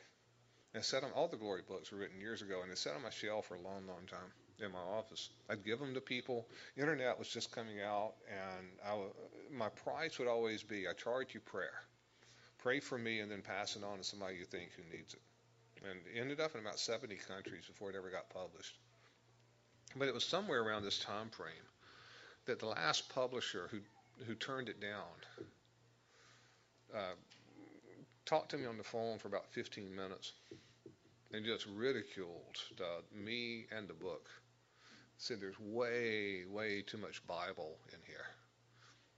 And 0.76 0.84
it 0.84 0.86
sat 0.86 1.06
on 1.06 1.12
all 1.12 1.30
the 1.30 1.38
glory 1.38 1.62
books 1.66 1.90
were 1.90 2.00
written 2.00 2.20
years 2.20 2.42
ago, 2.42 2.62
and 2.62 2.70
it 2.70 2.78
sat 2.78 2.96
on 2.96 3.02
my 3.02 3.10
shelf 3.10 3.46
for 3.46 3.56
a 3.56 3.62
long, 3.62 3.88
long 3.88 4.06
time 4.12 4.28
in 4.60 4.74
my 4.74 4.80
office. 4.80 5.30
I'd 5.50 5.64
give 5.64 5.80
them 5.80 5.94
to 5.94 6.02
people. 6.02 6.50
Internet 6.76 7.18
was 7.18 7.30
just 7.30 7.50
coming 7.56 7.80
out, 7.80 8.16
and 8.28 8.68
I, 8.86 8.98
my 9.56 9.70
price 9.70 10.20
would 10.20 10.28
always 10.28 10.64
be 10.64 10.86
I 10.86 10.92
charge 10.92 11.34
you 11.34 11.40
prayer. 11.40 11.82
Pray 12.58 12.82
for 12.82 12.98
me, 12.98 13.22
and 13.22 13.32
then 13.32 13.42
pass 13.42 13.78
it 13.78 13.86
on 13.86 14.00
to 14.00 14.04
somebody 14.04 14.36
you 14.36 14.44
think 14.44 14.72
who 14.76 14.84
needs 14.94 15.14
it. 15.14 15.22
And 15.90 15.98
it 16.14 16.20
ended 16.20 16.42
up 16.42 16.56
in 16.56 16.60
about 16.60 16.78
70 16.78 17.16
countries 17.26 17.64
before 17.66 17.92
it 17.92 17.96
ever 17.96 18.10
got 18.10 18.30
published. 18.30 18.78
But 19.96 20.10
it 20.10 20.14
was 20.14 20.26
somewhere 20.26 20.62
around 20.62 20.84
this 20.84 21.00
time 21.00 21.30
frame 21.30 21.54
that 22.48 22.60
the 22.60 22.66
last 22.66 23.08
publisher 23.16 23.70
who 23.72 23.80
who 24.28 24.36
turned 24.36 24.68
it 24.68 24.82
down 24.82 25.48
uh, 26.94 27.16
talked 28.26 28.52
to 28.52 28.58
me 28.58 28.66
on 28.66 28.78
the 28.78 28.84
phone 28.84 29.18
for 29.20 29.28
about 29.28 29.48
15 29.52 29.96
minutes 29.96 30.34
and 31.32 31.46
just 31.46 31.66
ridiculed 31.76 32.58
uh, 32.80 33.02
me 33.14 33.66
and 33.76 33.88
the 33.88 33.94
book. 33.94 34.30
Said 35.18 35.40
there's 35.40 35.60
way, 35.60 36.44
way 36.50 36.82
too 36.82 36.98
much 36.98 37.26
Bible 37.26 37.78
in 37.94 38.00
here. 38.06 38.26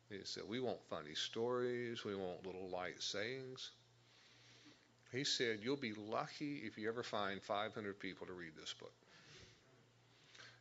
He 0.09 0.25
said, 0.25 0.43
We 0.47 0.59
want 0.59 0.77
funny 0.89 1.15
stories, 1.15 2.05
we 2.05 2.15
want 2.15 2.45
little 2.45 2.69
light 2.69 3.01
sayings. 3.01 3.71
He 5.11 5.23
said, 5.23 5.59
You'll 5.61 5.75
be 5.75 5.93
lucky 5.93 6.61
if 6.65 6.77
you 6.77 6.87
ever 6.87 7.03
find 7.03 7.41
500 7.41 7.99
people 7.99 8.27
to 8.27 8.33
read 8.33 8.51
this 8.59 8.73
book. 8.73 8.93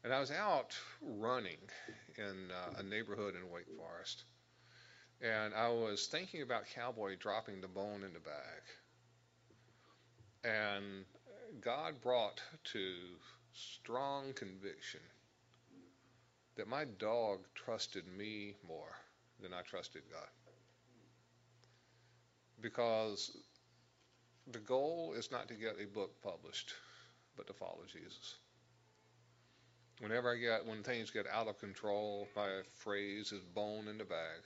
And 0.04 0.12
I 0.12 0.20
was 0.20 0.30
out 0.30 0.76
running 1.02 1.58
in 2.16 2.50
uh, 2.50 2.78
a 2.78 2.82
neighborhood 2.82 3.34
in 3.34 3.50
Wake 3.50 3.66
Forest. 3.76 4.24
And 5.22 5.54
I 5.54 5.68
was 5.68 6.06
thinking 6.06 6.42
about 6.42 6.64
Cowboy 6.74 7.16
dropping 7.16 7.60
the 7.60 7.68
bone 7.68 8.02
in 8.04 8.12
the 8.12 8.20
bag. 8.20 8.62
And 10.44 11.04
God 11.60 12.00
brought 12.02 12.42
to 12.72 12.92
strong 13.52 14.32
conviction 14.34 15.00
that 16.56 16.68
my 16.68 16.84
dog 16.98 17.40
trusted 17.54 18.04
me 18.16 18.54
more 18.66 18.94
than 19.40 19.52
I 19.52 19.62
trusted 19.62 20.02
God. 20.10 20.28
Because 22.60 23.36
the 24.52 24.58
goal 24.58 25.14
is 25.16 25.30
not 25.30 25.48
to 25.48 25.54
get 25.54 25.76
a 25.82 25.86
book 25.86 26.22
published, 26.22 26.72
but 27.36 27.46
to 27.46 27.52
follow 27.52 27.80
Jesus. 27.90 28.36
Whenever 30.00 30.34
I 30.34 30.36
get, 30.36 30.66
when 30.66 30.82
things 30.82 31.10
get 31.10 31.26
out 31.26 31.48
of 31.48 31.58
control, 31.58 32.28
my 32.36 32.60
phrase 32.74 33.32
is 33.32 33.42
bone 33.54 33.88
in 33.88 33.98
the 33.98 34.04
bag. 34.04 34.42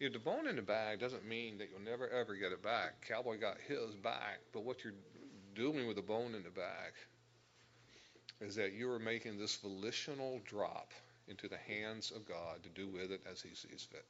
If 0.00 0.14
the 0.14 0.18
bone 0.18 0.48
in 0.48 0.56
the 0.56 0.62
bag 0.62 0.98
doesn't 0.98 1.28
mean 1.28 1.58
that 1.58 1.68
you'll 1.70 1.84
never 1.84 2.08
ever 2.08 2.34
get 2.34 2.52
it 2.52 2.62
back. 2.62 3.06
Cowboy 3.06 3.38
got 3.38 3.58
his 3.60 3.94
back, 4.02 4.40
but 4.52 4.64
what 4.64 4.82
you're 4.82 4.94
doing 5.54 5.86
with 5.86 5.96
the 5.96 6.02
bone 6.02 6.34
in 6.34 6.42
the 6.42 6.50
bag 6.50 6.92
is 8.40 8.54
that 8.54 8.72
you 8.72 8.90
are 8.90 8.98
making 8.98 9.38
this 9.38 9.56
volitional 9.56 10.40
drop 10.46 10.92
into 11.28 11.48
the 11.48 11.58
hands 11.58 12.10
of 12.10 12.26
God 12.26 12.62
to 12.62 12.68
do 12.70 12.88
with 12.88 13.12
it 13.12 13.20
as 13.30 13.42
He 13.42 13.54
sees 13.54 13.86
fit. 13.90 14.04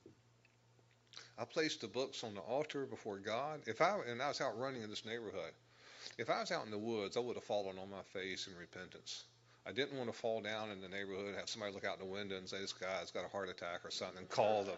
I 1.37 1.45
placed 1.45 1.81
the 1.81 1.89
books 1.89 2.23
on 2.23 2.35
the 2.35 2.41
altar 2.41 2.87
before 2.87 3.19
God. 3.19 3.61
If 3.67 3.81
I 3.81 3.99
and 4.09 4.23
I 4.23 4.29
was 4.29 4.41
out 4.41 4.59
running 4.59 4.83
in 4.83 4.91
this 4.91 5.05
neighborhood, 5.05 5.53
if 6.19 6.31
I 6.31 6.41
was 6.41 6.53
out 6.53 6.65
in 6.65 6.71
the 6.71 6.79
woods, 6.79 7.17
I 7.17 7.21
would 7.21 7.37
have 7.37 7.45
fallen 7.45 7.79
on 7.79 7.91
my 7.91 8.03
face 8.13 8.47
in 8.47 8.57
repentance. 8.57 9.25
I 9.67 9.73
didn't 9.73 9.99
want 9.99 10.11
to 10.11 10.17
fall 10.17 10.41
down 10.41 10.71
in 10.71 10.81
the 10.81 10.89
neighborhood, 10.89 11.27
and 11.27 11.37
have 11.37 11.49
somebody 11.49 11.75
look 11.75 11.85
out 11.85 11.99
the 11.99 12.05
window 12.05 12.37
and 12.37 12.49
say 12.49 12.61
this 12.61 12.73
guy's 12.73 13.11
got 13.11 13.25
a 13.25 13.29
heart 13.29 13.49
attack 13.49 13.81
or 13.85 13.91
something, 13.91 14.19
and 14.19 14.29
call 14.29 14.65
the 14.65 14.73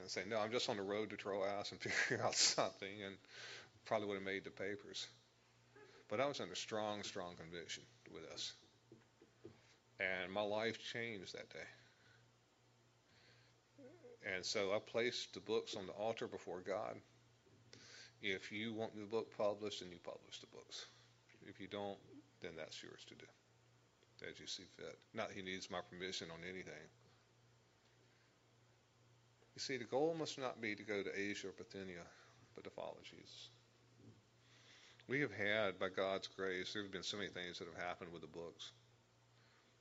and 0.00 0.10
say, 0.10 0.22
no, 0.28 0.38
I'm 0.38 0.52
just 0.52 0.68
on 0.68 0.76
the 0.76 0.82
road 0.82 1.10
to 1.10 1.16
Troas 1.16 1.70
and 1.70 1.80
figuring 1.80 2.22
out 2.22 2.34
something, 2.34 3.02
and 3.04 3.16
probably 3.86 4.08
would 4.08 4.14
have 4.14 4.24
made 4.24 4.44
the 4.44 4.50
papers. 4.50 5.06
But 6.08 6.20
I 6.20 6.26
was 6.26 6.40
under 6.40 6.54
strong, 6.54 7.02
strong 7.02 7.34
conviction 7.36 7.84
with 8.12 8.28
this. 8.30 8.52
And 10.00 10.32
my 10.32 10.42
life 10.42 10.78
changed 10.92 11.34
that 11.34 11.50
day. 11.50 11.68
And 14.34 14.44
so 14.44 14.72
I 14.72 14.78
placed 14.78 15.34
the 15.34 15.40
books 15.40 15.76
on 15.76 15.86
the 15.86 15.92
altar 15.92 16.26
before 16.26 16.60
God. 16.60 16.96
If 18.22 18.52
you 18.52 18.74
want 18.74 18.94
the 18.94 19.06
book 19.06 19.36
published, 19.36 19.80
then 19.80 19.90
you 19.90 19.98
publish 20.04 20.40
the 20.40 20.46
books. 20.48 20.84
If 21.46 21.60
you 21.60 21.68
don't, 21.68 21.98
then 22.42 22.52
that's 22.56 22.82
yours 22.82 23.04
to 23.08 23.14
do 23.14 23.26
as 24.28 24.38
you 24.38 24.46
see 24.46 24.64
fit. 24.76 24.98
Not 25.14 25.28
that 25.28 25.36
he 25.36 25.42
needs 25.42 25.70
my 25.70 25.80
permission 25.88 26.28
on 26.30 26.40
anything. 26.44 26.84
You 29.60 29.76
see, 29.76 29.76
the 29.76 29.84
goal 29.84 30.16
must 30.18 30.38
not 30.38 30.62
be 30.62 30.74
to 30.74 30.82
go 30.82 31.02
to 31.02 31.12
Asia 31.12 31.48
or 31.48 31.52
Bithynia, 31.52 32.08
but 32.54 32.64
to 32.64 32.70
follow 32.70 32.96
Jesus. 33.04 33.50
We 35.06 35.20
have 35.20 35.36
had, 35.36 35.78
by 35.78 35.90
God's 35.90 36.28
grace, 36.28 36.72
there 36.72 36.80
have 36.80 36.90
been 36.90 37.02
so 37.02 37.18
many 37.18 37.28
things 37.28 37.58
that 37.58 37.68
have 37.68 37.76
happened 37.76 38.10
with 38.10 38.22
the 38.22 38.32
books. 38.32 38.72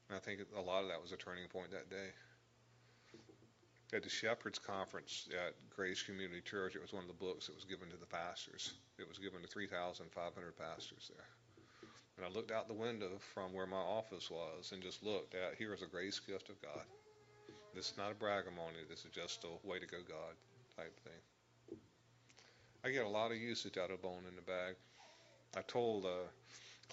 And 0.09 0.17
I 0.17 0.19
think 0.19 0.41
a 0.53 0.59
lot 0.59 0.83
of 0.83 0.89
that 0.89 1.01
was 1.01 1.13
a 1.13 1.15
turning 1.15 1.47
point 1.47 1.71
that 1.71 1.89
day. 1.89 2.11
At 3.95 4.03
the 4.03 4.09
Shepherds 4.09 4.59
Conference 4.59 5.29
at 5.31 5.55
Grace 5.73 6.03
Community 6.03 6.41
Church, 6.41 6.75
it 6.75 6.81
was 6.81 6.91
one 6.91 7.03
of 7.03 7.07
the 7.07 7.23
books 7.25 7.47
that 7.47 7.55
was 7.55 7.63
given 7.63 7.87
to 7.87 7.97
the 7.97 8.05
pastors. 8.05 8.73
It 8.99 9.07
was 9.07 9.17
given 9.17 9.41
to 9.41 9.47
3,500 9.47 10.11
pastors 10.57 11.09
there. 11.15 11.27
And 12.17 12.25
I 12.25 12.35
looked 12.35 12.51
out 12.51 12.67
the 12.67 12.73
window 12.73 13.11
from 13.33 13.53
where 13.53 13.65
my 13.65 13.79
office 13.79 14.29
was 14.29 14.73
and 14.73 14.83
just 14.83 15.03
looked 15.03 15.35
at 15.35 15.55
here 15.55 15.73
is 15.73 15.83
a 15.83 15.87
grace 15.87 16.19
gift 16.19 16.49
of 16.49 16.61
God. 16.61 16.83
This 17.75 17.91
is 17.91 17.97
not 17.97 18.11
a 18.11 18.15
bragamony. 18.15 18.87
This 18.89 19.05
is 19.05 19.11
just 19.11 19.43
a 19.43 19.67
way 19.67 19.79
to 19.79 19.85
go 19.85 19.97
God 20.07 20.35
type 20.75 20.99
thing. 21.03 21.77
I 22.83 22.91
get 22.91 23.05
a 23.05 23.09
lot 23.09 23.31
of 23.31 23.37
usage 23.37 23.77
out 23.77 23.91
of 23.91 24.01
bone 24.01 24.23
in 24.27 24.35
the 24.35 24.41
bag. 24.41 24.75
I 25.57 25.61
told 25.61 26.05
a 26.05 26.23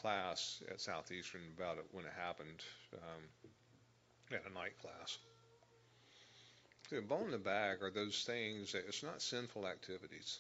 class 0.01 0.63
at 0.71 0.81
Southeastern 0.81 1.43
about 1.57 1.79
it 1.79 1.87
when 1.93 2.05
it 2.05 2.13
happened 2.17 2.63
um, 2.95 4.33
at 4.33 4.51
a 4.51 4.55
night 4.55 4.79
class. 4.81 5.19
The 6.91 7.01
bone 7.01 7.27
in 7.27 7.31
the 7.33 7.39
bag 7.39 7.83
are 7.83 7.91
those 7.91 8.25
things 8.25 8.73
that 8.73 8.85
it's 8.87 9.03
not 9.03 9.23
sinful 9.23 9.67
activities. 9.67 10.39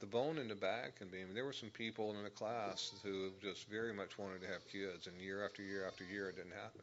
The 0.00 0.06
bone 0.06 0.38
in 0.38 0.48
the 0.48 0.54
bag 0.54 0.96
can 0.96 1.08
be. 1.08 1.20
I 1.20 1.24
mean, 1.24 1.34
there 1.34 1.44
were 1.44 1.52
some 1.52 1.70
people 1.70 2.14
in 2.14 2.24
the 2.24 2.30
class 2.30 2.92
who 3.04 3.30
just 3.40 3.68
very 3.68 3.92
much 3.92 4.18
wanted 4.18 4.40
to 4.42 4.48
have 4.48 4.66
kids, 4.66 5.06
and 5.06 5.20
year 5.20 5.44
after 5.44 5.62
year 5.62 5.86
after 5.86 6.04
year, 6.04 6.28
it 6.28 6.36
didn't 6.36 6.52
happen. 6.52 6.82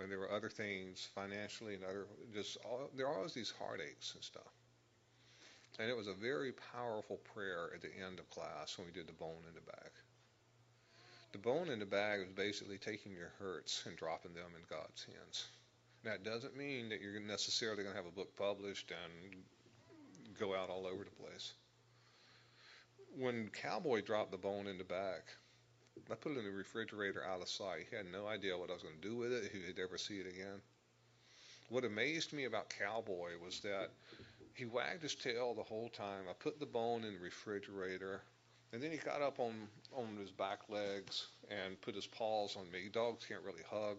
And 0.00 0.10
there 0.10 0.18
were 0.18 0.32
other 0.32 0.48
things 0.48 1.08
financially 1.14 1.74
and 1.74 1.84
other 1.84 2.06
just 2.34 2.56
all, 2.64 2.90
there 2.96 3.06
are 3.06 3.16
always 3.16 3.34
these 3.34 3.52
heartaches 3.58 4.12
and 4.14 4.24
stuff. 4.24 4.52
And 5.78 5.90
it 5.90 5.96
was 5.96 6.08
a 6.08 6.14
very 6.14 6.52
powerful 6.72 7.18
prayer 7.34 7.70
at 7.74 7.80
the 7.80 7.90
end 8.06 8.18
of 8.18 8.30
class 8.30 8.76
when 8.78 8.86
we 8.86 8.92
did 8.92 9.08
the 9.08 9.12
bone 9.12 9.42
in 9.48 9.54
the 9.54 9.60
bag. 9.60 9.90
The 11.32 11.38
bone 11.38 11.68
in 11.68 11.80
the 11.80 11.86
bag 11.86 12.20
is 12.20 12.32
basically 12.32 12.78
taking 12.78 13.12
your 13.12 13.32
hurts 13.40 13.82
and 13.86 13.96
dropping 13.96 14.34
them 14.34 14.52
in 14.56 14.62
God's 14.70 15.04
hands. 15.04 15.48
That 16.04 16.22
doesn't 16.22 16.56
mean 16.56 16.90
that 16.90 17.00
you're 17.00 17.18
necessarily 17.18 17.82
going 17.82 17.96
to 17.96 18.00
have 18.00 18.06
a 18.06 18.14
book 18.14 18.36
published 18.36 18.92
and 18.92 19.42
go 20.38 20.54
out 20.54 20.70
all 20.70 20.86
over 20.86 21.02
the 21.02 21.22
place. 21.22 21.54
When 23.16 23.48
Cowboy 23.48 24.02
dropped 24.02 24.30
the 24.30 24.38
bone 24.38 24.66
in 24.66 24.78
the 24.78 24.84
bag, 24.84 25.22
I 26.10 26.14
put 26.14 26.32
it 26.32 26.38
in 26.38 26.44
the 26.44 26.50
refrigerator 26.50 27.24
out 27.24 27.40
of 27.40 27.48
sight. 27.48 27.86
He 27.88 27.96
had 27.96 28.10
no 28.10 28.26
idea 28.26 28.56
what 28.56 28.70
I 28.70 28.74
was 28.74 28.82
going 28.82 29.00
to 29.00 29.08
do 29.08 29.16
with 29.16 29.32
it, 29.32 29.50
he'd 29.52 29.78
ever 29.82 29.96
see 29.96 30.18
it 30.18 30.26
again. 30.26 30.60
What 31.70 31.84
amazed 31.84 32.32
me 32.32 32.44
about 32.44 32.68
Cowboy 32.68 33.32
was 33.42 33.60
that 33.60 33.90
he 34.54 34.66
wagged 34.66 35.02
his 35.02 35.14
tail 35.14 35.54
the 35.54 35.62
whole 35.62 35.88
time. 35.88 36.24
I 36.28 36.34
put 36.34 36.60
the 36.60 36.66
bone 36.66 37.04
in 37.04 37.14
the 37.14 37.20
refrigerator, 37.20 38.22
and 38.72 38.82
then 38.82 38.90
he 38.90 38.98
got 38.98 39.22
up 39.22 39.40
on, 39.40 39.54
on 39.92 40.16
his 40.16 40.30
back 40.30 40.60
legs 40.68 41.26
and 41.50 41.80
put 41.80 41.94
his 41.94 42.06
paws 42.06 42.56
on 42.56 42.70
me. 42.70 42.88
Dogs 42.92 43.24
can't 43.26 43.42
really 43.42 43.64
hug. 43.68 43.96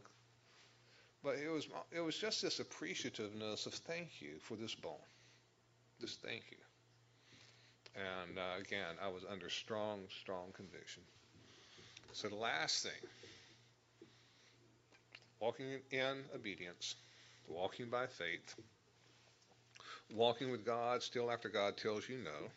But 1.23 1.37
it 1.37 1.49
was, 1.49 1.67
it 1.91 2.01
was 2.01 2.17
just 2.17 2.43
this 2.43 2.59
appreciativeness 2.59 3.65
of 3.65 3.73
thank 3.73 4.21
you 4.21 4.37
for 4.39 4.55
this 4.55 4.75
bone. 4.75 4.93
Just 5.99 6.21
thank 6.21 6.43
you. 6.51 6.57
And 7.95 8.37
uh, 8.37 8.59
again, 8.59 8.95
I 9.03 9.07
was 9.07 9.23
under 9.29 9.49
strong, 9.49 10.01
strong 10.21 10.51
conviction. 10.53 11.01
So 12.15 12.29
the 12.29 12.35
last 12.35 12.81
thing, 12.81 13.01
walking 15.41 15.81
in 15.91 16.23
obedience, 16.33 16.95
walking 17.45 17.89
by 17.89 18.07
faith, 18.07 18.55
walking 20.13 20.49
with 20.49 20.65
God 20.65 21.03
still 21.03 21.29
after 21.29 21.49
God 21.49 21.75
tells 21.75 22.07
you 22.07 22.19
no, 22.19 22.49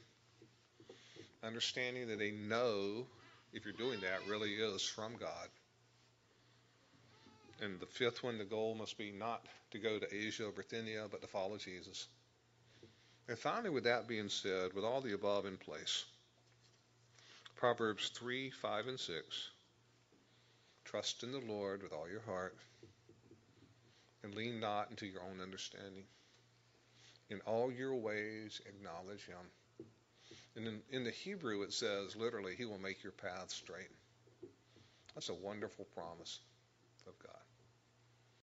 understanding 1.43 2.07
that 2.07 2.21
a 2.21 2.31
no, 2.31 3.05
if 3.53 3.65
you're 3.65 3.75
doing 3.75 4.01
that, 4.03 4.29
really 4.29 4.55
is 4.55 4.85
from 4.85 5.17
God. 5.19 5.49
And 7.61 7.81
the 7.81 7.87
fifth 7.87 8.23
one, 8.23 8.39
the 8.39 8.45
goal 8.45 8.77
must 8.77 8.97
be 8.97 9.11
not 9.11 9.45
to 9.73 9.81
go 9.81 9.99
to 9.99 10.15
Asia 10.15 10.47
or 10.47 10.53
Bithynia, 10.53 11.09
but 11.11 11.21
to 11.21 11.27
follow 11.27 11.57
Jesus. 11.57 12.07
And 13.27 13.37
finally, 13.37 13.71
with 13.71 13.85
that 13.85 14.07
being 14.07 14.29
said, 14.29 14.73
with 14.73 14.85
all 14.85 15.01
the 15.01 15.15
above 15.15 15.47
in 15.47 15.57
place, 15.57 16.05
Proverbs 17.59 18.11
3, 18.11 18.51
5, 18.51 18.87
and 18.87 19.01
6 19.01 19.49
trust 20.85 21.25
in 21.25 21.33
the 21.33 21.41
Lord 21.41 21.83
with 21.83 21.93
all 21.93 22.09
your 22.09 22.23
heart 22.23 22.57
and 24.23 24.33
lean 24.33 24.61
not 24.61 24.91
into 24.91 25.07
your 25.07 25.23
own 25.23 25.41
understanding. 25.43 26.05
In 27.31 27.41
all 27.47 27.73
your 27.73 27.97
ways, 27.97 28.61
acknowledge 28.65 29.27
Him. 29.27 29.87
And 30.55 30.69
in, 30.69 30.81
in 30.91 31.05
the 31.05 31.11
Hebrew, 31.11 31.63
it 31.63 31.73
says 31.73 32.15
literally, 32.15 32.55
He 32.57 32.65
will 32.65 32.79
make 32.79 33.03
your 33.03 33.13
path 33.13 33.51
straight. 33.51 33.91
That's 35.15 35.29
a 35.29 35.35
wonderful 35.35 35.87
promise 35.97 36.39
of 37.09 37.19
God. 37.19 37.38